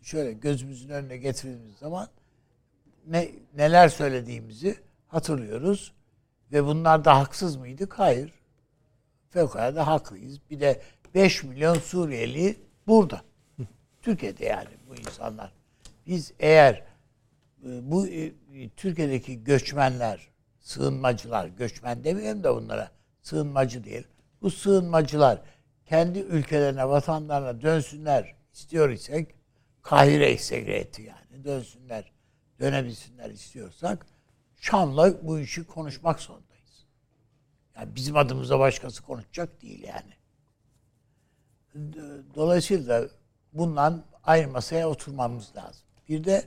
[0.02, 2.07] şöyle gözümüzün önüne getirdiğimiz zaman
[3.07, 4.76] ne neler söylediğimizi
[5.07, 5.94] hatırlıyoruz
[6.52, 7.99] ve bunlar da haksız mıydık?
[7.99, 8.34] Hayır.
[9.30, 10.40] Fevkalade haklıyız.
[10.49, 10.82] Bir de
[11.15, 12.56] 5 milyon Suriyeli
[12.88, 13.22] burada.
[14.02, 15.53] Türkiye'de yani bu insanlar.
[16.07, 16.73] Biz eğer
[17.65, 18.32] e, bu e,
[18.78, 20.28] Türkiye'deki göçmenler,
[20.60, 22.91] sığınmacılar, göçmen demeyelim de bunlara,
[23.22, 24.07] sığınmacı değil.
[24.41, 25.41] Bu sığınmacılar
[25.86, 29.36] kendi ülkelerine, vatanlarına dönsünler istiyor isek,
[29.82, 32.12] Kahire Segreti yani dönsünler,
[32.60, 34.06] dönebilsinler istiyorsak,
[34.56, 36.86] Şam'la bu işi konuşmak zorundayız.
[37.76, 40.14] Yani bizim adımıza başkası konuşacak değil yani.
[42.36, 43.08] Dolayısıyla
[43.53, 45.86] bundan aynı masaya oturmamız lazım.
[46.10, 46.45] Bir de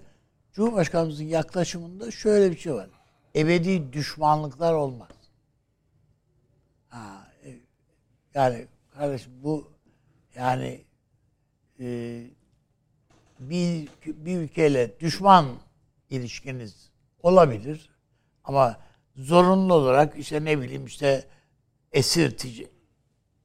[0.52, 2.90] Cumhurbaşkanımızın yaklaşımında şöyle bir şey var.
[3.36, 5.10] Ebedi düşmanlıklar olmaz.
[6.88, 7.58] Ha, e,
[8.34, 9.72] yani kardeşim bu
[10.34, 10.84] yani
[11.80, 12.20] e,
[13.50, 15.46] bir, bir ülkeyle düşman
[16.10, 16.90] ilişkiniz
[17.22, 17.90] olabilir
[18.44, 18.78] ama
[19.16, 21.24] zorunlu olarak işte ne bileyim işte
[21.92, 22.68] esir tic-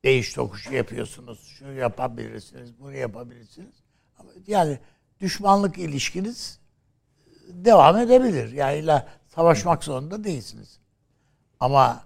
[0.04, 1.48] değiş tokuşu yapıyorsunuz.
[1.48, 3.76] Şunu yapabilirsiniz, bunu yapabilirsiniz.
[4.48, 4.80] Yani
[5.22, 6.60] düşmanlık ilişkiniz
[7.48, 8.52] devam edebilir.
[8.52, 10.80] Yani illa savaşmak zorunda değilsiniz.
[11.60, 12.04] Ama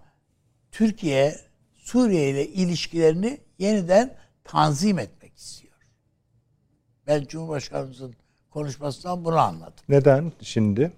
[0.72, 1.40] Türkiye
[1.76, 5.23] Suriye ile ilişkilerini yeniden tanzim etmek.
[7.08, 8.16] Ben Cumhurbaşkanımızın
[8.50, 9.84] konuşmasından bunu anladım.
[9.90, 10.92] Neden şimdi?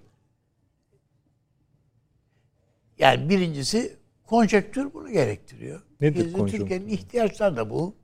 [2.98, 5.82] Yani birincisi konjektür bunu gerektiriyor.
[6.00, 6.58] Nedir konjonktür?
[6.58, 7.94] Türkiye'nin ihtiyaçları da bu.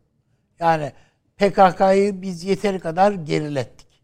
[0.58, 0.92] Yani
[1.36, 4.02] PKK'yı biz yeteri kadar gerilettik.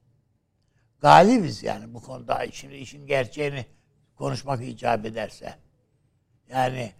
[1.00, 2.46] Galibiz yani bu konuda.
[2.52, 3.66] Şimdi işin gerçeğini
[4.14, 5.54] konuşmak icap ederse.
[6.48, 6.92] Yani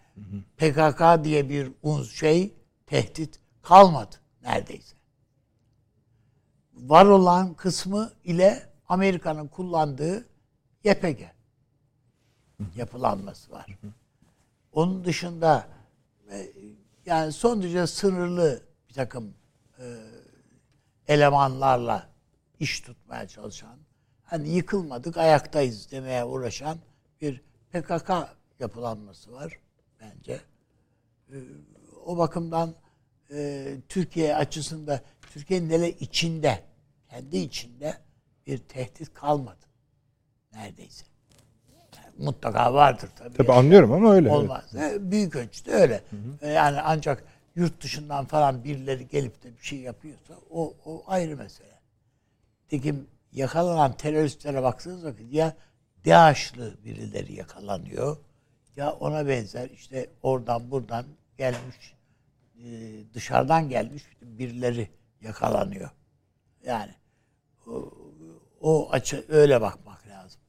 [0.57, 1.70] PKK diye bir
[2.05, 2.55] şey,
[2.87, 4.98] tehdit kalmadı neredeyse.
[6.87, 10.27] Var olan kısmı ile Amerika'nın kullandığı
[10.85, 11.21] YPG
[12.77, 13.67] yapılanması var.
[14.73, 15.69] Onun dışında
[16.31, 16.53] e,
[17.07, 19.35] yani son derece sınırlı bir takım
[19.79, 19.97] e,
[21.09, 22.09] elemanlarla
[22.61, 23.79] iş tutmaya çalışan,
[24.25, 26.79] hani yıkılmadık ayaktayız demeye uğraşan
[27.21, 27.43] bir
[27.73, 28.11] PKK
[28.59, 29.59] yapılanması var
[30.01, 30.41] bence.
[31.33, 31.37] E,
[32.05, 32.75] o bakımdan
[33.89, 36.63] Türkiye açısında, Türkiye'nin hele içinde,
[37.11, 37.95] kendi içinde
[38.47, 39.67] bir tehdit kalmadı.
[40.53, 41.05] Neredeyse.
[41.97, 43.37] Yani mutlaka vardır tabii.
[43.37, 44.29] Tabii anlıyorum ama öyle.
[44.29, 44.39] evet.
[44.39, 44.75] Olmaz.
[44.75, 46.03] E, Büyük ölçüde öyle.
[46.43, 47.25] E, Yani ancak
[47.57, 51.79] yurt dışından falan birileri gelip de bir şey yapıyorsa o, o ayrı mesele.
[52.65, 55.57] Nitekim yakalanan teröristlere baktığınız vakit ya
[56.07, 58.17] DAEŞ'lı birileri yakalanıyor
[58.77, 61.05] ya ona benzer işte oradan buradan
[61.39, 61.95] gelmiş
[62.65, 62.65] e,
[63.15, 64.89] dışarıdan gelmiş birileri
[65.20, 65.90] yakalanıyor.
[66.65, 66.95] Yani
[67.66, 67.93] o,
[68.61, 70.40] o açı öyle bakmak lazım.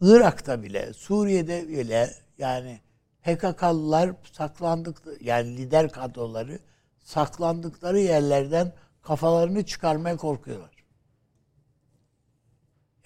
[0.00, 2.80] Irak'ta bile, Suriye'de bile yani
[3.22, 6.58] PKK'lılar saklandık yani lider kadroları
[7.04, 8.72] saklandıkları yerlerden
[9.02, 10.84] kafalarını çıkarmaya korkuyorlar.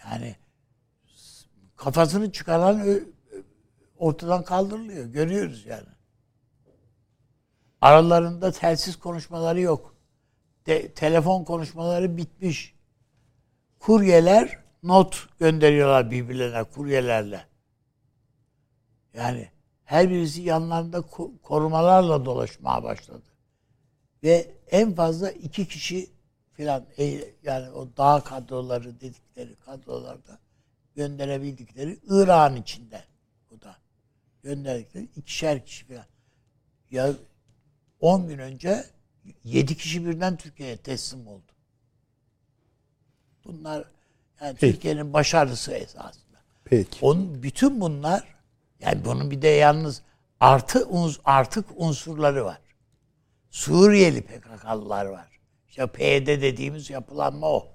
[0.04, 0.36] Yani
[1.76, 3.00] kafasını çıkaran
[3.98, 5.06] ortadan kaldırılıyor.
[5.06, 5.88] Görüyoruz yani.
[7.80, 9.93] Aralarında telsiz konuşmaları yok.
[10.66, 12.74] De, telefon konuşmaları bitmiş.
[13.78, 17.46] Kuryeler not gönderiyorlar birbirlerine kuryelerle.
[19.14, 19.48] Yani
[19.84, 23.22] her birisi yanlarında ko- korumalarla dolaşmaya başladı.
[24.22, 26.10] Ve en fazla iki kişi
[26.52, 30.38] filan e, yani o dağ kadroları dedikleri kadrolarda
[30.96, 33.04] gönderebildikleri İran içinde
[33.50, 33.76] bu da
[34.42, 36.06] gönderdikleri ikişer kişi filan.
[36.90, 37.12] Ya
[38.00, 38.84] 10 gün önce
[39.44, 41.52] 7 kişi birden Türkiye'ye teslim oldu.
[43.44, 43.84] Bunlar
[44.40, 44.56] yani.
[44.56, 46.38] Türkiye'nin başarısı esasında.
[46.64, 46.98] Peki.
[47.02, 48.34] Onun bütün bunlar
[48.80, 50.02] yani bunun bir de yalnız
[50.40, 52.60] artı uns, artık unsurları var.
[53.50, 55.40] Suriyeli PKK'lılar var.
[55.68, 57.68] İşte PYD dediğimiz yapılanma o.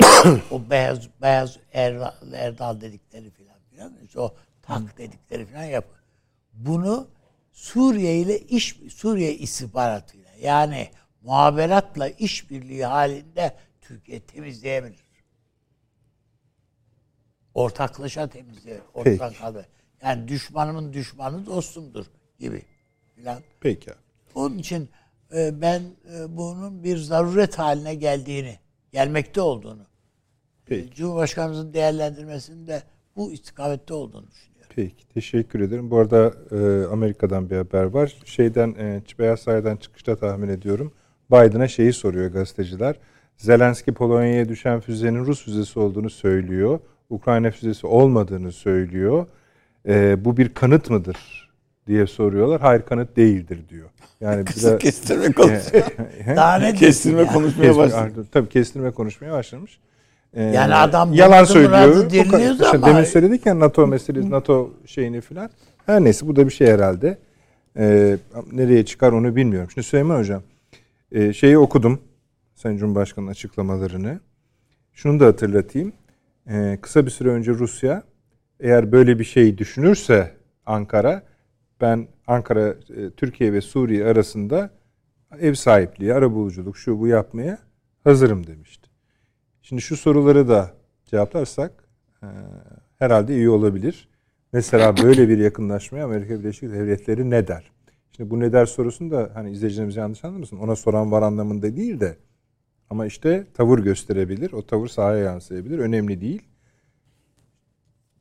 [0.50, 3.92] o beyaz beyaz Erdal, Erdal dedikleri filan filan.
[4.06, 5.94] İşte o tak dedikleri filan yapı.
[6.52, 7.08] Bunu
[7.52, 10.90] Suriye ile iş Suriye istihbaratıyla yani
[11.22, 15.04] muhaberatla işbirliği halinde Türkiye temizleyebilir.
[17.54, 18.86] Ortaklaşa temizleyebilir.
[18.94, 19.66] Ortak kalır.
[20.02, 22.06] Yani düşmanımın düşmanı dostumdur
[22.38, 22.62] gibi
[23.14, 23.42] filan.
[23.60, 23.90] Peki.
[24.34, 24.90] Onun için
[25.34, 25.82] e, ben
[26.14, 28.58] e, bunun bir zaruret haline geldiğini,
[28.92, 29.86] gelmekte olduğunu,
[30.66, 30.94] Peki.
[30.94, 32.82] Cumhurbaşkanımızın değerlendirmesinde
[33.16, 34.53] bu istikamette olduğunu düşünüyorum.
[34.76, 35.08] Peki.
[35.14, 35.90] Teşekkür ederim.
[35.90, 38.16] Bu arada e, Amerika'dan bir haber var.
[38.24, 40.92] Şeyden e, Beyaz Saray'dan çıkışta tahmin ediyorum.
[41.30, 42.96] Biden'a şeyi soruyor gazeteciler.
[43.36, 46.78] Zelenski Polonya'ya düşen füzenin Rus füzesi olduğunu söylüyor.
[47.10, 49.26] Ukrayna füzesi olmadığını söylüyor.
[49.88, 51.50] E, bu bir kanıt mıdır
[51.86, 52.60] diye soruyorlar.
[52.60, 53.88] Hayır kanıt değildir diyor.
[54.20, 55.84] Yani Kısa biraz kestirme konuşuyor.
[56.36, 57.26] Daha ne kestirme ya?
[57.26, 58.26] konuşmaya başladı.
[58.32, 59.78] tabii kestirme konuşmaya başlamış.
[60.34, 62.10] Ee, Yani adam yalan söylüyor.
[62.10, 65.50] Dinliyoruz işte ama- Demin söyledik ya NATO meselesi, NATO şeyini filan.
[65.86, 67.18] Her neyse bu da bir şey herhalde.
[67.78, 68.16] Ee,
[68.52, 69.70] nereye çıkar onu bilmiyorum.
[69.74, 70.42] Şimdi Süleyman Hocam
[71.12, 72.00] e, şeyi okudum.
[72.54, 74.20] Sayın Cumhurbaşkanı'nın açıklamalarını.
[74.92, 75.92] Şunu da hatırlatayım.
[76.50, 78.02] Ee, kısa bir süre önce Rusya
[78.60, 80.30] eğer böyle bir şey düşünürse
[80.66, 81.22] Ankara
[81.80, 84.70] ben Ankara, e, Türkiye ve Suriye arasında
[85.40, 87.58] ev sahipliği, arabuluculuk şu bu yapmaya
[88.04, 88.88] hazırım demişti.
[89.64, 90.74] Şimdi şu soruları da
[91.06, 91.88] cevaplarsak
[92.22, 92.26] e,
[92.98, 94.08] herhalde iyi olabilir.
[94.52, 97.70] Mesela böyle bir yakınlaşmaya Amerika Birleşik Devletleri ne der?
[98.16, 100.58] Şimdi bu ne der sorusunu da hani izleyicilerimiz yanlış anlamasın.
[100.58, 102.16] Ona soran var anlamında değil de
[102.90, 104.52] ama işte tavır gösterebilir.
[104.52, 105.78] O tavır sahaya yansıyabilir.
[105.78, 106.42] Önemli değil.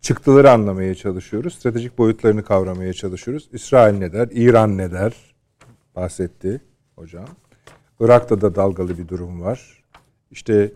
[0.02, 1.54] Çıktıları anlamaya çalışıyoruz.
[1.54, 3.50] Stratejik boyutlarını kavramaya çalışıyoruz.
[3.54, 4.30] İsrail ne der?
[4.32, 5.36] İran ne der?
[5.96, 6.62] Bahsetti
[6.96, 7.28] hocam.
[8.00, 9.84] Irak'ta da dalgalı bir durum var.
[10.32, 10.72] İşte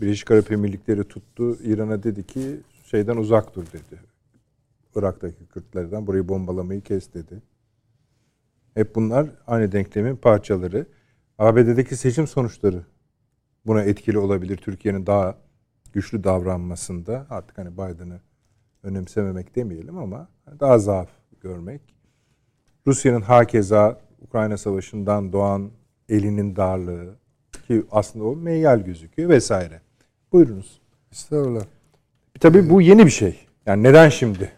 [0.00, 1.56] Birleşik Arap Emirlikleri tuttu.
[1.62, 4.00] İran'a dedi ki şeyden uzak dur dedi.
[4.94, 7.42] Irak'taki Kürtlerden burayı bombalamayı kes dedi.
[8.74, 10.86] Hep bunlar aynı denklemin parçaları.
[11.38, 12.84] ABD'deki seçim sonuçları
[13.66, 14.56] buna etkili olabilir.
[14.56, 15.38] Türkiye'nin daha
[15.92, 18.20] güçlü davranmasında artık hani Biden'ı
[18.82, 20.28] önemsememek demeyelim ama
[20.60, 21.08] daha zaaf
[21.40, 21.80] görmek.
[22.86, 25.70] Rusya'nın hakeza Ukrayna Savaşı'ndan doğan
[26.08, 27.16] elinin darlığı
[27.66, 29.83] ki aslında o meyyal gözüküyor vesaire.
[30.34, 30.80] Buyurunuz.
[31.12, 31.64] Estağfurullah.
[32.40, 33.46] Tabii bu yeni bir şey.
[33.66, 34.52] Yani neden şimdi?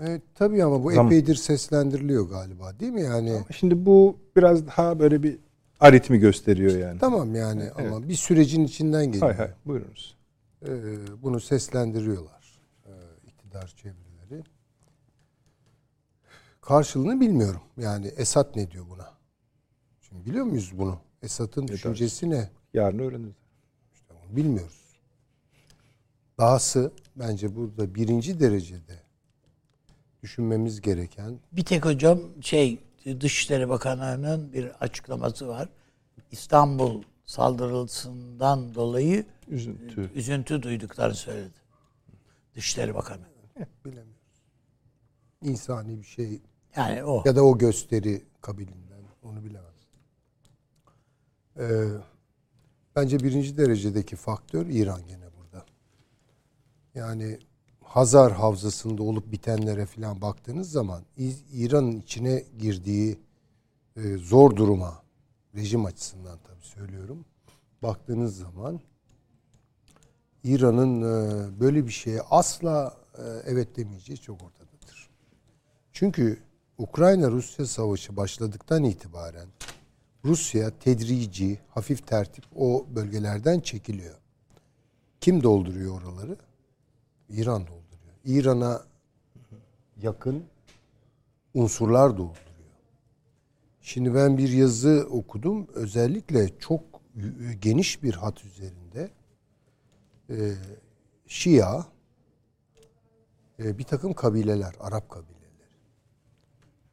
[0.00, 3.02] E, tabii ama bu Zaman- epeydir seslendiriliyor galiba değil mi?
[3.02, 5.38] Yani Şimdi bu biraz daha böyle bir
[5.80, 6.98] aritmi gösteriyor yani.
[6.98, 9.22] tamam yani ama bir sürecin içinden geliyor.
[9.22, 10.16] Hay hay buyurunuz.
[10.66, 10.70] E,
[11.22, 12.90] bunu seslendiriyorlar e,
[13.26, 14.44] iktidar çevreleri.
[16.60, 17.62] Karşılığını bilmiyorum.
[17.76, 19.10] Yani Esat ne diyor buna?
[20.00, 20.98] Şimdi biliyor muyuz bunu?
[21.22, 22.50] Esat'ın düşüncesi ne?
[22.74, 23.41] Yarın öğreniriz.
[24.36, 24.82] Bilmiyoruz.
[26.38, 29.02] Dahası bence burada birinci derecede
[30.22, 32.78] düşünmemiz gereken Bir tek hocam şey
[33.20, 35.68] Dışişleri Bakanlığı'nın bir açıklaması var.
[36.30, 40.10] İstanbul saldırısından dolayı Üzüntü.
[40.14, 41.52] üzüntü duyduklarını söyledi.
[42.54, 43.22] Dışişleri Bakanı.
[43.84, 44.12] bilemiyoruz.
[45.42, 46.40] İnsani bir şey
[46.76, 47.22] Yani o.
[47.26, 49.72] ya da o gösteri kabilinden onu bilemez.
[51.58, 51.62] Ee,
[52.96, 55.64] bence birinci derecedeki faktör İran gene burada.
[56.94, 57.38] Yani
[57.80, 61.02] Hazar Havzası'nda olup bitenlere falan baktığınız zaman
[61.52, 63.18] İran'ın içine girdiği
[63.96, 65.02] e, zor duruma
[65.54, 67.24] rejim açısından tabii söylüyorum.
[67.82, 68.80] Baktığınız zaman
[70.44, 75.10] İran'ın e, böyle bir şeye asla e, evet demeyeceği çok ortadadır.
[75.92, 76.42] Çünkü
[76.78, 79.48] Ukrayna-Rusya savaşı başladıktan itibaren
[80.24, 84.18] Rusya tedrici, hafif tertip o bölgelerden çekiliyor.
[85.20, 86.36] Kim dolduruyor oraları?
[87.28, 88.14] İran dolduruyor.
[88.24, 88.82] İran'a
[90.02, 90.44] yakın
[91.54, 92.42] unsurlar dolduruyor.
[93.80, 95.66] Şimdi ben bir yazı okudum.
[95.74, 96.82] Özellikle çok
[97.60, 99.10] geniş bir hat üzerinde
[100.30, 100.52] e,
[101.26, 101.84] Şia
[103.58, 105.42] e, bir takım kabileler, Arap kabileleri.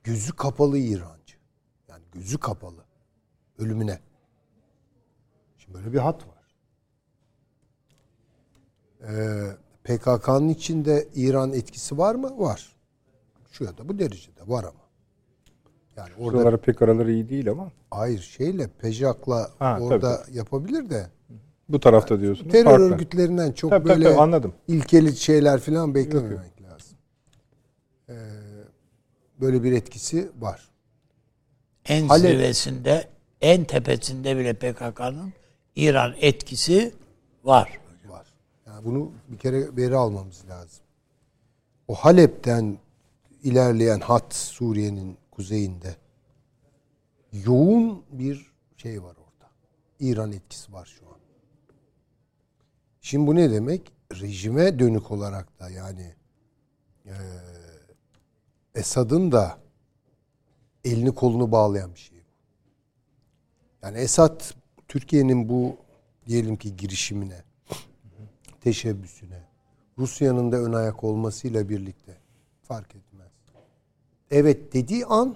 [0.04, 1.36] Gözü kapalı İrancı.
[1.88, 2.89] Yani gözü kapalı.
[3.60, 4.00] Ölümüne.
[5.58, 6.40] Şimdi böyle bir hat var.
[9.04, 12.40] Ee, PKK'nın içinde İran etkisi var mı?
[12.40, 12.76] Var.
[13.52, 14.80] Şu ya da bu derecede var ama.
[15.98, 17.72] Yani orada Şuraları pek araları iyi değil ama.
[17.92, 20.38] Hayır şeyle Pejak'la ha, orada tabii, tabii.
[20.38, 21.08] yapabilir de.
[21.70, 22.52] Bu tarafta yani, diyorsunuz.
[22.52, 22.84] Terör farklı.
[22.84, 24.54] örgütlerinden çok tabii, böyle tabii, anladım.
[24.68, 26.98] ilkeli şeyler falan beklememek lazım.
[28.10, 28.16] Ee,
[29.42, 30.70] böyle bir etkisi var.
[31.86, 33.08] En Halep, zirvesinde,
[33.42, 35.34] en tepesinde bile PKK'nın
[35.76, 36.94] İran etkisi
[37.44, 37.80] var.
[38.08, 38.28] Var.
[38.68, 40.84] Yani bunu bir kere veri almamız lazım.
[41.88, 42.78] O Halep'ten
[43.44, 45.96] ilerleyen hat Suriye'nin kuzeyinde
[47.34, 49.52] yoğun bir şey var orada.
[50.00, 51.20] İran etkisi var şu an.
[53.02, 53.92] Şimdi bu ne demek?
[54.22, 56.14] Rejime dönük olarak da yani
[57.06, 57.14] e,
[58.76, 59.58] Esad'ın da
[60.84, 62.19] elini kolunu bağlayan bir şey.
[63.84, 64.42] Yani Esad
[64.88, 65.78] Türkiye'nin bu
[66.28, 67.44] diyelim ki girişimine,
[68.62, 69.44] teşebbüsüne,
[69.98, 72.18] Rusya'nın da ön ayak olmasıyla birlikte
[72.64, 73.32] fark etmez.
[74.32, 75.36] Evet dediği an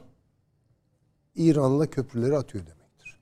[1.35, 3.19] İran'la köprüleri atıyor demektir.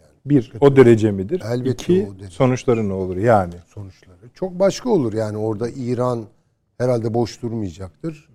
[0.00, 1.42] Yani bir, o derece midir?
[1.44, 2.30] Elbette İki, o derece.
[2.30, 3.54] sonuçları ne olur yani?
[3.66, 4.18] Sonuçları.
[4.34, 6.26] Çok başka olur yani orada İran
[6.78, 8.28] herhalde boş durmayacaktır.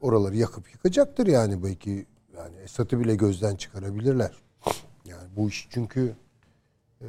[0.00, 2.06] Oraları yakıp yıkacaktır yani belki
[2.36, 4.32] yani Esad'ı bile gözden çıkarabilirler.
[5.04, 6.14] Yani bu iş çünkü
[7.00, 7.08] e,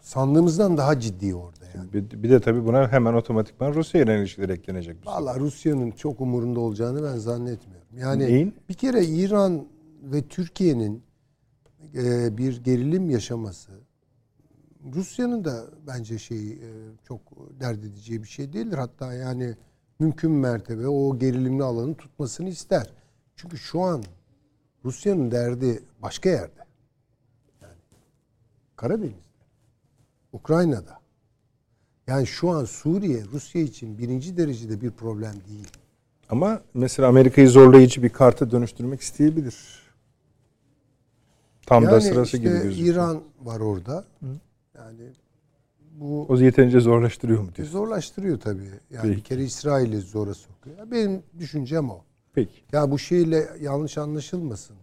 [0.00, 1.92] sandığımızdan daha ciddi orada yani.
[1.92, 5.06] Bir, bir de tabii buna hemen otomatikman Rusya ile ilişkiler eklenecek.
[5.06, 7.88] Valla Rusya'nın çok umurunda olacağını ben zannetmiyorum.
[7.98, 8.54] Yani Neyin?
[8.68, 9.66] bir kere İran
[10.02, 11.02] ve Türkiye'nin
[11.94, 13.72] e, bir gerilim yaşaması
[14.94, 16.68] Rusya'nın da bence şey e,
[17.08, 17.20] çok
[17.60, 18.78] dert edeceği bir şey değildir.
[18.78, 19.56] Hatta yani
[19.98, 22.92] mümkün mertebe o gerilimli alanı tutmasını ister.
[23.36, 24.02] Çünkü şu an
[24.84, 26.60] Rusya'nın derdi başka yerde.
[27.62, 27.74] Yani
[28.76, 29.44] Karadeniz'de,
[30.32, 30.98] Ukrayna'da.
[32.06, 35.68] Yani şu an Suriye Rusya için birinci derecede bir problem değil.
[36.30, 39.84] Ama mesela Amerika'yı zorlayıcı bir karta dönüştürmek isteyebilir.
[41.66, 42.94] Tam yani da sırası işte gibi gözüküyor.
[42.94, 44.04] İran var orada.
[44.20, 44.26] Hı.
[44.74, 44.98] Yani
[46.00, 47.72] bu o yeterince zorlaştırıyor mu diyorsun?
[47.72, 48.70] Zorlaştırıyor tabii.
[48.90, 49.16] Yani Peki.
[49.16, 50.90] bir kere İsrail'i zora sokuyor.
[50.90, 52.00] Benim düşüncem o.
[52.32, 52.52] Peki.
[52.72, 54.76] Ya bu şeyle yanlış anlaşılmasın.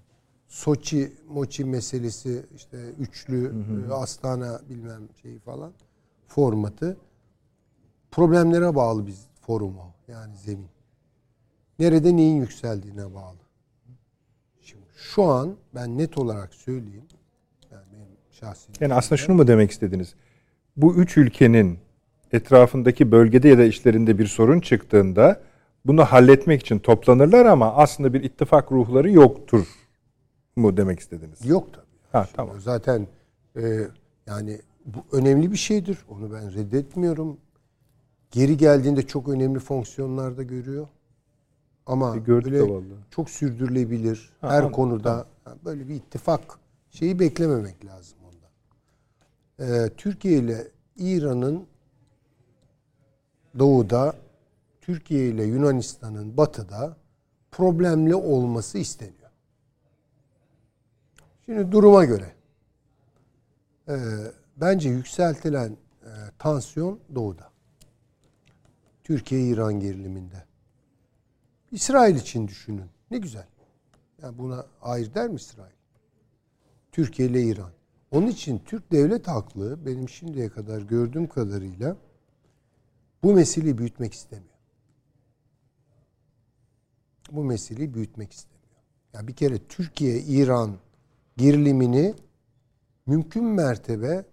[0.47, 3.91] Soçi, Moçi meselesi işte üçlü, hı hı.
[3.91, 5.73] E, Astana bilmem şeyi falan
[6.27, 6.97] formatı
[8.11, 9.93] problemlere bağlı bir forum o.
[10.11, 10.69] Yani zemin.
[11.79, 13.38] Nerede neyin yükseldiğine bağlı.
[14.61, 17.05] Şimdi şu an ben net olarak söyleyeyim.
[17.71, 20.15] Yani benim şahsi Yani aslında şunu mu demek istediniz?
[20.77, 21.80] Bu üç ülkenin
[22.31, 25.41] etrafındaki bölgede ya da işlerinde bir sorun çıktığında
[25.85, 29.68] bunu halletmek için toplanırlar ama aslında bir ittifak ruhları yoktur
[30.56, 31.45] mu demek istediniz?
[31.45, 31.85] Yok tabii.
[32.11, 32.60] Ha, tamam.
[32.60, 33.07] Zaten
[33.56, 33.88] e,
[34.27, 35.98] yani bu önemli bir şeydir.
[36.10, 37.38] Onu ben reddetmiyorum.
[38.31, 40.88] Geri geldiğinde çok önemli fonksiyonlarda görüyor.
[41.85, 45.60] Ama e, böyle çok sürdürülebilir ha, her anladım, konuda tamam.
[45.65, 46.60] böyle bir ittifak
[46.91, 48.18] şeyi beklememek lazım
[49.61, 50.67] Ee, Türkiye ile
[50.97, 51.67] İran'ın
[53.59, 54.15] doğuda,
[54.81, 56.97] Türkiye ile Yunanistan'ın batıda
[57.51, 59.29] problemli olması isteniyor.
[61.45, 62.33] Şimdi duruma göre
[63.89, 63.95] e,
[64.57, 66.09] bence yükseltilen e,
[66.39, 67.49] tansiyon doğuda.
[69.03, 70.45] Türkiye-İran geriliminde.
[71.71, 72.89] İsrail için düşünün.
[73.11, 73.47] Ne güzel.
[74.21, 75.75] Yani buna hayır der mi İsrail?
[76.91, 77.71] Türkiye ile İran.
[78.11, 81.97] Onun için Türk devlet haklı benim şimdiye kadar gördüğüm kadarıyla
[83.23, 84.51] bu meseleyi büyütmek istemiyor.
[87.31, 88.61] Bu meseleyi büyütmek istemiyor.
[89.13, 90.77] Yani bir kere Türkiye-İran
[91.38, 92.13] gerilimini
[93.05, 94.25] mümkün mertebe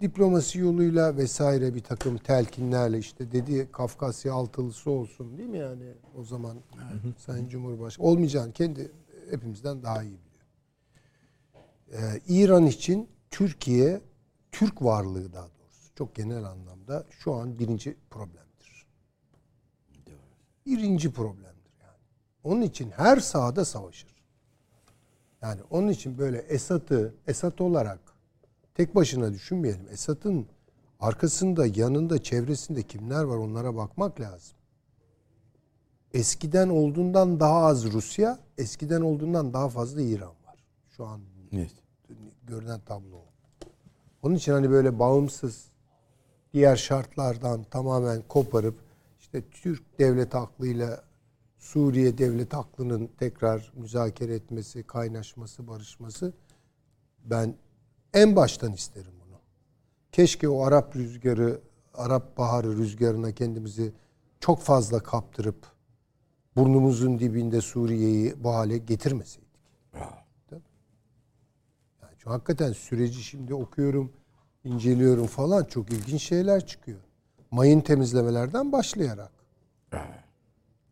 [0.00, 6.24] diplomasi yoluyla vesaire bir takım telkinlerle işte dedi Kafkasya altılısı olsun değil mi yani o
[6.24, 6.56] zaman
[6.92, 7.20] evet.
[7.20, 8.92] Sayın Cumhurbaşkanı olmayacağını kendi
[9.30, 10.29] hepimizden daha iyi biliyor.
[11.92, 14.00] Ee, İran için Türkiye
[14.52, 18.86] Türk varlığı daha doğrusu çok genel anlamda şu an birinci problemdir.
[20.66, 21.98] Birinci problemdir yani.
[22.44, 24.10] Onun için her sahada savaşır.
[25.42, 28.00] Yani onun için böyle Esat'ı Esat olarak
[28.74, 29.88] tek başına düşünmeyelim.
[29.90, 30.46] Esat'ın
[31.00, 34.56] arkasında, yanında, çevresinde kimler var onlara bakmak lazım.
[36.14, 40.64] Eskiden olduğundan daha az Rusya, eskiden olduğundan daha fazla İran var.
[40.96, 41.20] Şu an
[41.52, 41.72] Evet.
[42.50, 43.24] Görünen tablo.
[44.22, 45.64] Onun için hani böyle bağımsız
[46.52, 48.74] diğer şartlardan tamamen koparıp
[49.20, 51.02] işte Türk devlet aklıyla
[51.58, 56.32] Suriye devlet aklının tekrar müzakere etmesi, kaynaşması, barışması
[57.24, 57.54] ben
[58.14, 59.36] en baştan isterim bunu.
[60.12, 61.60] Keşke o Arap rüzgarı,
[61.94, 63.92] Arap baharı rüzgarına kendimizi
[64.40, 65.66] çok fazla kaptırıp
[66.56, 69.50] burnumuzun dibinde Suriye'yi bu hale getirmeseydik.
[72.22, 74.12] Şu hakikaten süreci şimdi okuyorum,
[74.64, 77.00] inceliyorum falan çok ilginç şeyler çıkıyor.
[77.50, 79.32] Mayın temizlemelerden başlayarak.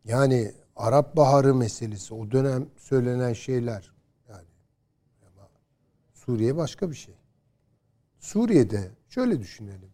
[0.05, 3.91] Yani Arap Baharı meselesi, o dönem söylenen şeyler
[4.29, 4.47] yani
[5.21, 5.47] ama
[6.13, 7.15] Suriye başka bir şey.
[8.19, 9.89] Suriye'de şöyle düşünelim.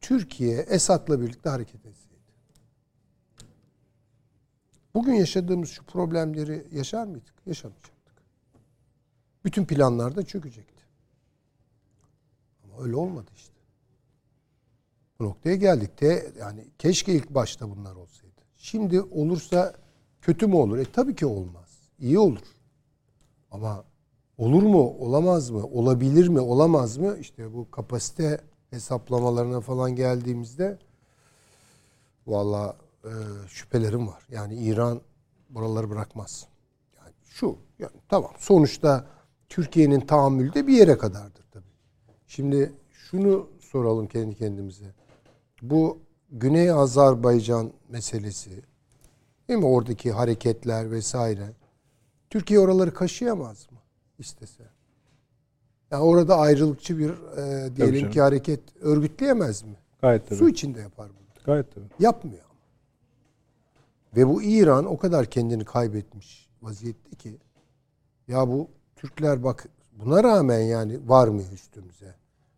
[0.00, 2.14] Türkiye Esad'la birlikte hareket etseydi.
[4.94, 7.34] Bugün yaşadığımız şu problemleri yaşar mıydık?
[7.46, 8.14] Yaşamayacaktık.
[9.44, 10.73] Bütün planlar da çökecekti.
[12.80, 13.54] Öyle olmadı işte.
[15.18, 18.34] Bu noktaya geldik de yani keşke ilk başta bunlar olsaydı.
[18.56, 19.74] Şimdi olursa
[20.20, 20.78] kötü mü olur?
[20.78, 21.78] E tabii ki olmaz.
[21.98, 22.46] İyi olur.
[23.50, 23.84] Ama
[24.38, 27.16] olur mu, olamaz mı, olabilir mi, olamaz mı?
[27.20, 28.40] İşte bu kapasite
[28.70, 30.78] hesaplamalarına falan geldiğimizde
[32.26, 33.12] valla e,
[33.48, 34.26] şüphelerim var.
[34.30, 35.00] Yani İran
[35.50, 36.46] buraları bırakmaz.
[36.96, 39.06] Yani şu, yani tamam sonuçta
[39.48, 41.43] Türkiye'nin tahammülü de bir yere kadardır.
[42.26, 44.84] Şimdi şunu soralım kendi kendimize.
[45.62, 45.98] Bu
[46.30, 48.50] Güney Azerbaycan meselesi
[49.48, 49.66] değil mi?
[49.66, 51.50] Oradaki hareketler vesaire.
[52.30, 53.78] Türkiye oraları kaşıyamaz mı
[54.18, 54.64] istese?
[55.90, 58.10] Yani orada ayrılıkçı bir e, diyelim canım.
[58.10, 59.76] ki hareket örgütleyemez mi?
[60.00, 60.38] Gayet tabii.
[60.38, 61.44] Su içinde yapar bunu.
[61.44, 61.84] Gayet tabii.
[61.98, 62.60] Yapmıyor ama.
[64.16, 67.36] Ve bu İran o kadar kendini kaybetmiş vaziyette ki
[68.28, 69.68] ya bu Türkler bak
[69.98, 72.14] buna rağmen yani varmıyor üstümüze.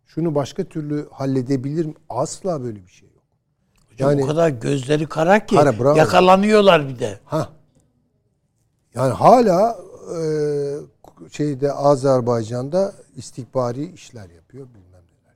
[0.07, 1.95] Şunu başka türlü halledebilir mi?
[2.09, 3.25] Asla böyle bir şey yok.
[3.91, 5.97] Hocam Yani- o kadar gözleri kara ki Kara, bravo.
[5.97, 7.21] yakalanıyorlar bir de.
[7.25, 7.49] Ha.
[8.95, 9.79] Yani hala
[10.17, 10.19] e,
[11.31, 15.35] şeyde Azerbaycan'da istikbari işler yapıyor bilmem neler.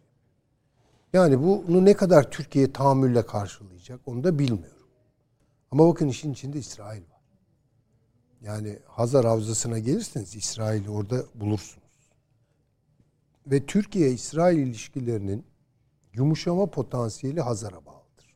[1.12, 4.76] Yani bunu ne kadar Türkiye tahammülle karşılayacak onu da bilmiyorum.
[5.70, 7.20] Ama bakın işin içinde İsrail var.
[8.42, 11.79] Yani Hazar Havzası'na gelirseniz İsrail'i orada bulursunuz.
[13.50, 15.44] Ve Türkiye-İsrail ilişkilerinin
[16.14, 18.34] yumuşama potansiyeli Hazar'a bağlıdır.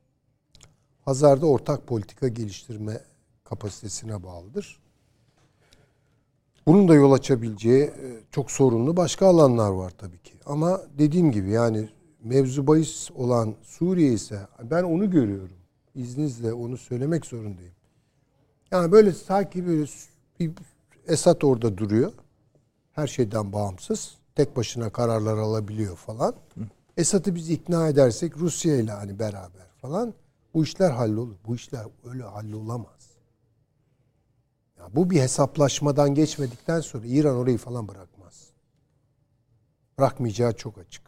[1.05, 3.01] Hazar'da ortak politika geliştirme
[3.45, 4.81] kapasitesine bağlıdır.
[6.67, 10.35] Bunun da yol açabileceği e, çok sorunlu başka alanlar var tabii ki.
[10.47, 11.89] Ama dediğim gibi yani
[12.23, 14.39] mevzu bahis olan Suriye ise
[14.71, 15.57] ben onu görüyorum.
[15.95, 17.75] İzninizle onu söylemek zorundayım.
[18.71, 19.87] Yani böyle sanki böyle
[20.41, 20.53] bir
[21.07, 22.13] Esad orada duruyor.
[22.93, 24.19] Her şeyden bağımsız.
[24.35, 26.35] Tek başına kararlar alabiliyor falan.
[26.97, 30.15] Esad'ı biz ikna edersek Rusya ile hani beraber falan
[30.55, 31.37] bu işler hallolur.
[31.47, 33.11] Bu işler öyle hallolamaz.
[34.79, 38.51] Ya bu bir hesaplaşmadan geçmedikten sonra İran orayı falan bırakmaz.
[39.99, 41.03] Bırakmayacağı çok açık.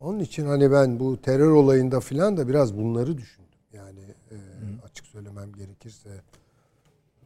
[0.00, 3.58] Onun için hani ben bu terör olayında filan da biraz bunları düşündüm.
[3.72, 4.00] Yani
[4.30, 4.36] e,
[4.84, 6.08] açık söylemem gerekirse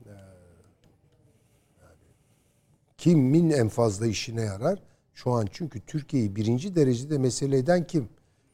[0.07, 0.11] e,
[1.81, 2.05] yani
[2.99, 4.83] kimin en fazla işine yarar?
[5.15, 8.09] Şu an çünkü Türkiye'yi birinci derecede mesele eden kim?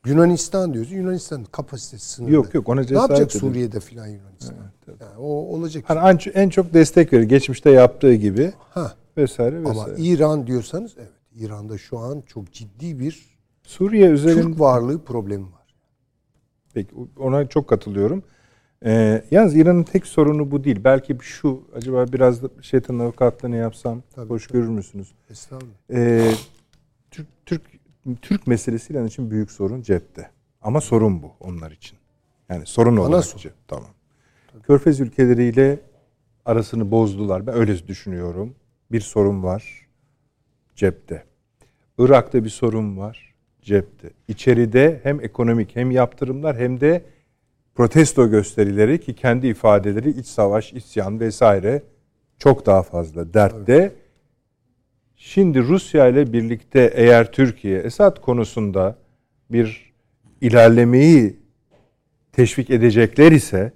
[0.07, 0.93] Yunanistan diyoruz.
[0.93, 2.35] Yunanistan'ın kapasitesi sınırlı.
[2.35, 3.39] Yok, yok, ona Ne cesaret yapacak edin.
[3.39, 4.57] Suriye'de filan Yunanistan?
[4.89, 5.85] Yani o olacak.
[5.87, 7.23] Hani en, en çok destek verir.
[7.23, 8.95] Geçmişte yaptığı gibi Ha.
[9.17, 10.03] vesaire Ama vesaire.
[10.03, 11.11] İran diyorsanız evet.
[11.35, 15.75] İran'da şu an çok ciddi bir Suriye üzerinde Türk varlığı problemi var.
[16.75, 18.23] Peki ona çok katılıyorum.
[18.85, 20.81] Ee, yalnız İran'ın tek sorunu bu değil.
[20.85, 24.59] Belki şu acaba biraz da şeytan avukatlığını yapsam Tabii, hoş tabii.
[24.59, 25.13] görür müsünüz?
[25.31, 25.73] Estağfurullah.
[25.93, 26.31] Ee,
[27.11, 27.63] Türk Türk
[28.23, 30.31] Türk meselesi İran için büyük sorun cepte.
[30.63, 31.99] Ama sorun bu onlar için.
[32.49, 33.25] Yani sorun olarak.
[33.25, 33.43] sorun.
[33.43, 33.89] cep- Tamam.
[34.63, 35.79] Körfez ülkeleriyle
[36.45, 37.47] arasını bozdular.
[37.47, 38.55] Ben öyle düşünüyorum.
[38.93, 39.89] Bir sorun var
[40.77, 41.25] cepte.
[41.99, 44.11] Irak'ta bir sorun var cepte.
[44.29, 47.03] İçeride hem ekonomik hem yaptırımlar hem de
[47.75, 51.83] protesto gösterileri ki kendi ifadeleri iç savaş, isyan vesaire
[52.39, 53.93] çok daha fazla dertte.
[55.17, 58.97] Şimdi Rusya ile birlikte eğer Türkiye Esad konusunda
[59.51, 59.93] bir
[60.41, 61.37] ilerlemeyi
[62.33, 63.73] teşvik edecekler ise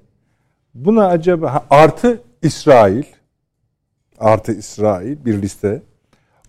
[0.74, 3.04] buna acaba artı İsrail
[4.18, 5.82] artı İsrail bir liste.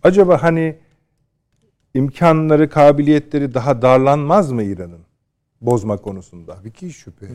[0.03, 0.75] Acaba hani
[1.93, 5.08] imkanları, kabiliyetleri daha darlanmaz mı İran'ın
[5.61, 6.55] bozma konusunda?
[6.55, 7.27] Tabii ki şüphe.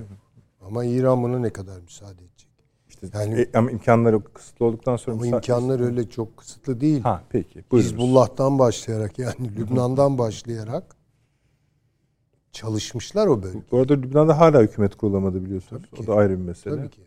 [0.67, 2.51] Ama İran buna ne kadar müsaade edecek?
[2.89, 7.01] İşte Yani- e, ama imkanları kısıtlı olduktan sonra Ama imkanlar öyle çok kısıtlı değil.
[7.01, 7.65] Ha peki.
[7.71, 7.93] Buyurunuz.
[7.93, 10.97] Hizbullah'tan başlayarak yani Lübnan'dan başlayarak
[12.53, 13.59] çalışmışlar o bölge.
[13.73, 15.83] Bu arada Lübnan'da hala hükümet kurulamadı biliyorsunuz.
[15.91, 16.07] Tabii O ki.
[16.07, 16.77] da ayrı bir mesele.
[16.77, 17.03] Tabii ki.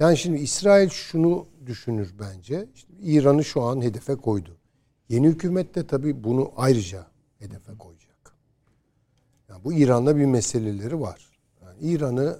[0.00, 2.68] Yani şimdi İsrail şunu düşünür bence.
[2.74, 4.56] İşte İran'ı şu an hedefe koydu.
[5.08, 7.06] Yeni hükümet de tabii bunu ayrıca
[7.38, 8.05] hedefe koyacak.
[9.56, 11.26] Yani bu İran'la bir meseleleri var.
[11.62, 12.38] Yani İran'ı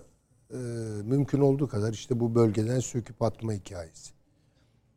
[0.50, 0.56] e,
[1.04, 4.12] mümkün olduğu kadar işte bu bölgeden söküp atma hikayesi.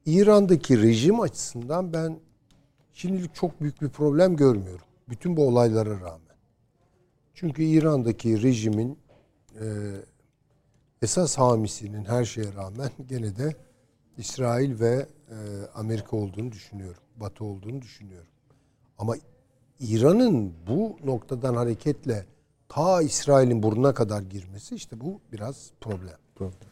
[0.05, 2.19] İran'daki rejim açısından ben
[2.93, 4.85] şimdilik çok büyük bir problem görmüyorum.
[5.09, 6.37] Bütün bu olaylara rağmen.
[7.33, 8.97] Çünkü İran'daki rejimin
[9.61, 9.65] e,
[11.01, 13.55] esas hamisinin her şeye rağmen gene de
[14.17, 15.35] İsrail ve e,
[15.75, 17.03] Amerika olduğunu düşünüyorum.
[17.15, 18.31] Batı olduğunu düşünüyorum.
[18.97, 19.15] Ama
[19.79, 22.25] İran'ın bu noktadan hareketle
[22.69, 26.17] ta İsrail'in burnuna kadar girmesi işte bu biraz problem.
[26.35, 26.69] Problem.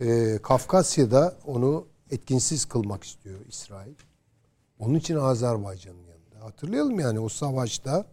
[0.00, 3.94] E, Kafkasya'da onu etkinsiz kılmak istiyor İsrail.
[4.78, 6.44] Onun için Azerbaycan'ın yanında.
[6.44, 8.06] Hatırlayalım yani o savaşta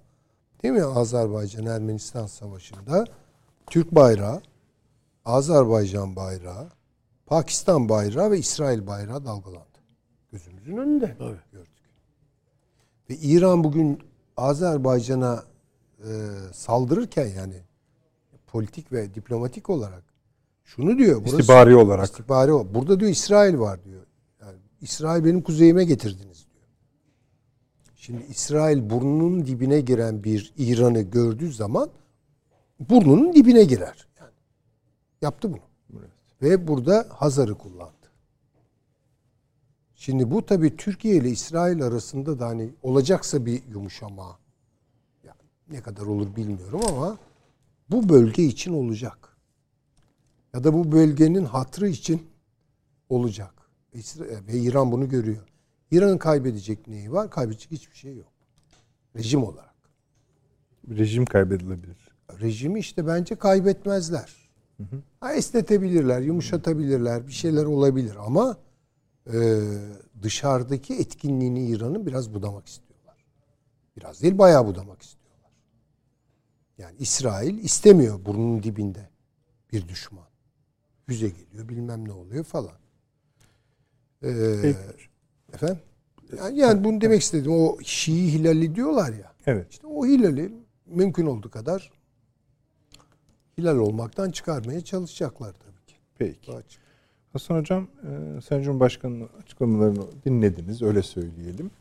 [0.64, 3.06] değil mi Azerbaycan-Ermenistan savaşında
[3.68, 4.42] Türk bayrağı,
[5.26, 6.70] Azerbaycan bayrağı,
[7.26, 9.68] Pakistan bayrağı ve İsrail bayrağı dalgalandı.
[10.32, 11.74] Gözümüzün önünde gördük.
[13.10, 14.00] Ve İran bugün
[14.38, 15.44] Azerbaycan'a
[16.00, 16.12] e,
[16.54, 17.56] saldırırken yani
[18.48, 20.04] politik ve diplomatik olarak
[20.64, 21.22] şunu diyor.
[21.22, 22.06] burası- İstihbari olarak.
[22.06, 22.74] İstihbari o.
[22.74, 24.02] Burada diyor İsrail var diyor.
[24.42, 26.66] Yani İsrail benim kuzeyime getirdiniz diyor.
[27.96, 31.90] Şimdi İsrail burnunun dibine giren bir İran'ı gördüğü zaman
[32.80, 34.08] burnunun dibine girer.
[34.20, 34.32] Yani
[35.22, 35.62] yaptı bunu.
[36.42, 37.93] Ve burada Hazar'ı kullandı.
[40.04, 44.40] Şimdi bu tabii Türkiye ile İsrail arasında da hani olacaksa bir yumuşama
[45.24, 45.38] yani
[45.70, 47.18] ne kadar olur bilmiyorum ama
[47.92, 49.38] bu bölge için olacak.
[50.54, 52.28] Ya da bu bölgenin hatrı için
[53.10, 53.54] olacak.
[53.94, 55.48] İsra- Ve İran bunu görüyor.
[55.92, 57.30] İran'ın kaybedecek neyi var?
[57.30, 58.32] Kaybedecek hiçbir şey yok.
[59.16, 59.76] Rejim olarak.
[60.90, 62.10] Rejim kaybedilebilir.
[62.42, 64.34] Rejimi işte bence kaybetmezler.
[65.20, 68.58] Ha, esnetebilirler, yumuşatabilirler, bir şeyler olabilir ama
[69.28, 69.62] e,
[70.22, 73.26] dışarıdaki etkinliğini İran'ın biraz budamak istiyorlar.
[73.98, 75.52] Biraz değil bayağı budamak istiyorlar.
[76.78, 79.10] Yani İsrail istemiyor burnunun dibinde
[79.72, 80.28] bir düşman.
[81.06, 82.76] Füze geliyor bilmem ne oluyor falan.
[84.24, 84.78] Ee, Peki.
[85.54, 85.80] efendim?
[86.38, 87.52] Yani, yani bunu demek istedim.
[87.52, 89.34] O Şii hilali diyorlar ya.
[89.46, 89.72] Evet.
[89.72, 90.54] İşte o hilali
[90.86, 91.92] mümkün olduğu kadar
[93.58, 95.96] hilal olmaktan çıkarmaya çalışacaklar tabii ki.
[96.18, 96.52] Peki.
[96.52, 96.83] Açık.
[97.34, 97.88] Hasan Hocam,
[98.38, 101.72] e, Sayın Cumhurbaşkanı'nın açıklamalarını dinlediniz, öyle söyleyelim.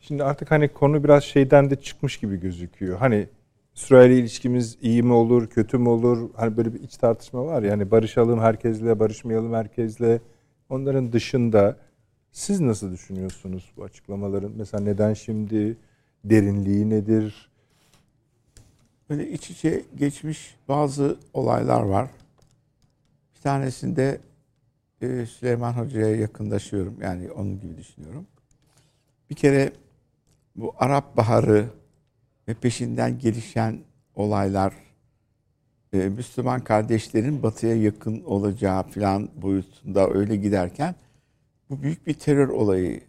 [0.00, 2.98] Şimdi artık hani konu biraz şeyden de çıkmış gibi gözüküyor.
[2.98, 3.28] Hani
[3.74, 6.30] İsrail ilişkimiz iyi mi olur, kötü mü olur?
[6.36, 7.72] Hani böyle bir iç tartışma var ya.
[7.72, 10.20] Hani barışalım herkesle, barışmayalım herkesle.
[10.68, 11.76] Onların dışında
[12.32, 14.52] siz nasıl düşünüyorsunuz bu açıklamaların?
[14.56, 15.76] Mesela neden şimdi?
[16.24, 17.50] Derinliği nedir?
[19.10, 22.10] Böyle iç içe geçmiş bazı olaylar var.
[23.36, 24.18] Bir tanesinde
[25.00, 26.96] e, Süleyman Hoca'ya yakınlaşıyorum.
[27.02, 28.26] Yani onun gibi düşünüyorum.
[29.30, 29.72] Bir kere
[30.56, 31.66] bu Arap Baharı
[32.48, 33.78] ve peşinden gelişen
[34.14, 34.74] olaylar
[35.92, 40.94] e, Müslüman kardeşlerin batıya yakın olacağı falan boyutunda öyle giderken
[41.70, 43.00] bu büyük bir terör olayı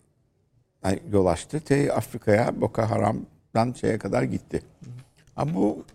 [1.11, 1.59] yol açtı.
[1.59, 4.63] Te Afrika'ya Boko Haram'dan şeye kadar gitti.
[5.35, 5.85] Ama bu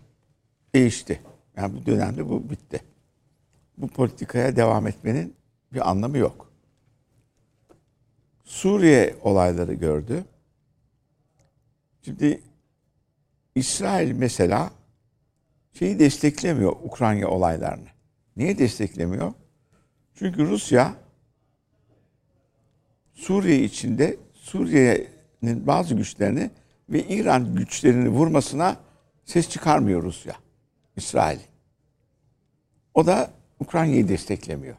[0.75, 1.21] değişti.
[1.57, 2.79] Yani bu dönemde bu bitti.
[3.77, 5.33] Bu politikaya devam etmenin
[5.73, 6.51] bir anlamı yok.
[8.43, 10.25] Suriye olayları gördü.
[12.01, 12.41] Şimdi
[13.55, 14.71] İsrail mesela
[15.73, 17.87] şeyi desteklemiyor Ukrayna olaylarını.
[18.37, 19.33] Niye desteklemiyor?
[20.15, 20.95] Çünkü Rusya
[23.13, 26.51] Suriye içinde Suriye'nin bazı güçlerini
[26.89, 28.77] ve İran güçlerini vurmasına
[29.25, 30.35] ses çıkarmıyor Rusya.
[30.95, 31.39] İsrail.
[32.93, 34.75] O da Ukrayna'yı desteklemiyor.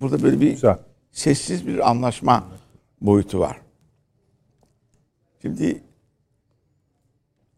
[0.00, 0.78] Burada böyle bir Güzel.
[1.12, 2.44] sessiz bir anlaşma
[3.00, 3.60] boyutu var.
[5.42, 5.82] Şimdi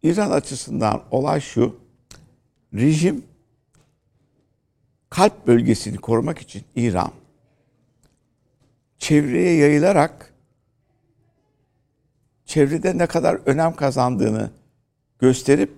[0.03, 1.81] İran açısından olay şu.
[2.75, 3.25] Rejim
[5.11, 7.13] kalp bölgesini korumak için İran
[8.99, 10.35] çevreye yayılarak
[12.45, 14.51] çevrede ne kadar önem kazandığını
[15.19, 15.73] gösterip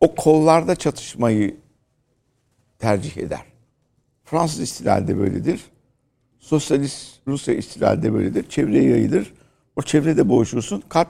[0.00, 1.56] o kollarda çatışmayı
[2.78, 3.55] tercih eder.
[4.26, 5.64] Fransız istilali böyledir.
[6.40, 8.48] Sosyalist Rusya istilali böyledir.
[8.48, 9.34] Çevreye yayılır.
[9.76, 10.82] O çevrede boğuşursun.
[10.88, 11.08] Kalp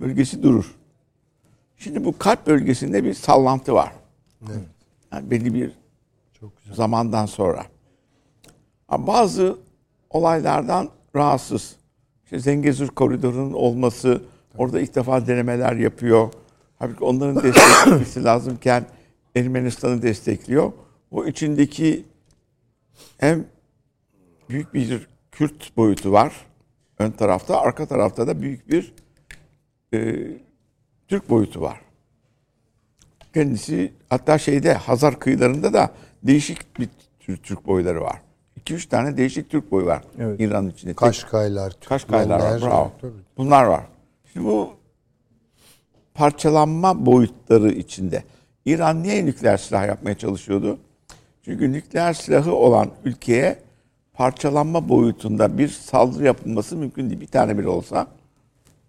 [0.00, 0.74] bölgesi durur.
[1.76, 3.92] Şimdi bu kalp bölgesinde bir sallantı var.
[4.46, 4.58] Evet.
[5.12, 5.72] Yani belli bir
[6.40, 6.74] Çok güzel.
[6.74, 7.66] zamandan sonra.
[8.88, 9.58] Ama bazı
[10.10, 11.76] olaylardan rahatsız.
[12.24, 14.22] İşte Zengezur koridorunun olması,
[14.58, 16.32] orada ilk defa denemeler yapıyor.
[16.78, 18.86] Halbuki onların desteklemesi lazımken
[19.36, 20.72] Ermenistan'ı destekliyor.
[21.10, 22.04] O içindeki
[23.18, 23.44] hem
[24.48, 26.32] büyük bir Kürt boyutu var
[26.98, 28.94] ön tarafta, arka tarafta da büyük bir
[29.94, 30.16] e,
[31.08, 31.80] Türk boyutu var.
[33.34, 35.90] Kendisi hatta şeyde Hazar kıyılarında da
[36.22, 36.88] değişik bir
[37.20, 38.22] tür Türk boyları var.
[38.60, 40.40] 2-3 tane değişik Türk boyu var Evet.
[40.40, 40.94] İran'ın içinde.
[40.94, 42.60] Kaşkaylar, Kaşkaylar var.
[42.60, 42.92] Bravo.
[43.00, 43.12] tabii.
[43.36, 43.84] Bunlar var.
[44.32, 44.70] Şimdi bu
[46.14, 48.24] parçalanma boyutları içinde
[48.64, 50.78] İran niye nükleer silah yapmaya çalışıyordu?
[51.42, 53.58] Çünkü nükleer silahı olan ülkeye
[54.12, 57.20] parçalanma boyutunda bir saldırı yapılması mümkün değil.
[57.20, 58.06] Bir tane bile olsa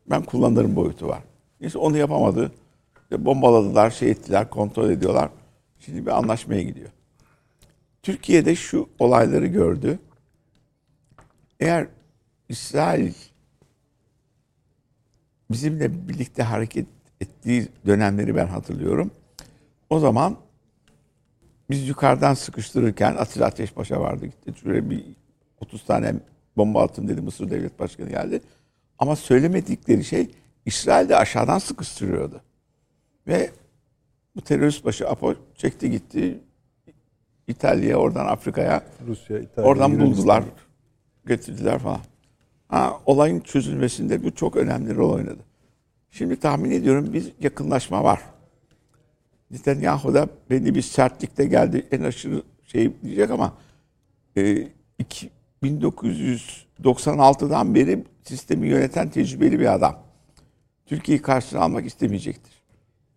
[0.08, 1.24] ben kullanırım boyutu var.
[1.62, 2.52] Neyse onu yapamadı.
[3.04, 5.30] İşte bombaladılar, şey ettiler, kontrol ediyorlar.
[5.80, 6.90] Şimdi bir anlaşmaya gidiyor.
[8.04, 10.00] Türkiye'de şu olayları gördü.
[11.60, 11.88] Eğer
[12.50, 13.14] İsrail
[15.52, 16.88] bizimle birlikte hareket
[17.22, 19.12] ettiği dönemleri ben hatırlıyorum.
[19.90, 20.38] O zaman
[21.74, 24.54] biz yukarıdan sıkıştırırken Atilla Ateşpaşa vardı gitti.
[24.62, 25.04] Şuraya bir
[25.62, 26.14] 30 tane
[26.58, 28.42] bomba atın dedi Mısır Devlet Başkanı geldi.
[29.00, 30.32] Ama söylemedikleri şey
[30.66, 32.42] İsrail de aşağıdan sıkıştırıyordu.
[33.28, 33.52] Ve
[34.36, 36.40] bu terörist başı Apo çekti gitti
[37.48, 40.18] İtalya'ya oradan Afrika'ya Rusya, İtalya, Oradan Yunanistan.
[40.18, 40.44] buldular,
[41.28, 42.02] getirdiler falan.
[42.68, 45.40] Ha, olayın çözülmesinde bu çok önemli rol oynadı.
[46.12, 48.22] Şimdi tahmin ediyorum bir yakınlaşma var.
[49.54, 51.88] Netanyahu da belli bir sertlikte geldi.
[51.92, 53.58] En aşırı şey diyecek ama
[54.38, 54.68] e,
[55.00, 55.30] iki-
[55.64, 60.00] 1996'dan beri sistemi yöneten tecrübeli bir adam.
[60.86, 62.64] Türkiye'yi karşısına almak istemeyecektir.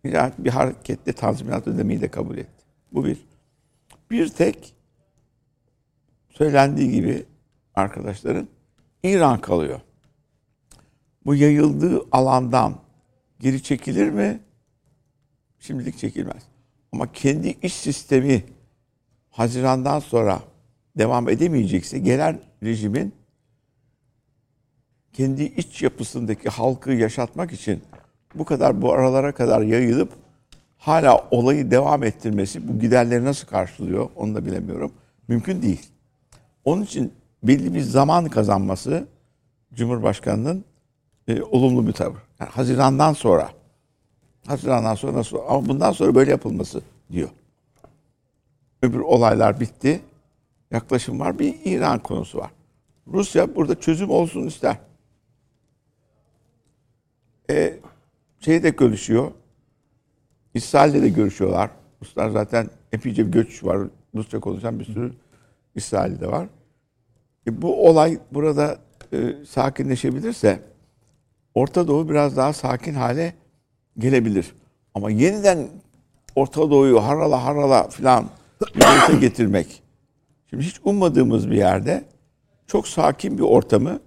[0.03, 2.63] Nihayet bir hareketle tazminat ödemeyi de kabul etti.
[2.91, 3.17] Bu bir.
[4.11, 4.73] Bir tek
[6.29, 7.25] söylendiği gibi
[7.75, 8.47] arkadaşların
[9.03, 9.79] İran kalıyor.
[11.25, 12.75] Bu yayıldığı alandan
[13.39, 14.39] geri çekilir mi?
[15.59, 16.43] Şimdilik çekilmez.
[16.91, 18.43] Ama kendi iş sistemi
[19.29, 20.39] Haziran'dan sonra
[20.97, 23.13] devam edemeyecekse gelen rejimin
[25.13, 27.81] kendi iç yapısındaki halkı yaşatmak için
[28.35, 30.13] bu kadar bu aralara kadar yayılıp
[30.77, 34.91] hala olayı devam ettirmesi bu giderleri nasıl karşılıyor onu da bilemiyorum.
[35.27, 35.89] Mümkün değil.
[36.65, 37.13] Onun için
[37.43, 39.07] belli bir zaman kazanması
[39.73, 40.65] Cumhurbaşkanı'nın
[41.27, 42.19] e, olumlu bir tavır.
[42.39, 43.49] Yani Haziran'dan sonra
[44.47, 47.29] Haziran'dan sonra nasıl ama bundan sonra böyle yapılması diyor.
[48.81, 50.01] Öbür olaylar bitti.
[50.71, 51.39] Yaklaşım var.
[51.39, 52.51] Bir İran konusu var.
[53.07, 54.77] Rusya burada çözüm olsun ister.
[57.49, 57.79] E,
[58.39, 59.31] şey de görüşüyor.
[60.53, 61.69] İsrail'le de görüşüyorlar.
[62.01, 63.87] Ruslar zaten epeyce bir göç var.
[64.15, 65.13] Rusça konuşan bir sürü
[65.75, 66.47] İsrail'de var.
[67.47, 68.77] E, bu olay burada
[69.13, 70.61] e, sakinleşebilirse
[71.55, 73.33] Orta Doğu biraz daha sakin hale
[73.99, 74.53] gelebilir.
[74.95, 75.67] Ama yeniden
[76.35, 78.25] Orta Doğu'yu harala harala filan
[79.21, 79.83] getirmek.
[80.49, 82.03] Şimdi hiç ummadığımız bir yerde
[82.67, 83.99] çok sakin bir ortamı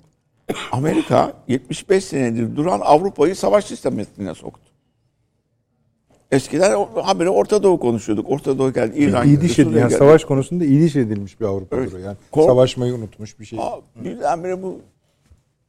[0.73, 4.71] Amerika 75 senedir duran Avrupa'yı savaş sistemine soktu.
[6.31, 8.31] Eskiden habire Orta Doğu konuşuyorduk.
[8.31, 9.81] Orta Doğu geldi, İran geldi, İdiş edilmiş.
[9.81, 9.99] Yani geldi.
[9.99, 11.93] savaş konusunda idiş edilmiş bir Avrupa Evet.
[12.05, 13.59] Yani Kork- savaşmayı unutmuş bir şey.
[13.97, 14.81] Birdenbire bu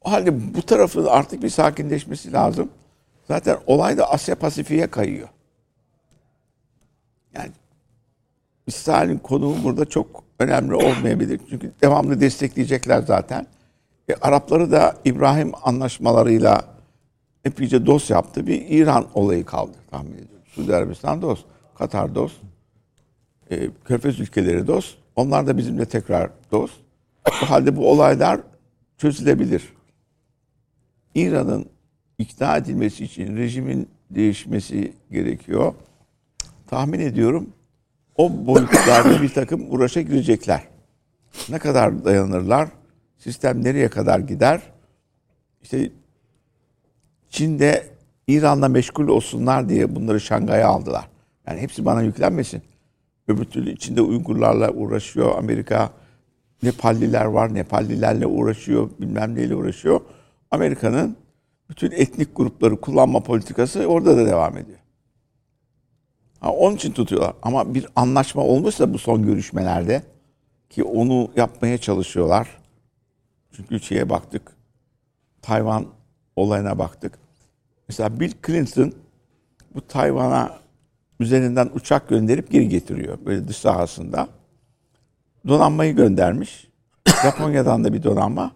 [0.01, 2.69] o halde bu tarafın artık bir sakinleşmesi lazım.
[3.31, 5.27] Zaten olay da Asya Pasifik'e kayıyor.
[7.33, 7.51] Yani
[8.67, 11.41] İsrail'in konumu burada çok önemli olmayabilir.
[11.49, 13.47] Çünkü devamlı destekleyecekler zaten.
[14.09, 16.65] E, Arapları da İbrahim anlaşmalarıyla
[17.45, 18.47] epeyce dost yaptı.
[18.47, 20.45] Bir İran olayı kaldı tahmin ediyorum.
[20.45, 21.45] Suudi Arabistan dost,
[21.75, 22.37] Katar dost,
[23.51, 24.97] e, Körfez ülkeleri dost.
[25.15, 26.73] Onlar da bizimle tekrar dost.
[27.43, 28.39] O halde bu olaylar
[28.97, 29.73] çözülebilir.
[31.15, 31.70] İran'ın
[32.21, 35.73] ikna edilmesi için rejimin değişmesi gerekiyor.
[36.67, 37.49] Tahmin ediyorum
[38.17, 40.61] o boyutlarda bir takım uğraşa girecekler.
[41.49, 42.69] Ne kadar dayanırlar?
[43.17, 44.61] Sistem nereye kadar gider?
[45.61, 45.91] İşte
[47.29, 47.87] Çin'de
[48.27, 51.07] İran'la meşgul olsunlar diye bunları Şangay'a aldılar.
[51.47, 52.61] Yani hepsi bana yüklenmesin.
[53.27, 55.89] Öbür türlü içinde Uygurlarla uğraşıyor Amerika.
[56.63, 60.01] Nepalliler var, Nepallilerle uğraşıyor, bilmem neyle uğraşıyor.
[60.51, 61.17] Amerika'nın
[61.71, 64.79] bütün etnik grupları kullanma politikası orada da devam ediyor.
[66.39, 67.33] Ha, onun için tutuyorlar.
[67.41, 70.03] Ama bir anlaşma olmuşsa bu son görüşmelerde
[70.69, 72.47] ki onu yapmaya çalışıyorlar.
[73.51, 74.55] Çünkü şeye baktık.
[75.41, 75.87] Tayvan
[76.35, 77.19] olayına baktık.
[77.87, 78.93] Mesela Bill Clinton
[79.75, 80.59] bu Tayvan'a
[81.19, 83.17] üzerinden uçak gönderip geri getiriyor.
[83.25, 84.27] Böyle dış sahasında.
[85.47, 86.67] Donanmayı göndermiş.
[87.23, 88.51] Japonya'dan da bir donanma.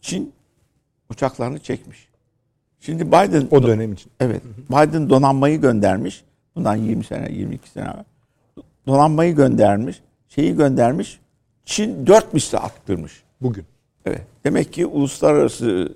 [0.00, 0.32] Çin
[1.12, 2.08] uçaklarını çekmiş.
[2.80, 4.12] Şimdi Biden O dönem için.
[4.20, 4.42] Evet.
[4.70, 6.24] Biden donanmayı göndermiş.
[6.56, 8.04] Bundan 20 sene, 22 sene evvel.
[8.86, 10.00] Donanmayı göndermiş.
[10.28, 11.20] Şeyi göndermiş.
[11.64, 13.22] Çin 4 misli arttırmış.
[13.40, 13.64] Bugün.
[14.06, 14.22] Evet.
[14.44, 15.94] Demek ki uluslararası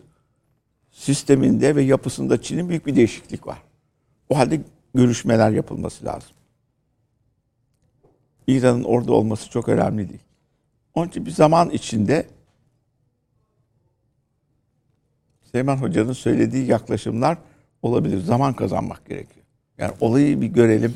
[0.92, 3.58] sisteminde ve yapısında Çin'in büyük bir değişiklik var.
[4.28, 4.60] O halde
[4.94, 6.30] görüşmeler yapılması lazım.
[8.46, 10.20] İran'ın orada olması çok önemli değil.
[10.94, 12.26] Onun için bir zaman içinde
[15.56, 17.38] Süleyman Hoca'nın söylediği yaklaşımlar
[17.82, 18.18] olabilir.
[18.20, 19.46] Zaman kazanmak gerekiyor.
[19.78, 20.94] Yani olayı bir görelim.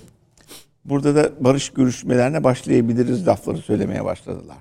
[0.85, 4.57] Burada da barış görüşmelerine başlayabiliriz lafları söylemeye başladılar.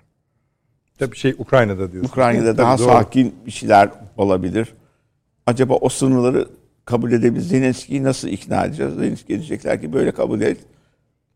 [0.99, 2.09] Tabii şey Ukrayna'da diyorsun.
[2.09, 2.87] Ukrayna'da Tabii daha doğru.
[2.87, 4.73] sakin bir şeyler olabilir.
[5.45, 6.47] Acaba o sınırları
[6.85, 7.41] kabul edebilir.
[7.41, 8.93] Zelenski'yi nasıl ikna edeceğiz?
[8.93, 10.57] Zelenski diyecekler ki böyle kabul et.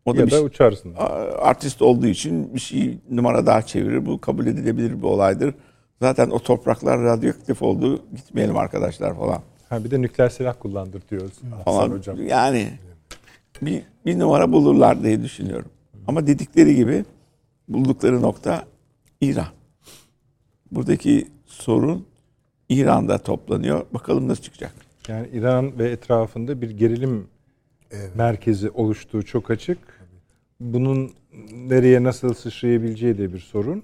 [0.06, 0.94] O da Ya da şey- uçarsın.
[1.42, 4.06] artist olduğu için bir şey numara daha çevirir.
[4.06, 5.54] Bu kabul edilebilir bir olaydır.
[6.02, 8.04] Zaten o topraklar radyoaktif oldu.
[8.16, 9.42] Gitmeyelim arkadaşlar falan.
[9.70, 11.34] Ha bir de nükleer silah kullandır diyoruz.
[11.66, 11.90] falan.
[11.90, 12.28] Hocam.
[12.28, 12.70] Yani
[13.62, 15.70] bir, bir numara bulurlar diye düşünüyorum.
[16.08, 17.06] Ama dedikleri gibi
[17.68, 18.66] buldukları nokta
[19.22, 19.48] İran.
[20.72, 22.06] Buradaki sorun
[22.70, 23.86] İran'da toplanıyor.
[23.94, 24.74] Bakalım nasıl çıkacak.
[25.08, 27.28] Yani İran ve etrafında bir gerilim
[28.16, 29.78] merkezi oluştuğu çok açık.
[30.60, 31.12] Bunun
[31.54, 33.84] nereye nasıl sıçrayabileceği de bir sorun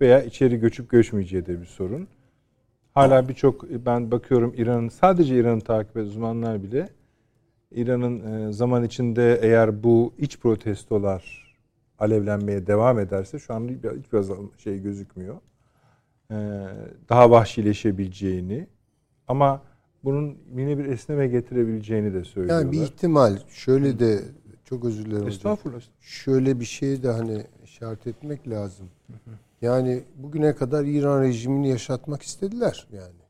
[0.00, 2.08] veya içeri göçüp göçmeyeceği de bir sorun.
[2.94, 6.88] Hala birçok ben bakıyorum İran'ın sadece İran'ı takip eden uzmanlar bile
[7.70, 11.46] İran'ın e, zaman içinde eğer bu iç protestolar
[11.98, 15.36] alevlenmeye devam ederse şu an hiçbir azalma şey gözükmüyor.
[16.30, 16.34] E,
[17.08, 18.66] Daha vahşileşebileceğini
[19.28, 19.62] ama
[20.04, 22.64] bunun yine bir esneme getirebileceğini de söylüyorlar.
[22.64, 24.20] Yani bir ihtimal şöyle de
[24.64, 25.28] çok özür dilerim hocam.
[25.28, 25.80] Estağfurullah.
[26.00, 28.86] Şöyle bir şey de hani işaret etmek lazım.
[29.62, 33.26] Yani bugüne kadar İran rejimini yaşatmak istediler yani.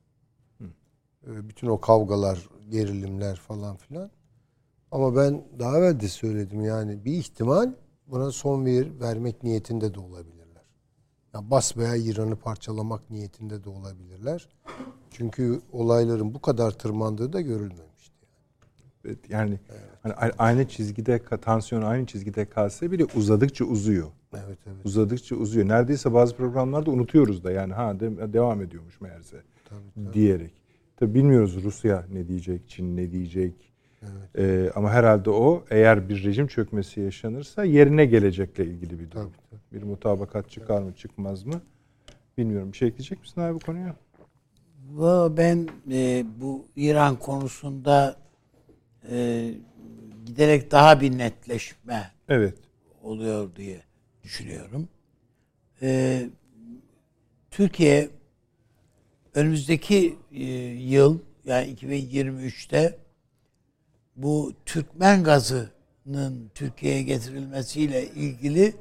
[1.27, 4.11] Ee, Bütün o kavgalar, gerilimler falan filan.
[4.93, 7.73] Ama ben daha evvel de söyledim yani bir ihtimal
[8.07, 10.63] buna son ver, vermek niyetinde de olabilirler.
[11.35, 14.49] Yani basbaya İran'ı parçalamak niyetinde de olabilirler.
[15.11, 17.41] Çünkü olayların bu kadar tırmandığı da
[19.07, 19.29] görülmemişti.
[19.29, 19.59] Evet, Yani
[20.03, 24.09] hani aynı çizgide tansiyon aynı çizgide kalsa bile uzadıkça uzuyor.
[24.35, 24.77] Evet evet.
[24.85, 25.69] Uzadıkça uzuyor.
[25.69, 29.37] Neredeyse bazı programlarda unutuyoruz da yani ha de- devam ediyormuş meğerse
[30.13, 30.53] diyerek.
[30.97, 33.73] Tabii bilmiyoruz Rusya ne diyecek, Çin ne diyecek.
[34.39, 39.33] Ee, ama herhalde o eğer bir rejim çökmesi yaşanırsa yerine gelecekle ilgili bir durum.
[39.73, 41.61] Bir mutabakat çıkar mı çıkmaz mı
[42.39, 42.73] bilmiyorum.
[42.73, 43.97] Bir şey ekleyecek misin abi bu konuya?
[45.37, 48.17] Ben e, bu İran konusunda
[49.11, 49.51] e,
[50.27, 52.59] giderek daha bir netleşme Evet.
[53.03, 53.83] oluyor diye
[54.23, 54.89] düşünüyorum.
[55.83, 56.23] E,
[57.51, 58.11] Türkiye
[59.35, 62.99] önümüzdeki e, yıl yani 2023'te
[64.17, 68.75] bu Türkmen gazının Türkiye'ye getirilmesiyle ilgili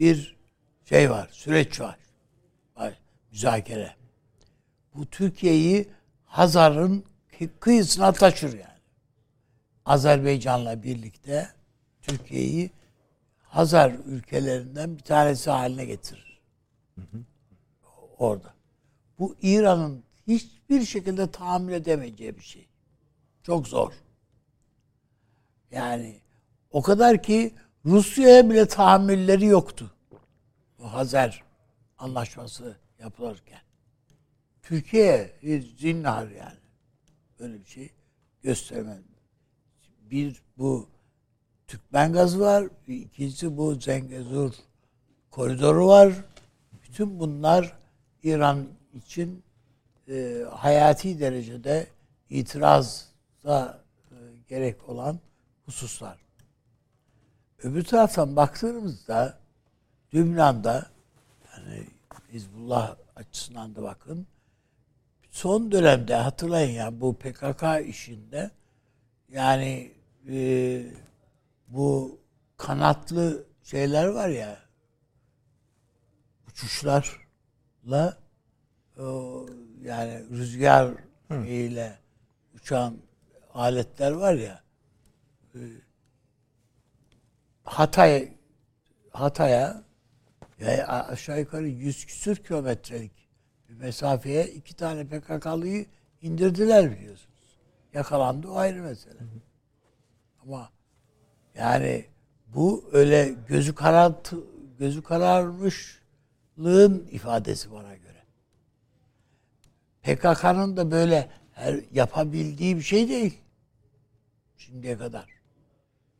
[0.00, 0.36] bir
[0.84, 1.98] şey var, süreç var.
[2.76, 2.98] var
[3.32, 3.94] müzakere.
[4.94, 5.88] Bu Türkiye'yi
[6.24, 7.04] Hazar'ın
[7.40, 8.77] kı- kıyısına taşır yani.
[9.88, 11.48] Azerbaycan'la birlikte
[12.02, 12.70] Türkiye'yi
[13.42, 16.40] Hazar ülkelerinden bir tanesi haline getirir.
[18.18, 18.54] Orada.
[19.18, 22.68] Bu İran'ın hiçbir şekilde tahammül edemeyeceği bir şey.
[23.42, 23.92] Çok zor.
[25.70, 26.20] Yani
[26.70, 27.54] o kadar ki
[27.84, 29.90] Rusya'ya bile tahammülleri yoktu.
[30.78, 31.44] Bu Hazar
[31.98, 33.60] anlaşması yapılırken.
[34.62, 36.58] Türkiye hiç zinhar yani.
[37.38, 37.92] Böyle bir şey
[38.42, 39.02] göstermem.
[40.10, 40.88] Bir bu
[41.66, 42.64] Türkmen gazı var.
[42.86, 44.54] ikincisi bu Zengezur
[45.30, 46.12] koridoru var.
[46.82, 47.72] Bütün bunlar
[48.22, 49.42] İran için
[50.08, 51.86] e, hayati derecede
[52.30, 53.04] itiraza
[54.10, 54.16] e,
[54.48, 55.18] gerek olan
[55.66, 56.18] hususlar.
[57.62, 59.38] Öbür taraftan baktığımızda
[60.14, 60.86] Lübnan'da
[61.52, 61.86] yani
[62.32, 64.26] Hizbullah açısından da bakın
[65.30, 68.50] son dönemde hatırlayın ya bu PKK işinde
[69.28, 69.97] yani
[70.28, 70.82] e,
[71.68, 72.20] bu
[72.56, 74.58] kanatlı şeyler var ya
[76.48, 78.18] uçuşlarla
[78.98, 79.46] o,
[79.82, 80.94] yani rüzgar
[81.46, 81.98] ile
[82.54, 82.96] uçan
[83.54, 84.62] aletler var ya
[85.54, 85.58] e,
[87.64, 88.32] Hatay
[89.12, 89.82] Hatay'a
[90.58, 93.28] ya aşağı yukarı 100 küsür kilometrelik
[93.68, 95.86] bir mesafeye iki tane PKK'lıyı
[96.22, 97.58] indirdiler biliyorsunuz.
[97.92, 99.18] Yakalandı o ayrı mesele.
[100.48, 100.70] Ama
[101.54, 102.04] yani
[102.46, 104.36] bu öyle gözü karartı,
[104.78, 108.22] gözü kararmışlığın ifadesi bana göre.
[110.02, 113.38] PKK'nın da böyle her yapabildiği bir şey değil.
[114.56, 115.26] Şimdiye kadar.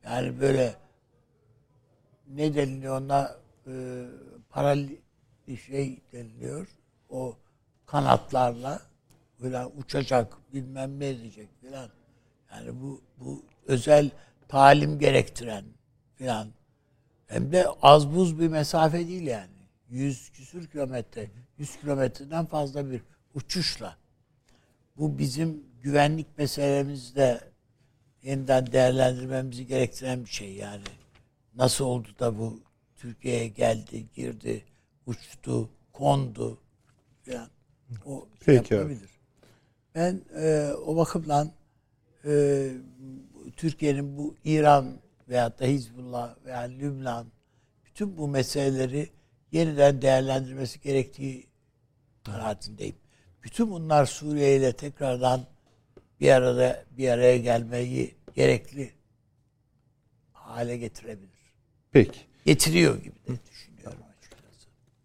[0.04, 0.74] Yani böyle
[2.28, 3.36] ne deniliyor ona
[3.66, 4.04] e,
[4.50, 5.00] parali
[5.66, 6.68] şey deniliyor.
[7.08, 7.36] O
[7.86, 8.82] kanatlarla
[9.40, 11.90] böyle uçacak bilmem ne edecek filan.
[12.50, 14.10] Yani bu bu özel
[14.48, 15.64] talim gerektiren
[16.14, 16.48] filan.
[17.26, 19.58] Hem de az buz bir mesafe değil yani.
[19.90, 23.02] Yüz küsür kilometre, yüz kilometreden fazla bir
[23.34, 23.96] uçuşla.
[24.96, 27.40] Bu bizim güvenlik meselemizde
[28.22, 30.84] yeniden değerlendirmemizi gerektiren bir şey yani.
[31.54, 32.60] Nasıl oldu da bu
[32.96, 34.64] Türkiye'ye geldi, girdi,
[35.06, 36.58] uçtu, kondu
[37.22, 37.48] falan.
[38.06, 38.74] O şey Peki abi.
[38.74, 39.10] yapılabilir.
[39.94, 41.50] Ben e, o bakımdan
[42.24, 42.70] e,
[43.56, 47.26] Türkiye'nin bu İran veyahut da Hizbullah veya Lübnan
[47.84, 49.08] bütün bu meseleleri
[49.52, 51.46] yeniden değerlendirmesi gerektiği
[52.24, 52.96] kanaatindeyim.
[53.42, 55.46] Bütün bunlar Suriye ile tekrardan
[56.20, 58.92] bir arada bir araya gelmeyi gerekli
[60.32, 61.54] hale getirebilir.
[61.92, 62.20] Peki.
[62.44, 63.67] Getiriyor gibi de düşünüyorum.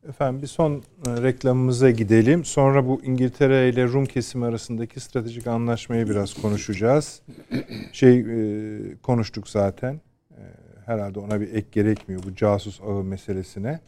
[0.09, 0.71] Efendim bir son
[1.07, 2.45] e, reklamımıza gidelim.
[2.45, 7.21] Sonra bu İngiltere ile Rum kesimi arasındaki stratejik anlaşmayı biraz konuşacağız.
[7.91, 10.01] Şey e, konuştuk zaten.
[10.31, 10.41] E,
[10.85, 13.79] herhalde ona bir ek gerekmiyor bu casus ağı meselesine.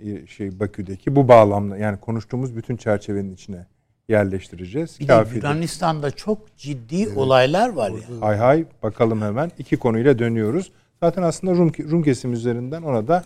[0.00, 3.66] E, şey Bakü'deki bu bağlamda yani konuştuğumuz bütün çerçevenin içine
[4.08, 5.00] yerleştireceğiz.
[5.00, 5.36] Bir Kafi de.
[5.36, 8.20] Yunanistan'da çok ciddi olaylar var ya.
[8.20, 10.72] Hay hay bakalım hemen iki konuyla dönüyoruz.
[11.02, 13.24] Zaten aslında Rum, Rum kesim üzerinden ona da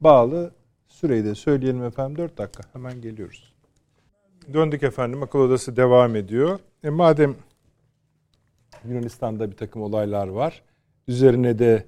[0.00, 0.52] bağlı
[1.02, 3.52] süreyi de söyleyelim efendim 4 dakika hemen geliyoruz.
[4.52, 6.58] Döndük efendim akıl odası devam ediyor.
[6.84, 7.34] E madem
[8.88, 10.62] Yunanistan'da bir takım olaylar var.
[11.08, 11.84] Üzerine de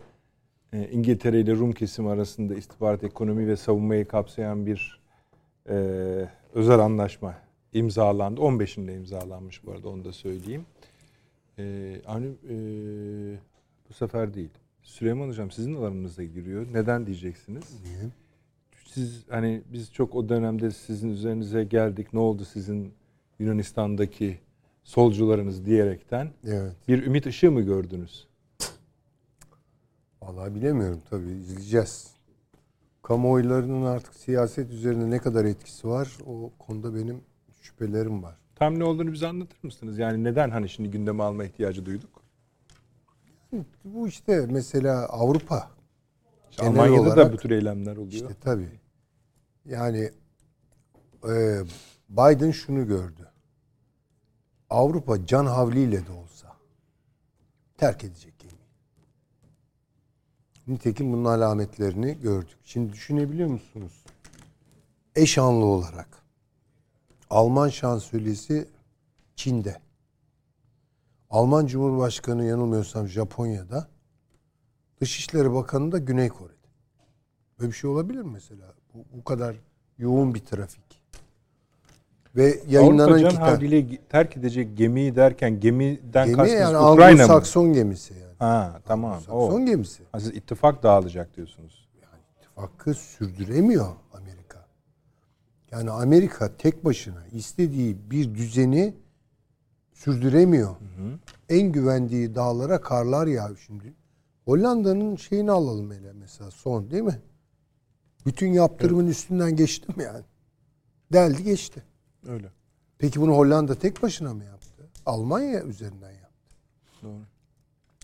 [0.72, 5.00] e, İngiltere ile Rum kesim arasında istihbarat ekonomi ve savunmayı kapsayan bir
[5.68, 5.74] e,
[6.54, 7.34] özel anlaşma
[7.72, 8.40] imzalandı.
[8.40, 10.66] 15'inde imzalanmış bu arada onu da söyleyeyim.
[11.58, 12.56] E, hani e,
[13.88, 14.50] bu sefer değil.
[14.82, 16.66] Süleyman Hocam sizin alanınıza giriyor.
[16.72, 17.64] Neden diyeceksiniz?
[17.84, 18.10] Niye?
[18.94, 22.12] Siz hani biz çok o dönemde sizin üzerinize geldik.
[22.12, 22.94] Ne oldu sizin
[23.38, 24.38] Yunanistan'daki
[24.84, 26.72] solcularınız diyerekten Evet.
[26.88, 28.26] bir ümit ışığı mı gördünüz?
[30.22, 32.10] Vallahi bilemiyorum tabii izleyeceğiz.
[33.02, 37.20] Kamuoylarının artık siyaset üzerinde ne kadar etkisi var o konuda benim
[37.62, 38.36] şüphelerim var.
[38.54, 39.98] Tam ne olduğunu bize anlatır mısınız?
[39.98, 42.22] Yani neden hani şimdi gündeme alma ihtiyacı duyduk?
[43.84, 45.70] Bu işte mesela Avrupa.
[46.50, 48.12] İşte Almanya'da da olarak- bu tür eylemler oluyor.
[48.12, 48.68] İşte tabii.
[49.64, 50.12] Yani
[51.28, 51.62] e,
[52.08, 53.30] Biden şunu gördü.
[54.70, 56.56] Avrupa can havliyle de olsa
[57.76, 58.58] terk edecek gemiyi.
[60.66, 62.58] Nitekim bunun alametlerini gördük.
[62.64, 64.04] Şimdi düşünebiliyor musunuz?
[65.14, 66.08] Eş anlı olarak
[67.30, 68.68] Alman şansölyesi
[69.36, 69.80] Çin'de.
[71.30, 73.88] Alman Cumhurbaşkanı yanılmıyorsam Japonya'da.
[75.00, 76.68] Dışişleri Bakanı da Güney Kore'de.
[77.58, 78.74] Böyle bir şey olabilir mi mesela?
[78.94, 79.56] Bu, bu kadar
[79.98, 80.84] yoğun bir trafik.
[82.36, 83.46] Ve yayınlanan Avrupa can kitap.
[83.48, 87.32] havliyle terk edecek gemiyi derken gemiden Gemi kastınız yani Ukrayna mı?
[87.32, 88.34] Anglo-Sakson gemisi yani.
[88.38, 89.20] Ha tamam.
[89.20, 89.66] Sakson O.
[89.66, 90.02] gemisi.
[90.12, 91.88] Ha, siz ittifak dağılacak diyorsunuz.
[92.38, 94.66] İttifakı sürdüremiyor Amerika.
[95.70, 98.94] Yani Amerika tek başına istediği bir düzeni
[99.92, 100.76] sürdüremiyor.
[101.48, 103.94] En güvendiği dağlara karlar yağıyor şimdi.
[104.44, 107.20] Hollanda'nın şeyini alalım hele mesela son değil mi?
[108.26, 110.24] Bütün yaptırımın üstünden geçtim yani.
[111.12, 111.82] Deldi geçti.
[112.26, 112.50] Öyle.
[112.98, 114.90] Peki bunu Hollanda tek başına mı yaptı?
[115.06, 116.56] Almanya üzerinden yaptı.
[117.02, 117.22] Doğru.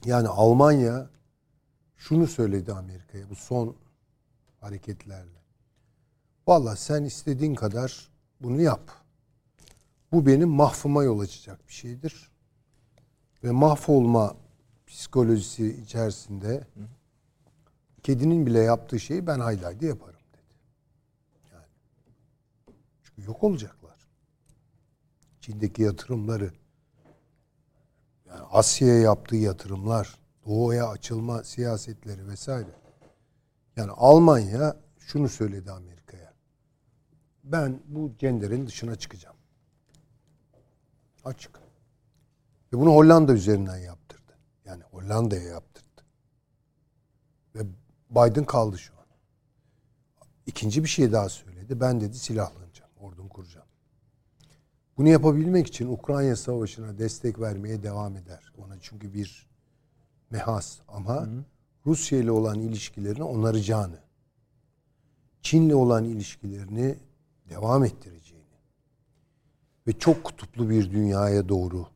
[0.05, 1.11] Yani Almanya
[1.97, 3.77] şunu söyledi Amerika'ya bu son
[4.61, 5.41] hareketlerle.
[6.47, 8.09] Valla sen istediğin kadar
[8.41, 8.91] bunu yap.
[10.13, 12.31] Bu benim mahvıma yol açacak bir şeydir.
[13.45, 14.37] Ve mahvolma
[14.87, 16.67] psikolojisi içerisinde
[18.03, 20.55] kedinin bile yaptığı şeyi ben haydi yaparım dedi.
[21.53, 21.67] Yani.
[23.03, 24.09] Çünkü yok olacaklar.
[25.41, 26.53] Çin'deki yatırımları
[28.29, 32.71] yani Asya'ya yaptığı yatırımlar, Doğu'ya açılma siyasetleri vesaire.
[33.77, 36.35] Yani Almanya şunu söyledi Amerika'ya.
[37.45, 39.37] Ben bu cenderin dışına çıkacağım.
[41.25, 41.61] Açık.
[42.73, 44.33] Ve bunu Hollanda üzerinden yaptırdı.
[44.65, 45.70] Yani Hollanda'ya yaptırdı.
[48.11, 49.01] Biden kaldı şu an.
[50.47, 51.81] İkinci bir şey daha söyledi.
[51.81, 53.67] Ben dedi silahlanacağım, ordumu kuracağım.
[54.97, 58.53] Bunu yapabilmek için Ukrayna Savaşı'na destek vermeye devam eder.
[58.59, 59.49] Ona çünkü bir
[60.31, 61.29] mehas ama
[61.87, 63.99] Rusya ile olan ilişkilerini onaracağını,
[65.43, 66.97] Çin'le olan ilişkilerini
[67.49, 68.45] devam ettireceğini
[69.87, 71.87] ve çok kutuplu bir dünyaya doğru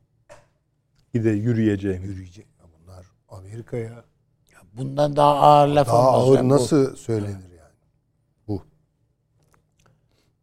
[1.14, 2.04] Bir de yürüyeceğim.
[2.04, 2.46] yürüyecek.
[2.80, 4.04] Bunlar Amerika'ya
[4.76, 6.28] Bundan daha ağır laf daha olmaz.
[6.28, 7.74] ağır Yani bu- nasıl söylenir yani?
[8.48, 8.62] Bu.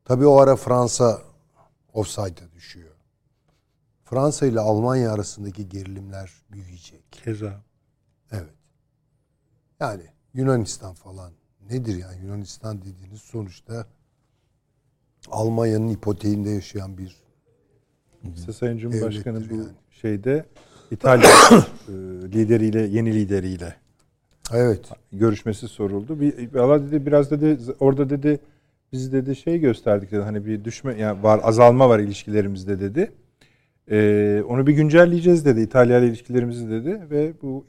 [0.05, 1.21] Tabii o ara Fransa
[1.93, 2.91] offside'a düşüyor.
[4.03, 7.03] Fransa ile Almanya arasındaki gerilimler büyüyecek.
[7.11, 7.61] Keza.
[8.31, 8.53] Evet.
[9.79, 10.03] Yani
[10.33, 11.31] Yunanistan falan
[11.69, 13.87] nedir yani Yunanistan dediğiniz sonuçta
[15.31, 17.21] Almanya'nın ipoteğinde yaşayan bir
[18.35, 19.69] İşte Sayın Cumhurbaşkanı bu yani.
[19.89, 20.45] şeyde
[20.91, 21.29] İtalya
[21.87, 21.91] e,
[22.31, 23.75] lideriyle, yeni lideriyle
[24.53, 26.21] evet görüşmesi soruldu.
[26.21, 28.39] Bir valla dedi biraz dedi orada dedi
[28.91, 33.11] biz dedi şey gösterdik dedi hani bir düşme yani var azalma var ilişkilerimizde dedi.
[33.91, 37.65] Ee, onu bir güncelleyeceğiz dedi İtalya ile ilişkilerimizi dedi ve bu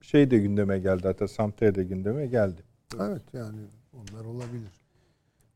[0.00, 2.62] şey de gündeme geldi hatta Samter de gündeme geldi.
[3.00, 3.60] evet yani
[3.94, 4.86] onlar olabilir.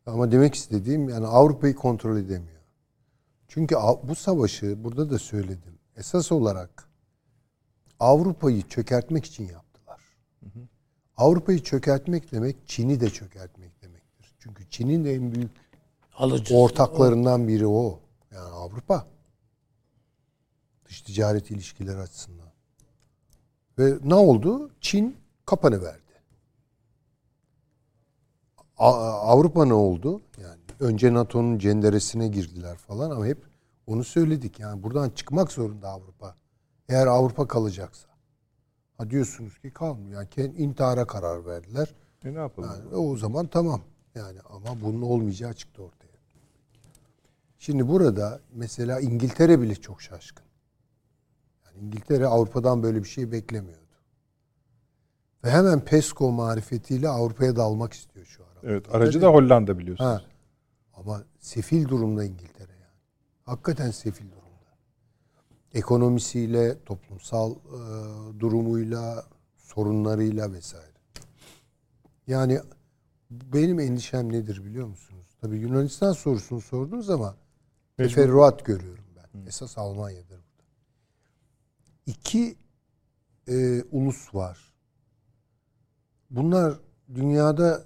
[0.07, 2.61] Ama demek istediğim yani Avrupa'yı kontrol edemiyor.
[3.49, 5.79] Çünkü bu savaşı burada da söyledim.
[5.97, 6.89] Esas olarak
[8.01, 9.70] Avrupa'yı çökertmek için yaptılar.
[11.17, 14.35] Avrupa'yı çökertmek demek Çin'i de çökertmek demektir.
[14.39, 15.51] Çünkü Çin'in de en büyük
[16.17, 16.57] alıcı.
[16.57, 18.01] ortaklarından biri o.
[18.33, 19.07] Yani Avrupa.
[20.85, 22.49] Dış ticaret ilişkileri açısından.
[23.79, 24.71] Ve ne oldu?
[24.81, 26.01] Çin kapanıverdi.
[28.79, 30.23] A- Avrupa ne oldu?
[30.43, 33.47] Yani önce NATO'nun cenderesine girdiler falan ama hep
[33.87, 34.61] onu söyledik.
[34.61, 36.37] Yani buradan çıkmak zorunda Avrupa.
[36.89, 38.10] Eğer Avrupa kalacaksa.
[39.01, 40.27] Ha diyorsunuz ki kalmıyor.
[40.37, 41.95] Yani intihara karar verdiler.
[42.25, 42.71] E ne yapalım?
[42.71, 43.81] Yani o zaman tamam.
[44.15, 46.19] Yani ama bunun olmayacağı çıktı ortaya.
[47.59, 50.45] Şimdi burada mesela İngiltere bile çok şaşkın.
[51.67, 53.81] Yani İngiltere Avrupa'dan böyle bir şey beklemiyordu.
[55.45, 58.71] Ve hemen PESCO marifetiyle Avrupa'ya dalmak istiyor şu ara.
[58.73, 60.11] Evet aracı da Hollanda biliyorsunuz.
[60.11, 60.23] Ha.
[60.95, 63.01] Ama sefil durumda İngiltere yani.
[63.45, 64.40] Hakikaten sefil durumda.
[65.75, 67.81] Ekonomisiyle, toplumsal e,
[68.41, 69.25] durumuyla,
[69.57, 70.91] sorunlarıyla vesaire.
[72.27, 72.61] Yani
[73.31, 75.27] benim endişem nedir biliyor musunuz?
[75.41, 77.37] Tabii Yunanistan sorusunu sordunuz ama
[77.97, 79.47] teferruat görüyorum ben.
[79.47, 80.65] Esas Almanya'dır burada.
[82.07, 82.57] İki
[83.49, 84.75] e, ulus var.
[86.31, 86.81] Bunlar
[87.15, 87.85] dünyada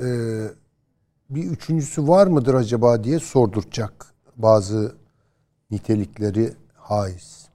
[0.00, 0.06] e,
[1.30, 4.96] bir üçüncüsü var mıdır acaba diye sorduracak bazı
[5.70, 6.54] nitelikleri
[6.90, 7.48] haiz.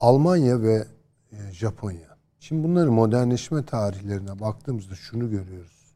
[0.00, 0.86] Almanya ve
[1.32, 2.18] e, Japonya.
[2.40, 5.94] Şimdi bunların modernleşme tarihlerine baktığımızda şunu görüyoruz.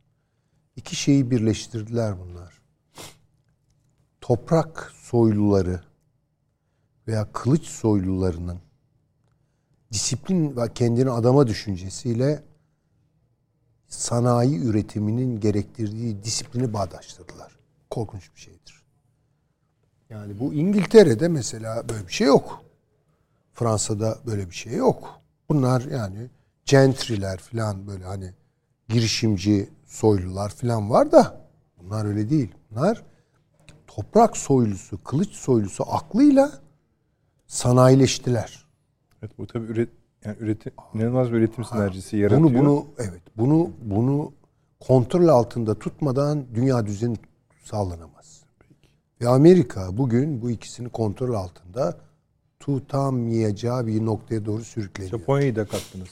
[0.77, 2.61] İki şeyi birleştirdiler bunlar.
[4.21, 5.81] Toprak soyluları
[7.09, 8.59] veya kılıç soylularının
[9.93, 12.43] disiplin ve kendini adama düşüncesiyle
[13.89, 17.57] sanayi üretiminin gerektirdiği disiplini bağdaştırdılar.
[17.91, 18.56] Korkunç bir şeydir.
[20.11, 22.63] Yani bu İngiltere'de mesela böyle bir şey yok.
[23.55, 25.21] Fransa'da böyle bir şey yok.
[25.49, 26.31] Bunlar yani
[26.65, 28.31] gentry'ler falan böyle hani
[28.89, 31.41] girişimci soylular falan var da
[31.83, 32.55] bunlar öyle değil.
[32.71, 33.03] Bunlar
[33.87, 36.53] toprak soylusu, kılıç soylusu aklıyla
[37.47, 38.67] sanayileştiler.
[39.23, 39.89] Evet bu tabii üret
[40.25, 42.43] yani üretim inanılmaz bir üretim sinerjisi yaratıyor.
[42.43, 44.33] Bunu bunu evet bunu bunu
[44.81, 47.17] kontrol altında tutmadan dünya düzeni
[47.65, 48.16] sağlanamaz.
[49.21, 51.97] Ve Amerika bugün bu ikisini kontrol altında
[52.61, 55.19] tutamayacağı bir noktaya doğru sürükleniyor.
[55.19, 56.09] Japonya'yı da kattınız.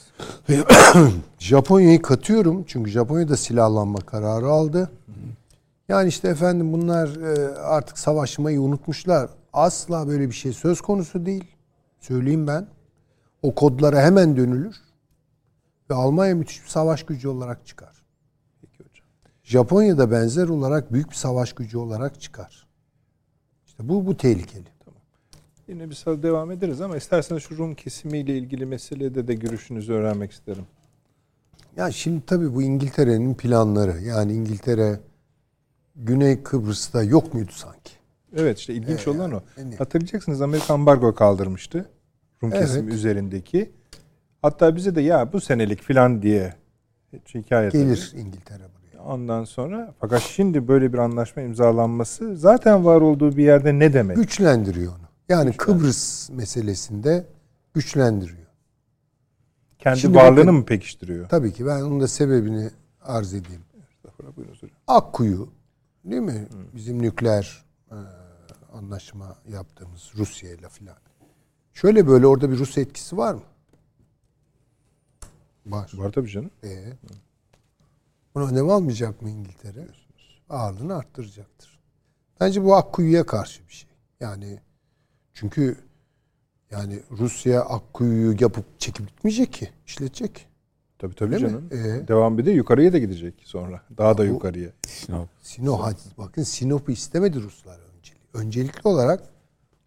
[1.39, 4.91] Japonya'yı katıyorum çünkü Japonya da silahlanma kararı aldı.
[5.89, 9.29] Yani işte efendim bunlar e, artık savaşmayı unutmuşlar.
[9.53, 11.55] Asla böyle bir şey söz konusu değil.
[11.99, 12.67] Söyleyeyim ben.
[13.41, 14.75] O kodlara hemen dönülür.
[15.89, 18.03] Ve Almanya müthiş bir savaş gücü olarak çıkar.
[18.61, 19.07] Peki hocam.
[19.43, 22.64] Japonya da benzer olarak büyük bir savaş gücü olarak çıkar.
[23.75, 24.63] İşte bu bu tehlikeli.
[25.67, 30.31] Yine bir saat devam ederiz ama isterseniz şu Rum kesimiyle ilgili meselede de görüşünüzü öğrenmek
[30.31, 30.63] isterim.
[31.77, 34.01] Ya şimdi tabii bu İngiltere'nin planları.
[34.01, 34.99] Yani İngiltere
[35.95, 37.91] Güney Kıbrıs'ta yok muydu sanki?
[38.35, 39.41] Evet işte ilginç Ee, olan o.
[39.57, 41.89] yani- Hatırlayacaksınız Amerika ambargo kaldırmıştı.
[42.43, 42.61] Rum Evet.
[42.61, 43.71] kesimi üzerindeki.
[44.41, 46.53] Hatta bize de ya bu senelik filan diye
[47.35, 47.83] hikaye tabii.
[47.83, 48.84] Gelir İngiltere buraya.
[49.05, 54.17] Ondan sonra fakat şimdi böyle bir anlaşma imzalanması zaten var olduğu bir yerde ne demek?
[54.17, 55.05] Güçlendiriyor onu.
[55.29, 57.25] Yani Kıbrıs meselesinde
[57.73, 58.45] güçlendiriyor.
[59.79, 61.29] Kendi Şimdi varlığını bakın- mı pekiştiriyor?
[61.29, 62.69] Tabii ki ben onun da sebebini
[63.01, 63.61] arz edeyim.
[64.87, 65.49] Akkuyu
[66.05, 66.47] değil mi?
[66.75, 67.95] Bizim nükleer e,
[68.73, 70.95] anlaşma yaptığımız Rusya ile filan.
[71.73, 73.41] Şöyle böyle orada bir Rus etkisi var mı?
[75.65, 75.91] Var.
[75.95, 76.51] Var tabii canım.
[76.63, 76.93] Ee,
[78.35, 79.87] bunu önem almayacak mı İngiltere?
[80.49, 81.79] Ağırlığını arttıracaktır.
[82.39, 83.89] Bence bu Akkuyu'ya karşı bir şey.
[84.19, 84.59] Yani
[85.33, 85.77] çünkü
[86.71, 89.69] yani Rusya Akkuyu'yu yapıp çekip gitmeyecek ki.
[89.87, 90.47] işletecek.
[90.99, 91.49] Tabii tabii Değil mi?
[91.49, 91.69] canım.
[91.71, 92.07] Ee?
[92.07, 93.81] Devam bir de yukarıya da gidecek sonra.
[93.97, 94.69] Daha da Bu- yukarıya.
[94.87, 95.29] Sinop.
[95.41, 98.21] Sinop, hadi bakın Sinop'u istemedi Ruslar öncelik.
[98.33, 99.23] Öncelikli olarak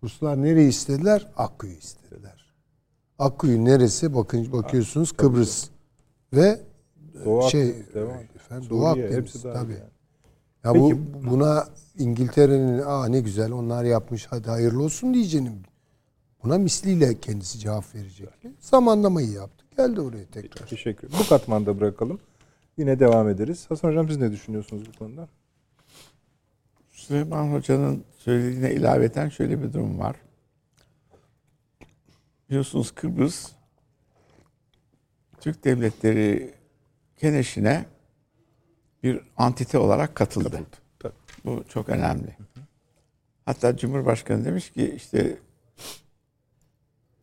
[0.02, 1.26] Ruslar nereyi istediler?
[1.36, 2.54] Akkuyu istediler.
[3.18, 4.14] Akkuyu neresi?
[4.14, 5.68] Bakın bakıyorsunuz Kıbrıs
[6.32, 6.60] ve
[7.24, 8.16] Doğu şey Akdeniz, devam.
[8.36, 9.72] efendim, Doğu Suriye, Akdeniz tabii.
[9.72, 9.82] yani.
[10.64, 10.78] Ya Peki,
[11.24, 11.68] bu buna
[11.98, 15.52] İngiltere'nin aa ne güzel onlar yapmış hadi hayırlı olsun diyeceğim.
[16.44, 18.28] Buna misliyle kendisi cevap verecek.
[18.60, 19.64] Zamanlamayı yaptı.
[19.76, 20.66] Geldi oraya tekrar.
[20.66, 21.10] Teşekkür.
[21.12, 22.20] Bu katmanda bırakalım.
[22.76, 23.66] Yine devam ederiz.
[23.68, 25.28] Hasan Hocam siz ne düşünüyorsunuz bu konuda?
[26.90, 30.16] Süleyman Hoca'nın söylediğine ilaveten şöyle bir durum var.
[32.48, 33.52] Biliyorsunuz Kıbrıs
[35.40, 36.54] Türk devletleri
[37.18, 37.84] keneşine
[39.02, 40.60] bir antite olarak katıldı.
[40.98, 41.12] Tabii.
[41.44, 42.36] Bu çok önemli.
[43.44, 45.36] Hatta Cumhurbaşkanı demiş ki işte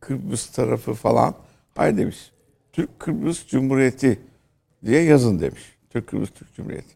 [0.00, 1.34] Kıbrıs tarafı falan
[1.74, 2.32] hayır demiş.
[2.72, 4.20] Türk Kıbrıs Cumhuriyeti
[4.84, 5.62] diye yazın demiş.
[5.90, 6.94] Türk Kıbrıs Türk Cumhuriyeti.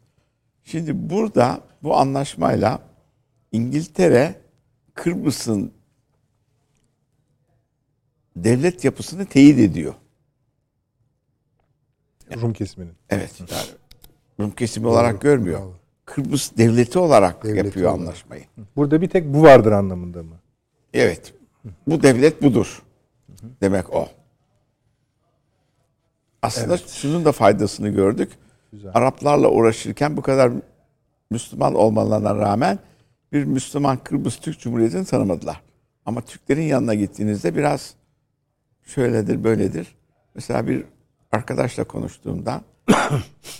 [0.64, 2.82] Şimdi burada bu anlaşmayla
[3.52, 4.40] İngiltere
[4.94, 5.72] Kıbrıs'ın
[8.36, 9.94] devlet yapısını teyit ediyor.
[12.36, 12.92] Rum kesiminin.
[13.10, 13.40] Evet.
[13.40, 13.62] Yani
[14.40, 15.60] Rum kesimi olarak görmüyor.
[15.60, 15.74] bravo.
[16.04, 18.00] Kıbrıs devleti olarak Devleti yapıyor olarak.
[18.00, 18.44] anlaşmayı.
[18.76, 20.34] Burada bir tek bu vardır anlamında mı?
[20.94, 21.34] Evet.
[21.86, 22.82] Bu devlet budur.
[23.60, 24.08] Demek o.
[26.42, 28.32] Aslında şunun da faydasını gördük.
[28.72, 28.90] Güzel.
[28.94, 30.52] Araplarla uğraşırken bu kadar
[31.30, 32.78] Müslüman olmalarına rağmen
[33.32, 35.60] bir Müslüman Kıbrıs Türk Cumhuriyeti'ni tanımadılar.
[36.06, 37.94] Ama Türklerin yanına gittiğinizde biraz
[38.82, 39.96] şöyledir böyledir.
[40.34, 40.84] Mesela bir
[41.32, 42.64] arkadaşla konuştuğumda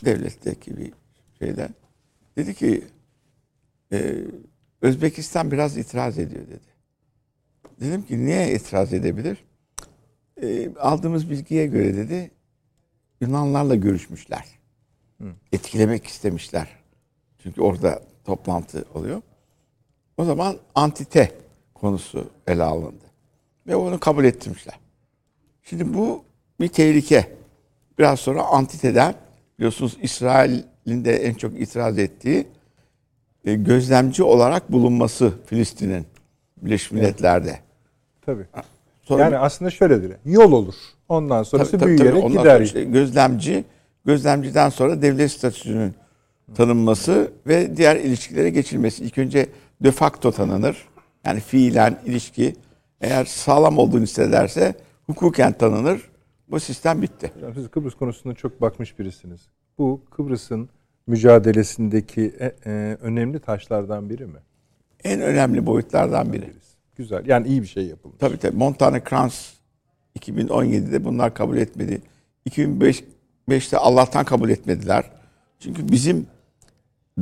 [0.05, 0.93] devletteki bir
[1.39, 1.69] şeyde
[2.37, 2.85] dedi ki
[3.93, 4.17] e,
[4.83, 6.71] Özbekistan biraz itiraz ediyor dedi.
[7.81, 9.45] Dedim ki niye itiraz edebilir?
[10.43, 12.31] E, aldığımız bilgiye göre dedi
[13.21, 14.45] Yunanlarla görüşmüşler.
[15.53, 16.69] Etkilemek istemişler.
[17.39, 19.23] Çünkü orada toplantı oluyor.
[20.17, 21.33] O zaman antite
[21.75, 23.05] konusu ele alındı.
[23.67, 24.79] Ve onu kabul ettirmişler.
[25.63, 26.25] Şimdi bu
[26.61, 27.40] bir tehlike.
[28.01, 29.15] Biraz sonra antiteden
[29.59, 32.47] biliyorsunuz İsrail'in de en çok itiraz ettiği
[33.45, 36.07] e, gözlemci olarak bulunması Filistin'in
[36.63, 37.59] Birleşmiş Milletler'de.
[38.27, 38.47] Tabii.
[39.03, 40.13] Sonra Yani aslında şöyledir.
[40.25, 40.75] Yol olur.
[41.09, 42.33] Ondan sonrası Tabii, tabii, büyüyerek tabii.
[42.33, 42.61] Gider.
[42.61, 43.65] işte gözlemci,
[44.05, 45.95] gözlemciden sonra devlet statüsünün
[46.55, 49.05] tanınması ve diğer ilişkilere geçilmesi.
[49.05, 49.47] İlk önce
[49.83, 50.89] de facto tanınır.
[51.25, 52.57] Yani fiilen ilişki
[53.01, 54.75] eğer sağlam olduğunu hissederse
[55.07, 56.10] hukuken tanınır.
[56.51, 57.33] Bu sistem bitti.
[57.35, 59.41] Hocam Siz Kıbrıs konusunda çok bakmış birisiniz.
[59.79, 60.69] Bu Kıbrıs'ın
[61.07, 64.39] mücadelesindeki e- e, önemli taşlardan biri mi?
[65.05, 66.53] En önemli boyutlardan biri.
[66.97, 67.27] Güzel.
[67.27, 68.19] Yani iyi bir şey yapılmış.
[68.19, 68.57] Tabii tabii.
[68.57, 69.55] Montana Krantz
[70.19, 72.03] 2017'de bunlar kabul etmedi.
[72.49, 75.11] 2005'te Allah'tan kabul etmediler.
[75.59, 76.27] Çünkü bizim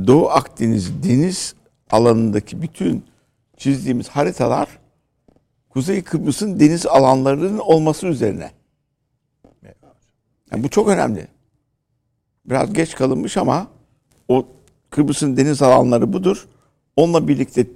[0.07, 1.55] Doğu Akdeniz deniz
[1.89, 3.03] alanındaki bütün
[3.57, 4.79] çizdiğimiz haritalar
[5.69, 8.51] Kuzey Kıbrıs'ın deniz alanlarının olması üzerine.
[10.51, 11.27] Yani bu çok önemli.
[12.45, 13.67] Biraz geç kalınmış ama
[14.27, 14.47] o
[14.89, 16.47] Kıbrıs'ın deniz alanları budur.
[16.95, 17.67] Onunla birlikte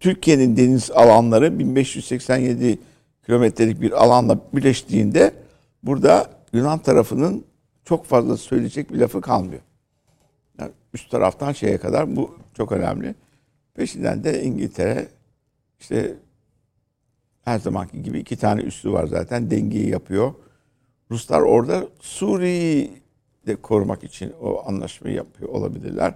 [0.00, 2.78] Türkiye'nin deniz alanları 1587
[3.26, 5.34] kilometrelik bir alanla birleştiğinde
[5.82, 7.44] burada Yunan tarafının
[7.84, 9.60] çok fazla söyleyecek bir lafı kalmıyor.
[10.60, 13.14] Yani üst taraftan şeye kadar bu çok önemli.
[13.74, 15.08] Peşinden de İngiltere
[15.80, 16.16] işte
[17.44, 20.34] her zamanki gibi iki tane üssü var zaten dengeyi yapıyor.
[21.10, 23.02] Ruslar orada Suriye'yi
[23.46, 26.14] de korumak için o anlaşmayı yapıyor olabilirler.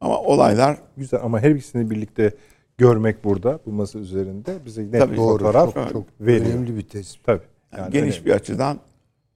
[0.00, 2.34] Ama olaylar Güzel ama her ikisini birlikte
[2.78, 5.38] görmek burada bu masa üzerinde bize net Tabii, bir Doğru.
[5.38, 6.46] fotoğraf çok, çok veriyor.
[6.46, 7.26] önemli bir tespit.
[7.26, 7.42] Tabii.
[7.72, 8.26] yani Yani geniş önemli.
[8.26, 8.80] bir açıdan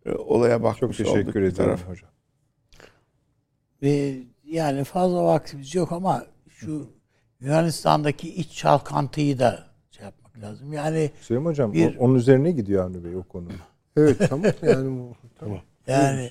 [0.07, 1.89] e, olaya bakmış Çok olduk teşekkür bir ederim taraf.
[1.89, 2.11] hocam.
[3.83, 4.15] Ve
[4.45, 6.87] yani fazla vaktimiz yok ama şu
[7.41, 10.73] Yunanistan'daki iç çalkantıyı da şey yapmak lazım.
[10.73, 13.49] Yani Süleyman hocam Bir- onun üzerine gidiyor Avni Bey o konu.
[13.97, 15.61] Evet tamam yani bu tamam.
[15.87, 16.31] yani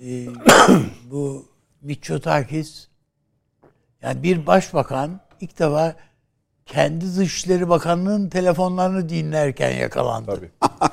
[0.00, 0.26] e,
[1.10, 1.46] bu
[1.82, 2.88] Mitsotakis
[4.02, 5.96] yani bir başbakan ilk defa
[6.66, 10.36] kendi Dışişleri Bakanı'nın telefonlarını dinlerken yakalandı.
[10.36, 10.50] Tabii.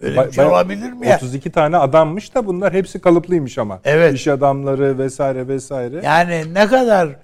[0.00, 1.16] Öyle Ba- bir şey olabilir mi ya?
[1.16, 3.80] 32 tane adammış da bunlar hepsi kalıplıymış ama.
[3.84, 4.14] Evet.
[4.14, 6.00] İş adamları vesaire vesaire.
[6.04, 7.16] Yani ne kadar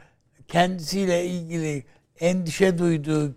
[0.48, 1.84] kendisiyle ilgili
[2.20, 3.34] endişe duyduğu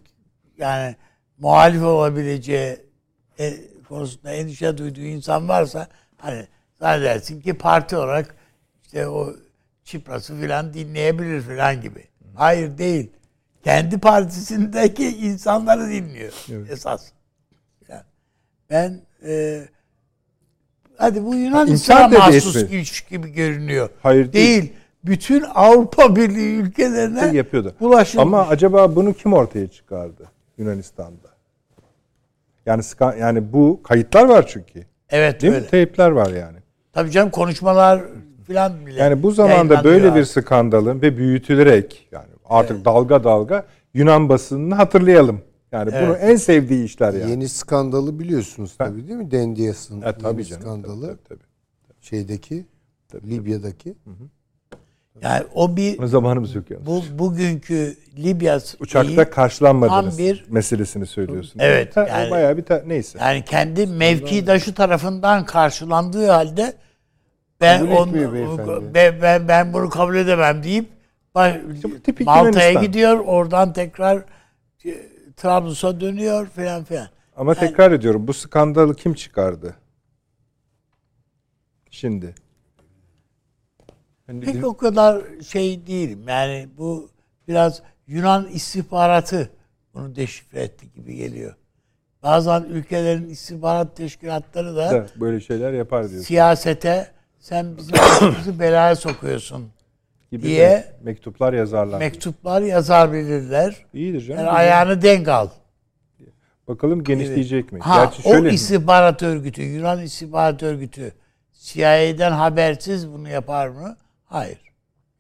[0.58, 0.96] yani
[1.38, 2.78] muhalif olabileceği
[3.40, 3.54] e,
[3.92, 5.88] konusunda endişe duyduğu insan varsa
[6.18, 6.48] hani
[6.80, 8.36] zannedersin ki parti olarak
[8.84, 9.34] işte o
[9.84, 12.08] Çipras'ı filan dinleyebilir filan gibi.
[12.36, 13.12] Hayır değil.
[13.64, 16.34] Kendi partisindeki insanları dinliyor
[16.70, 17.12] esas.
[17.90, 18.04] Yani
[18.70, 19.62] ben e,
[20.98, 23.90] hadi bu Yunanistan'a mahsus güç gibi görünüyor.
[24.04, 24.62] Hayır değil.
[24.62, 24.74] Değil.
[25.04, 27.76] Bütün Avrupa Birliği ülkelerine Şey yapıyordu.
[27.80, 28.22] bulaşılmış.
[28.22, 31.31] Ama acaba bunu kim ortaya çıkardı Yunanistan'da?
[32.66, 32.84] Yani
[33.20, 34.86] yani bu kayıtlar var çünkü.
[35.10, 35.66] evet Değil öyle.
[35.66, 35.70] mi?
[35.70, 36.58] Teypler var yani.
[36.94, 38.02] Tabii canım konuşmalar
[38.48, 39.00] filan bile.
[39.00, 45.42] Yani bu zamanda böyle bir skandalın ve büyütülerek yani artık dalga dalga Yunan basınını hatırlayalım.
[45.72, 47.32] Yani bunu en sevdiği işler yani.
[47.32, 49.32] Yeni skandalı biliyorsunuz tabii değil mi?
[49.32, 50.62] Dendias'ın Ha, tabii yeni canım.
[50.62, 51.08] skandalı.
[51.08, 51.40] Tabii, tabii,
[52.02, 52.66] Şeydeki,
[53.24, 53.96] Libya'daki.
[55.22, 56.08] Yani o bir tabii.
[56.08, 56.88] Zamanımız yok yalnız.
[56.88, 61.60] bu bugünkü Libya Uçakta karşılanmadınız bir- meselesini söylüyorsun.
[61.60, 63.20] Evet, Ha, yani- bayağı bir ta- neyse.
[63.22, 66.74] yani kendi mevkidaşı tarafından karşılandığı halde
[67.62, 68.94] ben beyefendi.
[68.94, 70.90] ben, ben, ben bunu kabul edemem deyip
[72.26, 74.18] Malta'ya gidiyor oradan tekrar
[74.86, 74.92] e,
[75.36, 77.08] Trablus'a dönüyor filan filan.
[77.36, 79.76] Ama tekrar ediyorum bu skandalı kim çıkardı?
[81.92, 82.36] Şimdi.
[84.32, 86.24] Hani Pek o kadar şey değilim.
[86.28, 87.10] Yani bu
[87.48, 89.50] biraz Yunan istihbaratı
[89.94, 91.56] bunu deşifre etti gibi geliyor.
[92.24, 96.28] Bazen ülkelerin istihbarat teşkilatları da da böyle şeyler yapar diyorsun.
[96.28, 97.08] siyasete
[97.40, 99.68] sen bizim başımızı belaya sokuyorsun
[100.32, 102.00] Gibi diye me- mektuplar yazarlar.
[102.00, 103.76] mektuplar yazabilirler.
[103.94, 104.40] İyidir canım.
[104.40, 105.50] Yani ayağını denk al.
[106.68, 107.80] Bakalım genişleyecek mi?
[107.80, 108.54] Ha, Gerçi o şöyle mi?
[108.54, 111.14] istihbarat örgütü, Yunan istihbarat örgütü
[111.54, 113.98] CIA'den habersiz bunu yapar mı?
[114.32, 114.60] Hayır.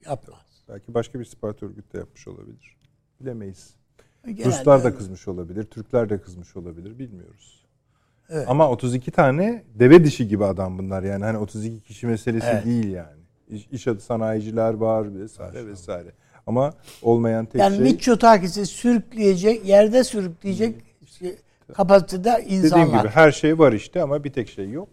[0.06, 0.40] Yapmaz.
[0.70, 2.78] Belki başka bir istihbarat örgütü de yapmış olabilir.
[3.22, 3.74] Bilemeyiz.
[4.26, 7.66] Genelde Ruslar da kızmış olabilir, Türkler de kızmış olabilir, bilmiyoruz.
[8.30, 8.46] Evet.
[8.50, 11.24] Ama 32 tane deve dişi gibi adam bunlar yani.
[11.24, 12.66] Hani 32 kişi meselesi Evet.
[12.66, 13.22] değil yani.
[13.50, 16.12] İş, iş adı sanayiciler var vesaire vesaire.
[16.48, 20.76] Ama olmayan tek Yani şey Mitsotakis'i sürükleyecek, yerde sürükleyecek
[21.20, 21.36] şey,
[21.74, 23.00] kapasitede dediğim insanlar.
[23.00, 24.90] gibi her şey var işte ama bir tek şey yok.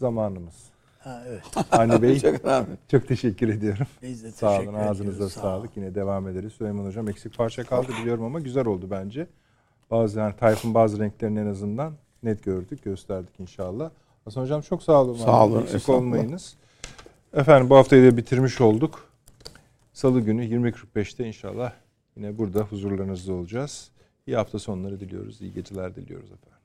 [0.00, 0.69] Zamanımız.
[1.00, 1.42] Ha, evet.
[1.72, 2.40] Avni Bey Çok
[2.88, 3.86] çok teşekkür ediyorum.
[4.02, 5.28] Biz de Sağ olun ağzınıza.
[5.28, 5.76] Sağ sağlık.
[5.76, 6.52] Yine devam ederiz.
[6.52, 9.26] Süleyman Hocam eksik parça kaldı biliyorum ama güzel oldu bence.
[9.90, 13.90] Bazı yani Tayfun bazı renklerini en azından net gördük, gösterdik inşallah.
[14.24, 15.16] Hasan Hocam çok sağ olun.
[15.16, 16.56] Sağ olun, Eksik olmayınız.
[17.34, 19.10] Efendim bu haftayı da bitirmiş olduk.
[19.92, 21.72] Salı günü 20.45'te inşallah
[22.16, 23.90] yine burada huzurlarınızda olacağız.
[24.26, 25.40] İyi hafta sonları diliyoruz.
[25.40, 26.60] iyi geceler diliyoruz efendim.